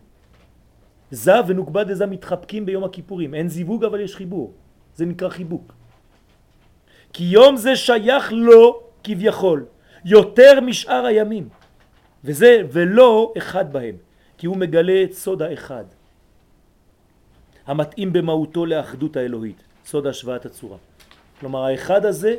זה 1.10 1.32
ונוקבה 1.46 1.84
דזה 1.84 2.06
מתחבקים 2.06 2.66
ביום 2.66 2.84
הכיפורים. 2.84 3.34
אין 3.34 3.48
זיווג 3.48 3.84
אבל 3.84 4.00
יש 4.00 4.16
חיבור. 4.16 4.52
זה 4.96 5.06
נקרא 5.06 5.28
חיבוק. 5.28 5.72
כי 7.12 7.24
יום 7.24 7.56
זה 7.56 7.76
שייך 7.76 8.32
לו 8.32 8.82
כביכול, 9.04 9.64
יותר 10.04 10.60
משאר 10.60 11.06
הימים. 11.06 11.48
וזה 12.24 12.62
ולא 12.72 13.32
אחד 13.38 13.72
בהם, 13.72 13.96
כי 14.38 14.46
הוא 14.46 14.56
מגלה 14.56 15.04
את 15.04 15.12
סוד 15.12 15.42
האחד, 15.42 15.84
המתאים 17.66 18.12
במהותו 18.12 18.66
לאחדות 18.66 19.16
האלוהית, 19.16 19.62
סוד 19.84 20.06
השוואת 20.06 20.46
הצורה. 20.46 20.78
כלומר 21.40 21.64
האחד 21.64 22.04
הזה 22.04 22.36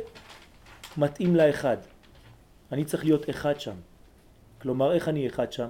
מתאים 0.96 1.36
לאחד. 1.36 1.76
אני 2.72 2.84
צריך 2.84 3.04
להיות 3.04 3.30
אחד 3.30 3.60
שם. 3.60 3.74
כלומר 4.62 4.92
איך 4.92 5.08
אני 5.08 5.26
אחד 5.26 5.52
שם? 5.52 5.68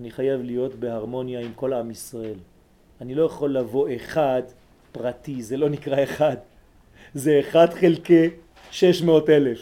אני 0.00 0.10
חייב 0.10 0.42
להיות 0.42 0.74
בהרמוניה 0.74 1.40
עם 1.40 1.52
כל 1.54 1.72
עם 1.72 1.90
ישראל. 1.90 2.38
אני 3.00 3.14
לא 3.14 3.24
יכול 3.24 3.56
לבוא 3.56 3.88
אחד 3.96 4.42
פרטי, 4.92 5.42
זה 5.42 5.56
לא 5.56 5.68
נקרא 5.68 6.02
אחד. 6.02 6.36
זה 7.14 7.40
אחד 7.40 7.74
חלקי 7.74 8.30
שש 8.70 9.02
מאות 9.02 9.30
אלף 9.30 9.58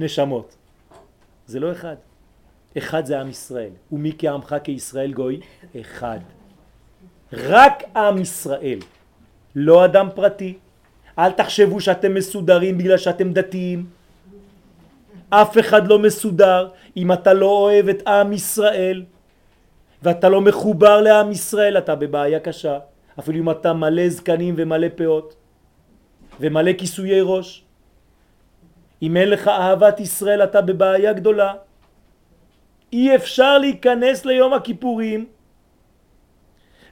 נשמות. 0.00 0.56
זה 1.46 1.60
לא 1.60 1.72
אחד. 1.72 1.96
אחד 2.78 3.06
זה 3.06 3.20
עם 3.20 3.30
ישראל. 3.30 3.70
ומי 3.92 4.12
כעמך 4.18 4.56
כישראל 4.64 5.12
גוי? 5.12 5.40
אחד. 5.80 6.18
רק 7.32 7.82
עם 7.96 8.18
ישראל. 8.18 8.78
לא 9.54 9.84
אדם 9.84 10.08
פרטי. 10.14 10.58
אל 11.18 11.32
תחשבו 11.32 11.80
שאתם 11.80 12.14
מסודרים 12.14 12.78
בגלל 12.78 12.98
שאתם 12.98 13.32
דתיים. 13.32 13.86
אף 15.30 15.58
אחד 15.58 15.88
לא 15.88 15.98
מסודר. 15.98 16.68
אם 16.96 17.12
אתה 17.12 17.32
לא 17.32 17.46
אוהב 17.46 17.88
את 17.88 18.08
עם 18.08 18.32
ישראל 18.32 19.04
ואתה 20.04 20.28
לא 20.28 20.40
מחובר 20.40 21.00
לעם 21.00 21.32
ישראל, 21.32 21.78
אתה 21.78 21.94
בבעיה 21.94 22.40
קשה. 22.40 22.78
אפילו 23.18 23.38
אם 23.38 23.50
אתה 23.50 23.72
מלא 23.72 24.08
זקנים 24.08 24.54
ומלא 24.58 24.86
פאות 24.96 25.34
ומלא 26.40 26.72
כיסויי 26.72 27.20
ראש. 27.22 27.64
אם 29.02 29.16
אין 29.16 29.28
לך 29.30 29.48
אהבת 29.48 30.00
ישראל 30.00 30.44
אתה 30.44 30.60
בבעיה 30.60 31.12
גדולה. 31.12 31.54
אי 32.92 33.16
אפשר 33.16 33.58
להיכנס 33.58 34.24
ליום 34.24 34.52
הכיפורים. 34.52 35.26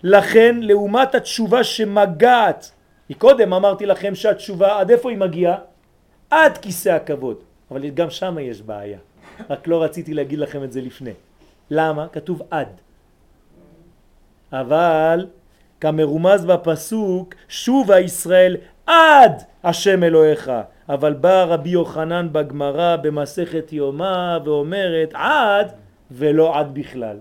לכן 0.03 0.57
לעומת 0.61 1.15
התשובה 1.15 1.65
שמגעת, 1.65 2.71
קודם 3.19 3.53
אמרתי 3.53 3.87
לכם 3.87 4.15
שהתשובה 4.15 4.81
עד 4.81 4.91
איפה 4.91 5.11
היא 5.11 5.19
מגיעה? 5.19 5.57
עד 6.31 6.59
כיסא 6.59 6.89
הכבוד. 6.89 7.37
אבל 7.71 7.91
גם 7.91 8.11
שם 8.11 8.37
יש 8.41 8.63
בעיה. 8.63 8.99
רק 9.51 9.69
לא 9.69 9.83
רציתי 9.83 10.15
להגיד 10.15 10.39
לכם 10.39 10.65
את 10.65 10.73
זה 10.73 10.81
לפני. 10.81 11.13
למה? 11.71 12.09
כתוב 12.09 12.43
עד. 12.51 12.81
אבל 14.53 15.27
כמרומז 15.81 16.45
בפסוק, 16.45 17.35
שובה 17.49 18.01
ישראל 18.01 18.57
עד 18.87 19.43
השם 19.65 20.05
אלוהיך. 20.05 20.51
אבל 20.89 21.13
בא 21.13 21.45
רבי 21.45 21.71
יוחנן 21.71 22.29
בגמרא 22.33 22.97
במסכת 22.97 23.73
יומא 23.73 24.39
ואומרת 24.45 25.11
עד 25.15 25.73
ולא 26.11 26.59
עד 26.59 26.75
בכלל. 26.75 27.17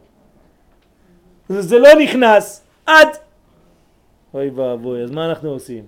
זה 1.49 1.79
לא 1.79 1.89
נכנס, 2.03 2.63
עד. 2.86 3.07
אוי 4.34 4.49
ואבוי, 4.49 5.03
אז 5.03 5.11
מה 5.11 5.29
אנחנו 5.29 5.49
עושים? 5.49 5.84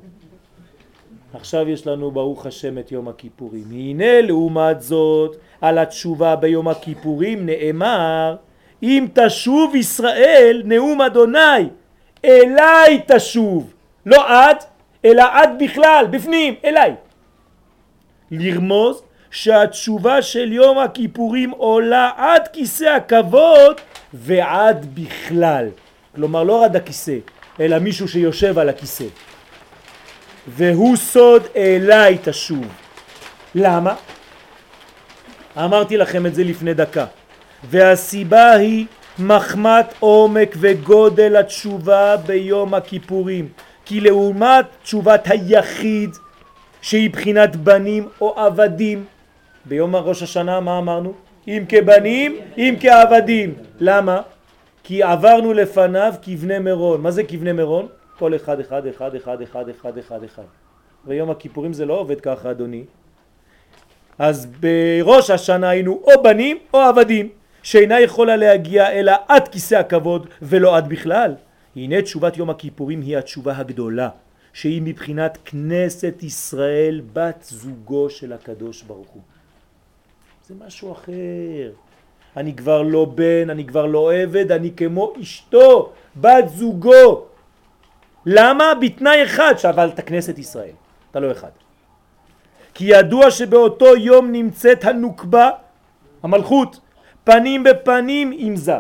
עכשיו 1.34 1.70
יש 1.70 1.88
לנו 1.88 2.12
ברוך 2.12 2.46
השם 2.46 2.78
את 2.78 2.92
יום 2.92 3.08
הכיפורים. 3.08 3.64
הנה 3.72 4.22
לעומת 4.22 4.82
זאת 4.82 5.36
על 5.62 5.78
התשובה 5.78 6.36
ביום 6.36 6.68
הכיפורים 6.68 7.46
נאמר 7.46 8.36
אם 8.84 9.08
תשוב 9.14 9.76
ישראל 9.76 10.62
נאום 10.66 11.02
אדוני 11.02 11.70
אליי 12.26 13.02
תשוב 13.08 13.74
לא 14.06 14.26
עד 14.28 14.58
אלא 15.06 15.24
עד 15.32 15.50
בכלל 15.64 16.06
בפנים 16.10 16.56
אליי 16.66 16.94
לרמוז 18.32 19.02
שהתשובה 19.32 20.22
של 20.22 20.52
יום 20.52 20.80
הכיפורים 20.80 21.50
עולה 21.50 22.12
עד 22.18 22.48
כיסא 22.48 22.86
הכבוד 22.86 23.82
ועד 24.14 24.86
בכלל 24.94 25.68
כלומר 26.16 26.44
לא 26.44 26.66
עד 26.66 26.76
הכיסא 26.76 27.18
אלא 27.60 27.80
מישהו 27.80 28.08
שיושב 28.08 28.60
על 28.60 28.70
הכיסא 28.70 29.06
והוא 30.48 30.96
סוד 30.96 31.44
אליי 31.56 32.18
תשוב. 32.24 32.66
למה? 33.56 33.96
אמרתי 35.58 35.98
לכם 35.98 36.26
את 36.26 36.36
זה 36.36 36.44
לפני 36.44 36.74
דקה. 36.74 37.06
והסיבה 37.70 38.52
היא 38.52 38.86
מחמת 39.20 39.94
עומק 40.00 40.56
וגודל 40.60 41.36
התשובה 41.36 42.18
ביום 42.18 42.74
הכיפורים. 42.74 43.48
כי 43.86 44.00
לעומת 44.00 44.66
תשובת 44.84 45.28
היחיד 45.28 46.10
שהיא 46.82 47.10
בחינת 47.10 47.56
בנים 47.56 48.10
או 48.22 48.40
עבדים 48.40 49.06
ביום 49.66 49.96
ראש 49.96 50.24
השנה 50.24 50.60
מה 50.60 50.78
אמרנו? 50.78 51.14
אם 51.48 51.64
כבנים 51.70 52.38
אם 52.58 52.76
כעבדים 52.80 53.54
למה? 53.80 54.22
כי 54.84 55.04
עברנו 55.04 55.54
לפניו 55.54 56.14
כבני 56.22 56.60
מירון 56.60 57.02
מה 57.02 57.12
זה 57.12 57.24
כבני 57.24 57.52
מירון? 57.52 57.88
כל 58.20 58.36
אחד 58.36 58.60
אחד 58.60 58.88
אחד 58.88 59.16
אחד 59.16 59.42
אחד 59.42 59.70
אחד 59.70 59.98
אחד 59.98 60.24
אחד 60.24 60.44
ויום 61.06 61.30
הכיפורים 61.30 61.74
זה 61.74 61.86
לא 61.86 61.94
עובד 61.94 62.22
ככה 62.22 62.52
אדוני 62.52 62.84
אז 64.20 64.48
בראש 64.60 65.30
השנה 65.30 65.70
היינו 65.70 66.02
או 66.04 66.24
בנים 66.24 66.58
או 66.74 66.80
עבדים 66.80 67.30
שאינה 67.64 68.00
יכולה 68.00 68.36
להגיע 68.36 68.92
אלא 68.92 69.14
עד 69.28 69.48
כיסא 69.48 69.76
הכבוד 69.76 70.28
ולא 70.42 70.78
עד 70.78 70.90
בכלל. 70.90 71.36
הנה 71.76 72.02
תשובת 72.02 72.38
יום 72.38 72.50
הכיפורים 72.50 73.02
היא 73.02 73.18
התשובה 73.18 73.58
הגדולה 73.58 74.10
שהיא 74.54 74.82
מבחינת 74.82 75.38
כנסת 75.46 76.24
ישראל 76.24 77.02
בת 77.14 77.44
זוגו 77.44 78.10
של 78.10 78.34
הקדוש 78.34 78.82
ברוך 78.82 79.08
הוא. 79.08 79.22
זה 80.48 80.56
משהו 80.66 80.92
אחר. 80.92 81.72
אני 82.38 82.56
כבר 82.56 82.82
לא 82.82 83.06
בן, 83.06 83.50
אני 83.50 83.66
כבר 83.66 83.86
לא 83.86 84.14
עבד, 84.14 84.52
אני 84.52 84.72
כמו 84.78 85.14
אשתו, 85.22 85.92
בת 86.16 86.48
זוגו. 86.48 87.26
למה? 88.26 88.74
בתנאי 88.82 89.24
אחד 89.24 89.54
שאבל 89.58 89.90
את 89.90 90.00
הכנסת 90.00 90.38
ישראל, 90.38 90.76
אתה 91.12 91.20
לא 91.20 91.32
אחד. 91.32 91.50
כי 92.74 92.86
ידוע 92.86 93.32
שבאותו 93.32 93.96
יום 93.96 94.32
נמצאת 94.32 94.84
הנוקבה, 94.86 95.50
המלכות, 96.24 96.80
פנים 97.24 97.64
בפנים 97.64 98.32
עם 98.38 98.56
זה, 98.56 98.78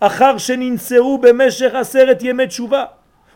אחר 0.00 0.38
שננשאו 0.38 1.18
במשך 1.18 1.74
עשרת 1.74 2.22
ימי 2.22 2.46
תשובה, 2.46 2.84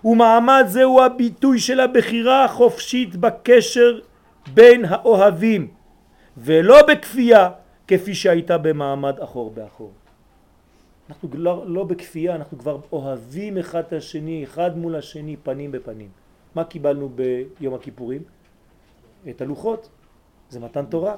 ומעמד 0.05 0.65
זהו 0.67 1.03
הביטוי 1.03 1.59
של 1.59 1.81
הבחירה 1.81 2.45
החופשית 2.45 3.17
בקשר 3.17 4.01
בין 4.55 4.85
האוהבים, 4.85 5.69
ולא 6.37 6.87
בכפייה 6.87 7.51
כפי 7.89 8.15
שהייתה 8.15 8.59
במעמד 8.59 9.21
אחור 9.21 9.51
באחור. 9.51 9.93
אנחנו 11.09 11.29
לא, 11.35 11.65
לא 11.67 11.85
בכפייה, 11.85 12.35
אנחנו 12.35 12.59
כבר 12.59 12.81
אוהבים 12.93 13.59
אחד 13.59 13.79
את 13.79 13.93
השני, 13.93 14.45
אחד 14.45 14.79
מול 14.79 14.97
השני, 14.97 15.37
פנים 15.43 15.73
בפנים. 15.73 16.09
מה 16.55 16.65
קיבלנו 16.65 17.09
ביום 17.09 17.75
הכיפורים? 17.75 18.23
את 19.31 19.41
הלוחות, 19.41 19.89
זה 20.51 20.61
מתן 20.61 20.85
תורה. 20.85 21.15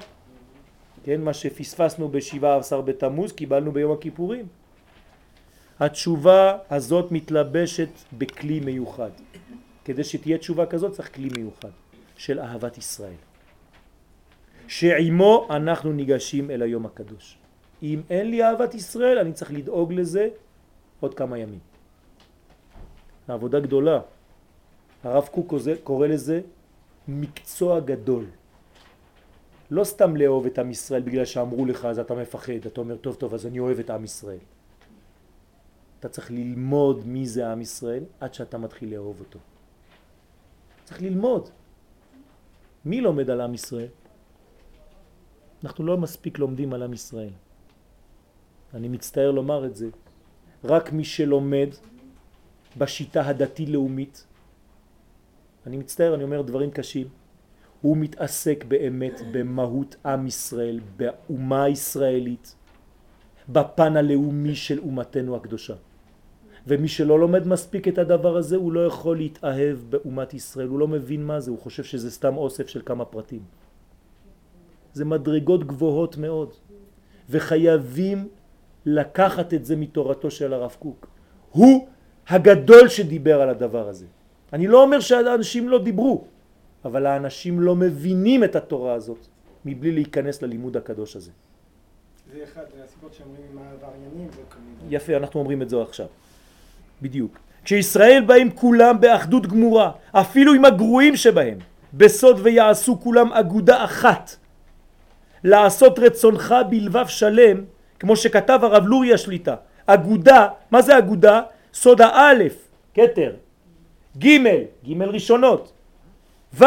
כן, 1.03 1.21
מה 1.21 1.33
שפספסנו 1.33 2.09
בשבעה 2.09 2.57
עשר 2.57 2.81
בתמוז 2.81 3.31
קיבלנו 3.31 3.71
ביום 3.71 3.91
הכיפורים. 3.91 4.45
התשובה 5.79 6.57
הזאת 6.69 7.11
מתלבשת 7.11 7.89
בכלי 8.13 8.59
מיוחד. 8.59 9.11
כדי 9.85 10.03
שתהיה 10.03 10.37
תשובה 10.37 10.65
כזאת 10.65 10.91
צריך 10.91 11.15
כלי 11.15 11.29
מיוחד 11.37 11.69
של 12.17 12.39
אהבת 12.39 12.77
ישראל. 12.77 13.19
שעימו 14.67 15.47
אנחנו 15.49 15.93
ניגשים 15.93 16.51
אל 16.51 16.61
היום 16.61 16.85
הקדוש. 16.85 17.37
אם 17.83 18.01
אין 18.09 18.29
לי 18.29 18.43
אהבת 18.43 18.73
ישראל 18.75 19.17
אני 19.17 19.33
צריך 19.33 19.51
לדאוג 19.51 19.93
לזה 19.93 20.29
עוד 20.99 21.13
כמה 21.13 21.37
ימים. 21.37 21.59
העבודה 23.27 23.59
גדולה. 23.59 23.99
הרב 25.03 25.27
קוק 25.31 25.53
קורא 25.83 26.07
לזה 26.07 26.41
מקצוע 27.07 27.79
גדול. 27.79 28.25
לא 29.71 29.83
סתם 29.83 30.15
לאהוב 30.15 30.45
את 30.45 30.59
עם 30.59 30.71
ישראל 30.71 31.01
בגלל 31.01 31.25
שאמרו 31.25 31.65
לך 31.65 31.85
אז 31.85 31.99
אתה 31.99 32.13
מפחד, 32.13 32.65
אתה 32.67 32.81
אומר 32.81 32.97
טוב 32.97 33.15
טוב 33.15 33.33
אז 33.33 33.45
אני 33.45 33.59
אוהב 33.59 33.79
את 33.79 33.89
עם 33.89 34.03
ישראל. 34.03 34.39
אתה 35.99 36.09
צריך 36.09 36.31
ללמוד 36.31 37.07
מי 37.07 37.27
זה 37.27 37.51
עם 37.51 37.61
ישראל 37.61 38.03
עד 38.19 38.33
שאתה 38.33 38.57
מתחיל 38.57 38.93
לאהוב 38.93 39.19
אותו. 39.19 39.39
צריך 40.85 41.01
ללמוד. 41.01 41.49
מי 42.85 43.01
לומד 43.01 43.29
על 43.29 43.41
עם 43.41 43.53
ישראל? 43.53 43.87
אנחנו 45.63 45.85
לא 45.85 45.97
מספיק 45.97 46.39
לומדים 46.39 46.73
על 46.73 46.83
עם 46.83 46.93
ישראל. 46.93 47.33
אני 48.73 48.87
מצטער 48.87 49.31
לומר 49.31 49.65
את 49.65 49.75
זה, 49.75 49.89
רק 50.63 50.93
מי 50.93 51.03
שלומד 51.03 51.69
בשיטה 52.77 53.27
הדתי-לאומית, 53.27 54.25
אני 55.67 55.77
מצטער, 55.77 56.15
אני 56.15 56.23
אומר 56.23 56.41
דברים 56.41 56.71
קשים, 56.71 57.07
הוא 57.81 57.97
מתעסק 57.97 58.65
באמת 58.67 59.21
במהות 59.31 59.95
עם 60.05 60.27
ישראל, 60.27 60.79
באומה 60.97 61.63
הישראלית, 61.63 62.55
בפן 63.49 63.97
הלאומי 63.97 64.55
של 64.55 64.79
אומתנו 64.79 65.35
הקדושה. 65.35 65.75
ומי 66.67 66.87
שלא 66.87 67.19
לומד 67.19 67.47
מספיק 67.47 67.87
את 67.87 67.97
הדבר 67.97 68.37
הזה, 68.37 68.55
הוא 68.55 68.71
לא 68.71 68.85
יכול 68.85 69.17
להתאהב 69.17 69.77
באומת 69.89 70.33
ישראל, 70.33 70.67
הוא 70.67 70.79
לא 70.79 70.87
מבין 70.87 71.25
מה 71.25 71.39
זה, 71.39 71.51
הוא 71.51 71.59
חושב 71.59 71.83
שזה 71.83 72.11
סתם 72.11 72.37
אוסף 72.37 72.67
של 72.67 72.81
כמה 72.85 73.05
פרטים. 73.05 73.41
זה 74.93 75.05
מדרגות 75.05 75.67
גבוהות 75.67 76.17
מאוד, 76.17 76.53
וחייבים 77.29 78.27
לקחת 78.85 79.53
את 79.53 79.65
זה 79.65 79.75
מתורתו 79.75 80.31
של 80.31 80.53
הרב 80.53 80.75
קוק. 80.79 81.07
הוא 81.51 81.87
הגדול 82.27 82.87
שדיבר 82.87 83.41
על 83.41 83.49
הדבר 83.49 83.87
הזה. 83.87 84.05
אני 84.53 84.67
לא 84.67 84.83
אומר 84.83 84.99
שהאנשים 84.99 85.69
לא 85.69 85.83
דיברו, 85.83 86.23
אבל 86.85 87.05
האנשים 87.05 87.59
לא 87.59 87.75
מבינים 87.75 88.43
את 88.43 88.55
התורה 88.55 88.93
הזאת 88.93 89.27
מבלי 89.65 89.91
להיכנס 89.91 90.41
ללימוד 90.41 90.77
הקדוש 90.77 91.15
הזה. 91.15 91.31
זה 92.33 92.43
אחד 92.43 92.61
הסיבות 92.83 93.13
שאומרים 93.13 93.41
עם 93.51 93.57
העבריינים 93.57 94.27
יפה, 94.89 95.17
אנחנו 95.17 95.39
אומרים 95.39 95.61
את 95.61 95.69
זה 95.69 95.81
עכשיו. 95.81 96.07
בדיוק. 97.01 97.37
כשישראל 97.63 98.23
באים 98.27 98.51
כולם 98.51 99.01
באחדות 99.01 99.47
גמורה, 99.47 99.91
אפילו 100.11 100.53
עם 100.53 100.65
הגרועים 100.65 101.15
שבהם, 101.15 101.57
בסוד 101.93 102.39
ויעשו 102.43 102.99
כולם 102.99 103.33
אגודה 103.33 103.85
אחת, 103.85 104.35
לעשות 105.43 105.99
רצונך 105.99 106.55
בלבב 106.69 107.07
שלם, 107.07 107.63
כמו 107.99 108.15
שכתב 108.15 108.59
הרב 108.61 108.85
לורי 108.85 109.13
השליטה, 109.13 109.55
אגודה, 109.85 110.47
מה 110.71 110.81
זה 110.81 110.97
אגודה? 110.97 111.41
סוד 111.73 112.01
האלף, 112.01 112.67
כתר, 112.93 113.35
ג', 114.17 114.27
ג' 114.85 115.01
ראשונות, 115.01 115.73
ו', 116.53 116.65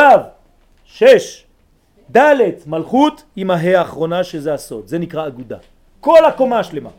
שש, 0.84 1.44
ד' 2.16 2.36
מלכות 2.66 3.22
עם 3.36 3.50
ההא 3.50 3.78
האחרונה 3.78 4.24
שזה 4.24 4.54
הסוד, 4.54 4.88
זה 4.88 4.98
נקרא 4.98 5.26
אגודה. 5.26 5.58
כל 6.00 6.24
הקומה 6.24 6.58
השלמה. 6.58 6.90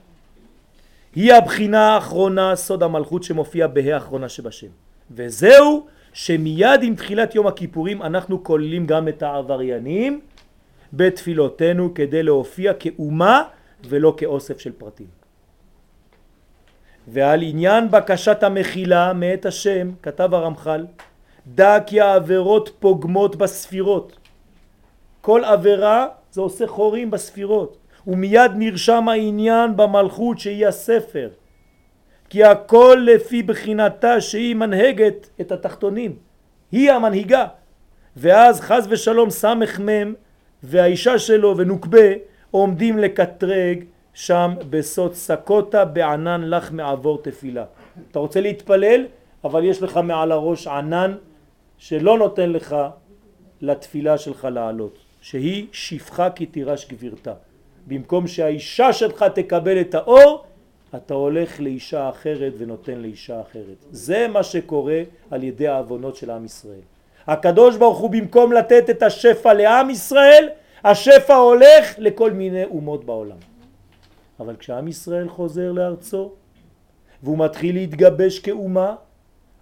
היא 1.16 1.34
הבחינה 1.34 1.96
האחרונה, 1.96 2.56
סוד 2.56 2.84
המלכות 2.84 3.24
שמופיע 3.24 3.68
בהא 3.68 3.94
האחרונה 3.94 4.30
שבשם. 4.30 4.68
וזהו 5.12 5.86
שמיד 6.14 6.84
עם 6.84 6.96
תחילת 6.96 7.36
יום 7.36 7.48
הכיפורים 7.48 8.02
אנחנו 8.02 8.44
כוללים 8.44 8.86
גם 8.86 9.08
את 9.08 9.24
העבריינים 9.24 10.22
בתפילותינו 10.94 11.94
כדי 11.94 12.24
להופיע 12.24 12.74
כאומה 12.74 13.44
ולא 13.90 14.14
כאוסף 14.18 14.60
של 14.60 14.72
פרטים. 14.72 15.08
ועל 17.08 17.42
עניין 17.42 17.92
בקשת 17.92 18.44
המחילה 18.44 19.14
מאת 19.14 19.46
השם 19.46 19.92
כתב 20.02 20.34
הרמח"ל 20.34 20.86
דע 21.48 21.78
כי 21.86 22.02
העבירות 22.02 22.72
פוגמות 22.80 23.36
בספירות. 23.36 24.18
כל 25.22 25.44
עבירה 25.44 26.08
זה 26.32 26.42
עושה 26.42 26.68
חורים 26.68 27.12
בספירות 27.12 27.78
ומיד 28.08 28.52
נרשם 28.56 29.10
העניין 29.10 29.78
במלכות 29.78 30.40
שהיא 30.40 30.68
הספר. 30.68 31.30
כי 32.30 32.44
הכל 32.44 33.06
לפי 33.06 33.44
בחינתה 33.44 34.22
שהיא 34.22 34.56
מנהגת 34.56 35.30
את 35.42 35.52
התחתונים. 35.52 36.16
היא 36.72 36.92
המנהיגה. 36.92 37.46
ואז 38.18 38.62
חז 38.62 38.88
ושלום 38.90 39.30
סמך 39.30 39.80
מם 39.80 40.14
והאישה 40.64 41.20
שלו 41.20 41.58
ונוקבה 41.58 42.08
עומדים 42.52 42.98
לקטרג 42.98 43.84
שם 44.14 44.54
בסוד 44.70 45.14
סקוטה 45.14 45.86
בענן 45.86 46.50
לך 46.50 46.72
מעבור 46.72 47.22
תפילה. 47.22 47.66
אתה 48.12 48.20
רוצה 48.20 48.42
להתפלל? 48.42 49.06
אבל 49.44 49.64
יש 49.64 49.82
לך 49.82 49.98
מעל 49.98 50.32
הראש 50.32 50.68
ענן 50.68 51.16
שלא 51.84 52.18
נותן 52.18 52.50
לך 52.50 52.76
לתפילה 53.62 54.18
שלך 54.18 54.48
לעלות 54.52 54.98
שהיא 55.22 55.68
שפחה 55.72 56.30
כי 56.30 56.46
תירש 56.46 56.88
גבירתה. 56.90 57.34
במקום 57.88 58.28
שהאישה 58.28 58.94
שלך 58.94 59.26
תקבל 59.36 59.82
את 59.82 59.96
האור 59.96 60.44
אתה 60.96 61.14
הולך 61.14 61.60
לאישה 61.60 62.10
אחרת 62.10 62.54
ונותן 62.58 62.98
לאישה 62.98 63.42
אחרת. 63.42 63.86
זה 63.92 64.28
מה 64.28 64.44
שקורה 64.44 65.02
על 65.32 65.44
ידי 65.44 65.68
העוונות 65.68 66.16
של 66.16 66.32
עם 66.32 66.46
ישראל. 66.46 66.86
הקדוש 67.28 67.78
ברוך 67.78 67.98
הוא 67.98 68.10
במקום 68.10 68.54
לתת 68.54 68.90
את 68.90 69.04
השפע 69.04 69.54
לעם 69.54 69.90
ישראל 69.90 70.50
השפע 70.84 71.36
הולך 71.36 71.96
לכל 71.98 72.32
מיני 72.32 72.66
אומות 72.66 73.06
בעולם. 73.06 73.38
אבל 74.40 74.56
כשעם 74.56 74.88
ישראל 74.88 75.30
חוזר 75.30 75.72
לארצו 75.72 76.32
והוא 77.24 77.38
מתחיל 77.38 77.76
להתגבש 77.76 78.40
כאומה 78.40 78.96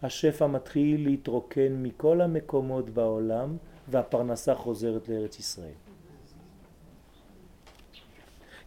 השפע 0.03 0.47
מתחיל 0.47 1.03
להתרוקן 1.03 1.83
מכל 1.83 2.21
המקומות 2.21 2.89
בעולם 2.89 3.57
והפרנסה 3.87 4.55
חוזרת 4.55 5.09
לארץ 5.09 5.39
ישראל. 5.39 5.73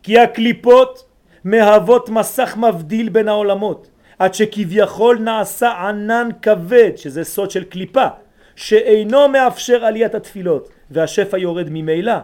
כי 0.02 0.18
הקליפות 0.18 1.04
מהוות 1.44 2.08
מסך 2.08 2.56
מבדיל 2.56 3.08
בין 3.08 3.28
העולמות 3.28 3.90
עד 4.18 4.34
שכביכול 4.34 5.18
נעשה 5.18 5.88
ענן 5.88 6.28
כבד 6.42 6.90
שזה 6.96 7.24
סוד 7.24 7.50
של 7.50 7.64
קליפה 7.64 8.08
שאינו 8.56 9.28
מאפשר 9.28 9.84
עליית 9.84 10.14
התפילות 10.14 10.68
והשפע 10.90 11.38
יורד 11.38 11.66
ממילא. 11.70 12.18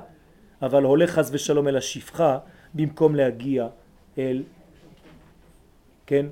אבל 0.62 0.82
הולך 0.82 1.11
חס 1.11 1.30
ושלום 1.32 1.68
אל 1.68 1.76
השפחה 1.76 2.38
במקום 2.74 3.14
להגיע 3.14 3.68
אל 4.18 4.42
כן? 6.06 6.26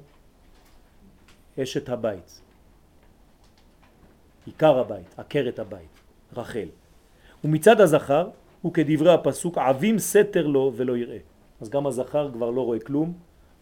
אשת 1.63 1.89
הבית 1.89 2.41
עיקר 4.49 4.79
הבית, 4.79 5.15
עקרת 5.17 5.59
הבית, 5.59 5.89
רחל. 6.37 6.69
ומצד 7.45 7.81
הזכר 7.81 8.29
הוא 8.63 8.73
כדברי 8.73 9.13
הפסוק 9.15 9.59
עבים 9.59 9.99
סתר 9.99 10.47
לו 10.47 10.73
ולא 10.77 10.97
יראה. 10.97 11.19
אז 11.61 11.69
גם 11.69 11.87
הזכר 11.87 12.31
כבר 12.33 12.51
לא 12.51 12.61
רואה 12.61 12.79
כלום, 12.79 13.13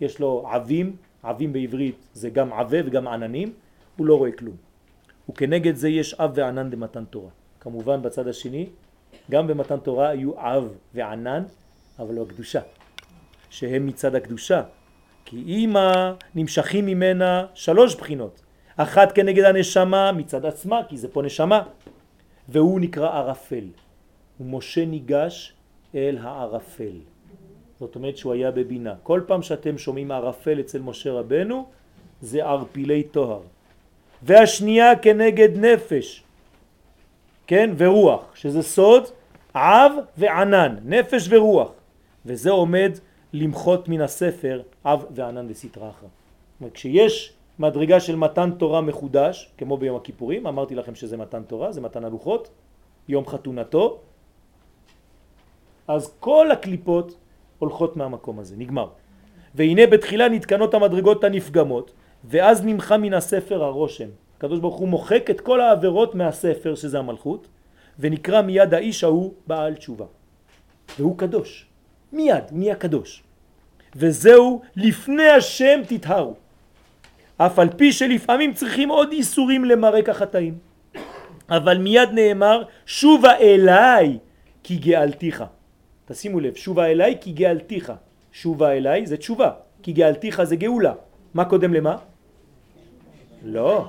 יש 0.00 0.20
לו 0.20 0.48
עבים, 0.50 0.96
עבים 1.22 1.52
בעברית 1.52 1.96
זה 2.12 2.30
גם 2.30 2.52
עבה 2.52 2.78
וגם 2.84 3.08
עננים, 3.08 3.52
הוא 3.96 4.06
לא 4.06 4.18
רואה 4.18 4.32
כלום. 4.32 4.56
וכנגד 5.30 5.74
זה 5.74 5.88
יש 5.88 6.14
אב 6.14 6.30
וענן 6.34 6.70
במתן 6.70 7.04
תורה. 7.04 7.30
כמובן 7.60 8.02
בצד 8.02 8.28
השני, 8.28 8.66
גם 9.30 9.46
במתן 9.46 9.78
תורה 9.78 10.08
היו 10.08 10.32
אב 10.36 10.68
וענן, 10.94 11.42
אבל 11.98 12.14
לא 12.14 12.22
הקדושה, 12.22 12.60
שהם 13.50 13.86
מצד 13.86 14.14
הקדושה, 14.14 14.62
כי 15.24 15.42
אימא 15.46 16.12
נמשכים 16.34 16.86
ממנה 16.86 17.46
שלוש 17.54 17.94
בחינות, 17.94 18.40
אחת 18.76 19.12
כנגד 19.12 19.44
הנשמה 19.44 20.12
מצד 20.12 20.46
עצמה, 20.46 20.80
כי 20.88 20.96
זה 20.96 21.08
פה 21.08 21.22
נשמה, 21.22 21.62
והוא 22.48 22.80
נקרא 22.80 23.18
ערפל. 23.18 23.64
ומשה 24.40 24.84
ניגש 24.84 25.52
אל 25.94 26.18
הערפל. 26.22 26.98
זאת 27.80 27.94
אומרת 27.94 28.16
שהוא 28.16 28.32
היה 28.32 28.50
בבינה. 28.50 28.94
כל 29.02 29.20
פעם 29.26 29.42
שאתם 29.42 29.78
שומעים 29.78 30.10
ערפל 30.10 30.60
אצל 30.60 30.80
משה 30.80 31.12
רבנו, 31.12 31.66
זה 32.20 32.44
ערפילי 32.44 33.02
תוהר. 33.02 33.40
והשנייה 34.22 34.96
כנגד 34.96 35.56
נפש, 35.56 36.22
כן, 37.46 37.70
ורוח, 37.76 38.20
שזה 38.34 38.62
סוד 38.62 39.04
אב 39.54 39.92
וענן, 40.18 40.76
נפש 40.84 41.26
ורוח. 41.30 41.70
וזה 42.26 42.50
עומד 42.50 42.92
למחות 43.32 43.88
מן 43.88 44.00
הספר 44.00 44.62
אב 44.84 45.04
וענן 45.10 45.46
וסתרא 45.48 45.90
אחרא. 45.90 46.08
כשיש 46.74 47.35
מדרגה 47.58 48.00
של 48.00 48.16
מתן 48.16 48.50
תורה 48.58 48.80
מחודש, 48.80 49.52
כמו 49.58 49.76
ביום 49.76 49.96
הכיפורים, 49.96 50.46
אמרתי 50.46 50.74
לכם 50.74 50.94
שזה 50.94 51.16
מתן 51.16 51.42
תורה, 51.42 51.72
זה 51.72 51.80
מתן 51.80 52.04
הלוחות, 52.04 52.50
יום 53.08 53.26
חתונתו, 53.26 54.00
אז 55.88 56.14
כל 56.20 56.50
הקליפות 56.50 57.16
הולכות 57.58 57.96
מהמקום 57.96 58.38
הזה, 58.38 58.54
נגמר. 58.58 58.88
והנה 59.54 59.86
בתחילה 59.86 60.28
נתקנות 60.28 60.74
המדרגות 60.74 61.24
הנפגמות, 61.24 61.92
ואז 62.24 62.64
נמחה 62.64 62.96
מן 62.96 63.14
הספר 63.14 63.64
הרושם. 63.64 64.08
הקדוש 64.36 64.60
ברוך 64.60 64.76
הוא 64.76 64.88
מוחק 64.88 65.30
את 65.30 65.40
כל 65.40 65.60
העבירות 65.60 66.14
מהספר, 66.14 66.74
שזה 66.74 66.98
המלכות, 66.98 67.48
ונקרא 67.98 68.42
מיד 68.42 68.74
האיש 68.74 69.04
ההוא 69.04 69.34
בעל 69.46 69.74
תשובה. 69.74 70.04
והוא 70.98 71.18
קדוש. 71.18 71.66
מיד, 72.12 72.44
הוא 72.50 72.58
נהיה 72.58 72.74
קדוש. 72.74 73.22
וזהו 73.96 74.62
לפני 74.76 75.28
השם 75.28 75.80
תתהרו. 75.88 76.34
אף 77.38 77.58
על 77.58 77.68
פי 77.76 77.92
שלפעמים 77.92 78.54
צריכים 78.54 78.88
עוד 78.88 79.12
איסורים 79.12 79.64
למרק 79.64 80.08
החטאים. 80.08 80.54
אבל 81.50 81.78
מיד 81.78 82.08
נאמר 82.12 82.62
שובה 82.86 83.36
אליי 83.36 84.18
כי 84.62 84.76
גאלתיך. 84.76 85.44
תשימו 86.06 86.40
לב, 86.40 86.54
שובה 86.54 86.86
אליי 86.86 87.16
כי 87.20 87.32
גאלתיך. 87.32 87.92
שובה 88.32 88.72
אליי 88.72 89.06
זה 89.06 89.16
תשובה, 89.16 89.50
כי 89.82 89.92
גאלתיך 89.92 90.42
זה 90.42 90.56
גאולה. 90.56 90.92
מה 91.34 91.44
קודם 91.44 91.74
למה? 91.74 91.96
לא. 93.44 93.88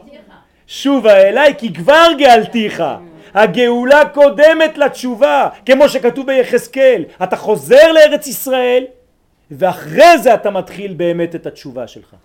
שובה 0.67 1.15
אליי 1.15 1.53
כי 1.57 1.73
כבר 1.73 2.07
גאלתיך. 2.17 2.83
הגאולה 3.33 4.09
קודמת 4.09 4.77
לתשובה, 4.77 5.49
כמו 5.65 5.89
שכתוב 5.89 6.25
ביחזקאל. 6.25 7.03
אתה 7.23 7.35
חוזר 7.35 7.91
לארץ 7.91 8.27
ישראל 8.27 8.83
ואחרי 9.51 10.17
זה 10.17 10.33
אתה 10.33 10.49
מתחיל 10.49 10.93
באמת 10.93 11.35
את 11.35 11.45
התשובה 11.45 11.87
שלך. 11.87 12.15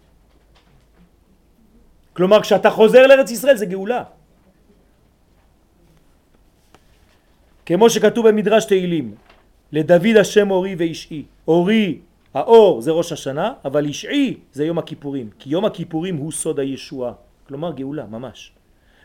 כלומר 2.12 2.42
כשאתה 2.42 2.70
חוזר 2.70 3.06
לארץ 3.06 3.30
ישראל 3.30 3.56
זה 3.56 3.66
גאולה. 3.66 4.04
כמו 7.66 7.90
שכתוב 7.90 8.28
במדרש 8.28 8.64
תהילים, 8.64 9.14
לדוד 9.72 10.16
השם 10.20 10.50
אורי 10.50 10.74
ואישי. 10.74 11.24
אורי, 11.48 11.98
האור 12.34 12.80
זה 12.80 12.90
ראש 12.90 13.12
השנה, 13.12 13.52
אבל 13.64 13.86
אישי 13.86 14.40
זה 14.52 14.64
יום 14.64 14.78
הכיפורים, 14.78 15.30
כי 15.38 15.50
יום 15.50 15.64
הכיפורים 15.64 16.16
הוא 16.16 16.32
סוד 16.32 16.58
הישועה, 16.58 17.12
כלומר 17.48 17.72
גאולה 17.72 18.06
ממש. 18.06 18.52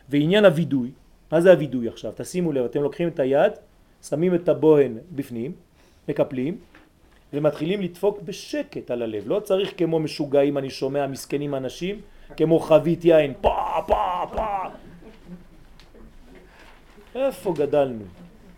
ועניין 0.08 0.44
הווידוי, 0.44 0.90
מה 1.32 1.40
זה 1.40 1.50
הווידוי 1.50 1.88
עכשיו? 1.88 2.12
תשימו 2.16 2.52
לב, 2.52 2.64
אתם 2.64 2.82
לוקחים 2.82 3.08
את 3.08 3.20
היד, 3.20 3.52
שמים 4.02 4.34
את 4.34 4.48
הבוהן 4.48 4.98
בפנים, 5.12 5.52
מקפלים, 6.08 6.56
ומתחילים 7.32 7.80
לדפוק 7.82 8.20
בשקט 8.22 8.90
על 8.90 9.02
הלב. 9.02 9.28
לא 9.28 9.40
צריך 9.40 9.72
כמו 9.76 10.00
משוגעים, 10.00 10.58
אני 10.58 10.70
שומע 10.70 11.06
מסכנים 11.06 11.54
אנשים, 11.54 12.00
כמו 12.36 12.60
חבית 12.60 13.04
יין, 13.04 13.32
פה, 13.40 13.56
פה, 13.86 14.22
פה. 14.32 14.56
איפה 17.14 17.54
גדלנו? 17.56 18.04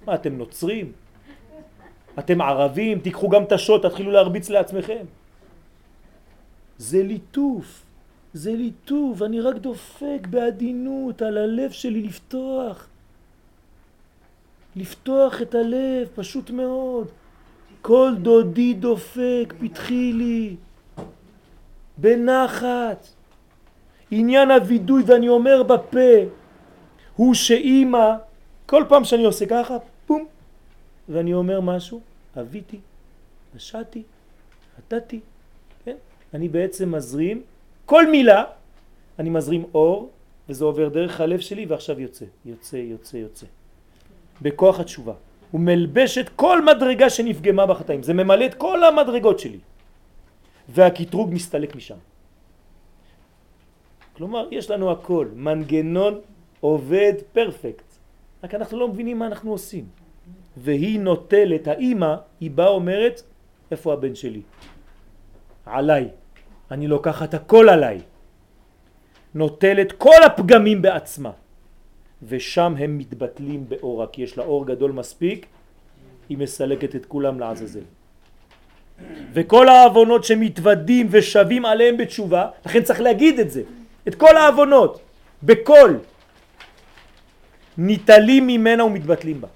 מה, 0.07 0.15
אתם 0.15 0.39
נוצרים? 0.39 0.93
אתם 2.19 2.41
ערבים? 2.41 2.99
תיקחו 2.99 3.29
גם 3.29 3.43
את 3.43 3.53
השוט, 3.53 3.87
תתחילו 3.87 4.11
להרביץ 4.11 4.51
לעצמכם. 4.51 5.05
זה 6.79 7.03
ליטוף, 7.03 7.83
זה 8.33 8.53
ליטוף, 8.53 9.23
אני 9.23 9.41
רק 9.41 9.57
דופק 9.57 10.27
בעדינות 10.31 11.23
על 11.23 11.39
הלב 11.39 11.71
שלי 11.71 12.03
לפתוח. 12.03 12.89
לפתוח 14.77 15.43
את 15.43 15.55
הלב, 15.55 16.09
פשוט 16.15 16.51
מאוד. 16.51 17.09
כל 17.83 18.13
דודי 18.23 18.75
דופק, 18.75 19.55
פתחי 19.61 20.13
לי, 20.13 20.57
בנחת. 21.99 23.20
עניין 24.11 24.51
הווידוי, 24.51 25.03
ואני 25.07 25.29
אומר 25.29 25.63
בפה, 25.63 26.11
הוא 27.17 27.35
שאימא, 27.35 28.17
כל 28.67 28.85
פעם 28.89 29.05
שאני 29.05 29.25
עושה 29.25 29.47
ככה, 29.47 29.77
פום, 30.07 30.27
ואני 31.09 31.35
אומר 31.35 31.61
משהו, 31.61 32.01
אביתי, 32.41 32.79
נשעתי, 33.55 34.03
חטאתי, 34.77 35.21
כן? 35.85 35.97
אני 36.35 36.49
בעצם 36.49 36.95
מזרים, 36.95 37.43
כל 37.87 38.11
מילה, 38.11 38.45
אני 39.19 39.31
מזרים 39.31 39.65
אור, 39.75 40.11
וזה 40.49 40.65
עובר 40.65 40.89
דרך 40.89 41.21
הלב 41.21 41.41
שלי 41.41 41.67
ועכשיו 41.67 42.01
יוצא, 42.01 42.25
יוצא, 42.45 42.77
יוצא, 42.77 43.17
יוצא. 43.17 43.47
בכוח 44.43 44.81
התשובה. 44.81 45.13
הוא 45.51 45.61
מלבש 45.61 46.19
את 46.19 46.29
כל 46.29 46.65
מדרגה 46.65 47.11
שנפגמה 47.11 47.67
בחטאים, 47.67 48.03
זה 48.03 48.15
ממלא 48.15 48.47
את 48.47 48.55
כל 48.55 48.85
המדרגות 48.85 49.39
שלי. 49.39 49.59
והקטרוג 50.69 51.35
מסתלק 51.35 51.77
משם. 51.77 51.97
כלומר, 54.21 54.49
יש 54.51 54.71
לנו 54.71 54.93
הכל, 54.93 55.29
מנגנון 55.35 56.21
עובד 56.61 57.13
פרפקט, 57.33 57.89
רק 58.45 58.55
אנחנו 58.55 58.79
לא 58.79 58.89
מבינים 58.89 59.19
מה 59.19 59.27
אנחנו 59.27 59.51
עושים. 59.51 59.85
והיא 60.57 61.01
נוטלת, 61.01 61.69
האימא, 61.69 62.15
היא 62.41 62.51
באה 62.51 62.69
אומרת, 62.69 63.23
איפה 63.71 63.93
הבן 63.93 64.15
שלי? 64.15 64.41
עליי. 65.67 66.09
אני 66.71 66.87
לוקחת 66.87 67.35
הכל 67.35 67.69
עליי. 67.69 68.01
נוטלת 69.35 69.93
כל 69.93 70.21
הפגמים 70.27 70.83
בעצמה. 70.83 71.33
ושם 72.23 72.75
הם 72.79 72.99
מתבטלים 72.99 73.69
באורה, 73.69 74.07
כי 74.07 74.23
יש 74.23 74.39
לה 74.39 74.45
אור 74.45 74.67
גדול 74.67 74.93
מספיק, 74.93 75.47
היא 76.29 76.39
מסלקת 76.39 76.97
את 76.97 77.07
כולם 77.07 77.41
לעזאזל. 77.41 77.89
וכל 79.33 79.69
העוונות 79.69 80.25
שמתוודים 80.25 81.07
ושווים 81.11 81.65
עליהם 81.65 81.97
בתשובה, 81.97 82.51
לכן 82.67 82.83
צריך 82.83 83.01
להגיד 83.01 83.41
את 83.41 83.51
זה, 83.51 83.80
את 84.09 84.15
כל 84.15 84.37
העוונות, 84.37 85.01
בכל, 85.43 85.95
ניטלים 87.79 88.47
ממנה 88.47 88.85
ומתבטלים 88.85 89.41
בה. 89.41 89.49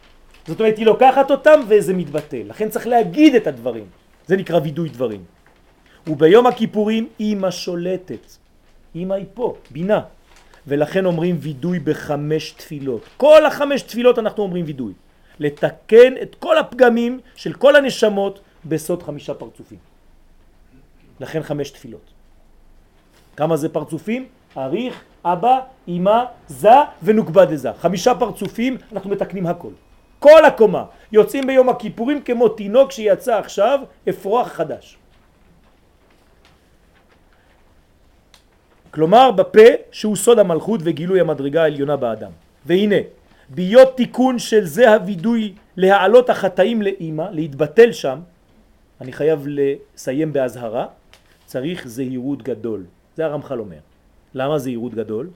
זאת 0.47 0.61
אומרת, 0.61 0.79
היא 0.79 0.87
לוקחת 0.87 1.31
אותם 1.31 1.61
וזה 1.69 1.95
מתבטל. 1.95 2.43
לכן 2.47 2.69
צריך 2.69 2.87
להגיד 2.87 3.35
את 3.35 3.47
הדברים. 3.47 3.87
זה 4.27 4.37
נקרא 4.37 4.61
וידוי 4.63 4.89
דברים. 4.89 5.25
וביום 6.07 6.47
הכיפורים 6.47 7.09
אימא 7.21 7.51
שולטת. 7.51 8.25
אימא 8.95 9.15
היא 9.15 9.27
פה, 9.35 9.57
בינה. 9.71 10.01
ולכן 10.67 11.05
אומרים 11.05 11.37
וידוי 11.41 11.79
בחמש 11.79 12.51
תפילות. 12.51 13.03
כל 13.17 13.47
החמש 13.47 13.83
תפילות 13.83 14.19
אנחנו 14.19 14.43
אומרים 14.43 14.65
וידוי. 14.65 14.93
לתקן 15.39 16.13
את 16.23 16.35
כל 16.39 16.59
הפגמים 16.59 17.21
של 17.37 17.53
כל 17.53 17.77
הנשמות 17.77 18.41
בסוד 18.65 19.03
חמישה 19.03 19.35
פרצופים. 19.35 19.79
לכן 21.21 21.43
חמש 21.43 21.71
תפילות. 21.71 22.14
כמה 23.37 23.57
זה 23.57 23.69
פרצופים? 23.69 24.27
אריך, 24.57 25.05
אבא, 25.25 25.61
אמא, 25.89 26.25
זה 26.49 26.69
ונוקבד 27.03 27.47
לזה. 27.51 27.73
חמישה 27.79 28.15
פרצופים, 28.15 28.77
אנחנו 28.93 29.11
מתקנים 29.11 29.47
הכל. 29.47 29.73
כל 30.19 30.45
הקומה. 30.45 30.85
יוצאים 31.13 31.47
ביום 31.47 31.69
הכיפורים 31.69 32.23
כמו 32.23 32.49
תינוק 32.49 32.93
שיצא 32.93 33.39
עכשיו 33.39 33.81
אפרוח 34.09 34.49
חדש. 34.49 34.99
כלומר 38.91 39.31
בפה 39.31 39.69
שהוא 39.93 40.17
סוד 40.17 40.39
המלכות 40.39 40.81
וגילוי 40.85 41.21
המדרגה 41.21 41.63
העליונה 41.63 41.97
באדם. 41.97 42.31
והנה, 42.67 42.97
ביות 43.49 43.97
תיקון 43.97 44.39
של 44.39 44.65
זה 44.65 44.95
הווידוי 44.95 45.55
להעלות 45.77 46.31
החטאים 46.31 46.83
לאימא, 46.83 47.27
להתבטל 47.33 47.93
שם, 47.93 48.19
אני 49.01 49.13
חייב 49.13 49.47
לסיים 49.47 50.33
בהזהרה, 50.33 50.87
צריך 51.45 51.89
זהירות 51.89 52.43
גדול. 52.43 52.85
זה 53.17 53.25
הרמח"ל 53.25 53.61
אומר. 53.61 53.79
למה 54.35 54.59
זהירות 54.59 54.95
גדול? 54.95 55.31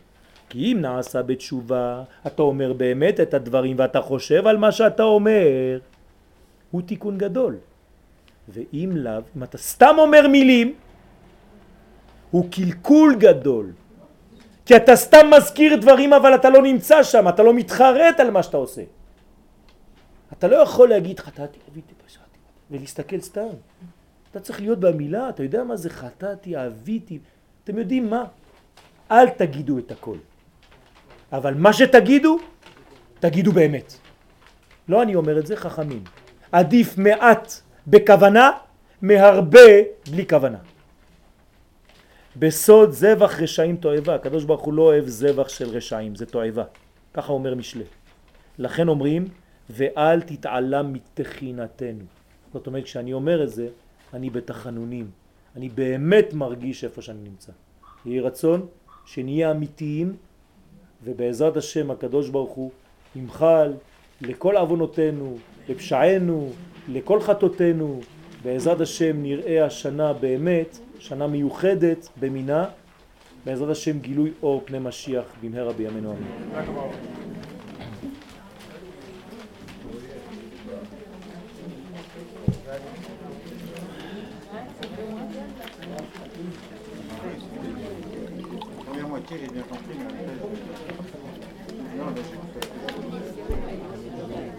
כי 0.49 0.73
אם 0.73 0.79
נעשה 0.81 1.23
בתשובה, 1.23 2.03
אתה 2.27 2.43
אומר 2.43 2.73
באמת 2.73 3.21
את 3.21 3.35
הדברים 3.35 3.77
ואתה 3.79 4.01
חושב 4.01 4.47
על 4.47 4.57
מה 4.57 4.73
שאתה 4.73 5.03
אומר, 5.03 5.79
הוא 6.71 6.83
תיקון 6.83 7.19
גדול. 7.19 7.57
ואם 8.49 8.91
לאו, 8.95 9.21
אם 9.37 9.43
אתה 9.43 9.59
סתם 9.59 9.95
אומר 9.99 10.29
מילים, 10.29 10.75
הוא 12.31 12.51
קלקול 12.51 13.17
גדול. 13.19 13.73
כי 14.67 14.77
אתה 14.77 14.97
סתם 14.97 15.31
מזכיר 15.37 15.77
דברים 15.77 16.13
אבל 16.13 16.35
אתה 16.35 16.51
לא 16.51 16.63
נמצא 16.63 17.03
שם, 17.03 17.29
אתה 17.29 17.43
לא 17.43 17.55
מתחרט 17.55 18.21
על 18.21 18.31
מה 18.31 18.43
שאתה 18.43 18.57
עושה. 18.57 18.83
אתה 20.33 20.49
לא 20.49 20.57
יכול 20.57 20.89
להגיד 20.89 21.21
חטאתי, 21.21 21.59
אביתי, 21.73 21.95
פשעתי, 22.07 22.39
ולהסתכל 22.71 23.21
סתם. 23.21 23.49
אתה 24.31 24.41
צריך 24.41 24.61
להיות 24.61 24.81
במילה, 24.81 25.29
אתה 25.29 25.43
יודע 25.43 25.65
מה 25.65 25.77
זה 25.77 25.91
חטאתי, 25.91 26.67
אביתי. 26.67 27.19
אתם 27.69 27.79
יודעים 27.79 28.11
מה? 28.11 28.25
אל 29.11 29.29
תגידו 29.29 29.79
את 29.79 29.91
הכל. 29.91 30.17
אבל 31.33 31.55
מה 31.55 31.73
שתגידו, 31.73 32.39
תגידו 33.21 33.53
באמת. 33.53 33.93
לא 34.89 35.03
אני 35.03 35.15
אומר 35.15 35.39
את 35.39 35.47
זה, 35.47 35.57
חכמים. 35.57 36.05
עדיף 36.53 36.99
מעט 36.99 37.53
בכוונה 37.87 38.51
מהרבה 39.03 39.69
בלי 40.11 40.27
כוונה. 40.29 40.59
בסוד 42.37 42.91
זבח 42.91 43.41
רשעים 43.41 43.77
תועבה, 43.77 44.15
הקדוש 44.15 44.45
ברוך 44.45 44.63
הוא 44.63 44.75
לא 44.75 44.83
אוהב 44.83 45.09
זבח 45.09 45.49
של 45.49 45.69
רשעים, 45.69 46.17
זה 46.17 46.27
תועבה. 46.27 46.65
ככה 47.15 47.33
אומר 47.33 47.55
משלה. 47.55 47.85
לכן 48.59 48.89
אומרים, 48.89 49.25
ואל 49.71 50.21
תתעלם 50.21 50.93
מתחינתנו. 50.93 52.05
זאת 52.53 52.67
אומרת, 52.67 52.85
כשאני 52.85 53.13
אומר 53.13 53.45
את 53.45 53.51
זה, 53.51 53.69
אני 54.15 54.31
בתחנונים. 54.31 55.28
אני 55.59 55.69
באמת 55.69 56.35
מרגיש 56.35 56.85
איפה 56.85 57.03
שאני 57.03 57.19
נמצא. 57.23 57.53
יהי 58.07 58.21
רצון 58.21 58.67
שנהיה 59.05 59.51
אמיתיים 59.51 60.17
ובעזרת 61.05 61.57
השם 61.57 61.91
הקדוש 61.91 62.29
ברוך 62.29 62.51
הוא 62.51 62.71
ימחל 63.17 63.73
לכל 64.21 64.57
עוונותינו, 64.57 65.37
לפשענו, 65.69 66.51
לכל 66.89 67.21
חטאותינו, 67.21 68.01
בעזרת 68.43 68.81
השם 68.81 69.23
נראה 69.23 69.65
השנה 69.65 70.13
באמת, 70.13 70.79
שנה 70.99 71.27
מיוחדת 71.27 72.09
במינה, 72.21 72.65
בעזרת 73.45 73.71
השם 73.71 73.99
גילוי 73.99 74.33
אור 74.43 74.63
פני 74.65 74.79
משיח 74.79 75.25
במהרה 75.43 75.73
בימינו 75.73 76.13
אמן. 76.13 76.59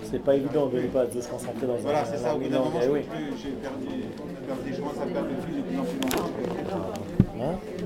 C'est 0.04 0.24
pas 0.24 0.36
évident 0.36 0.68
de 0.68 0.80
ne 0.80 0.88
pas 0.88 1.06
de 1.08 1.22
se 1.22 1.28
concentrer 1.28 1.66
dans 1.66 1.76
voilà, 1.78 2.02
un 2.02 2.06
c'est 2.06 2.18
ça. 2.18 2.36
Au 2.36 2.38
bout 2.38 2.50
d'un 2.50 2.60
moment, 2.60 2.80
eh 2.80 2.86
j'ai 3.42 3.50
perdu, 3.52 3.88
perdu, 4.46 4.72
je 4.72 4.76
commence 4.76 4.98
à 5.02 5.08
perdre 5.08 5.30
le 5.30 5.42
fil 5.42 5.56
de 5.58 5.62
plus 5.62 5.80
en 5.80 5.84
plus 5.84 6.00
longtemps. 6.00 6.30
Hein? 7.42 7.56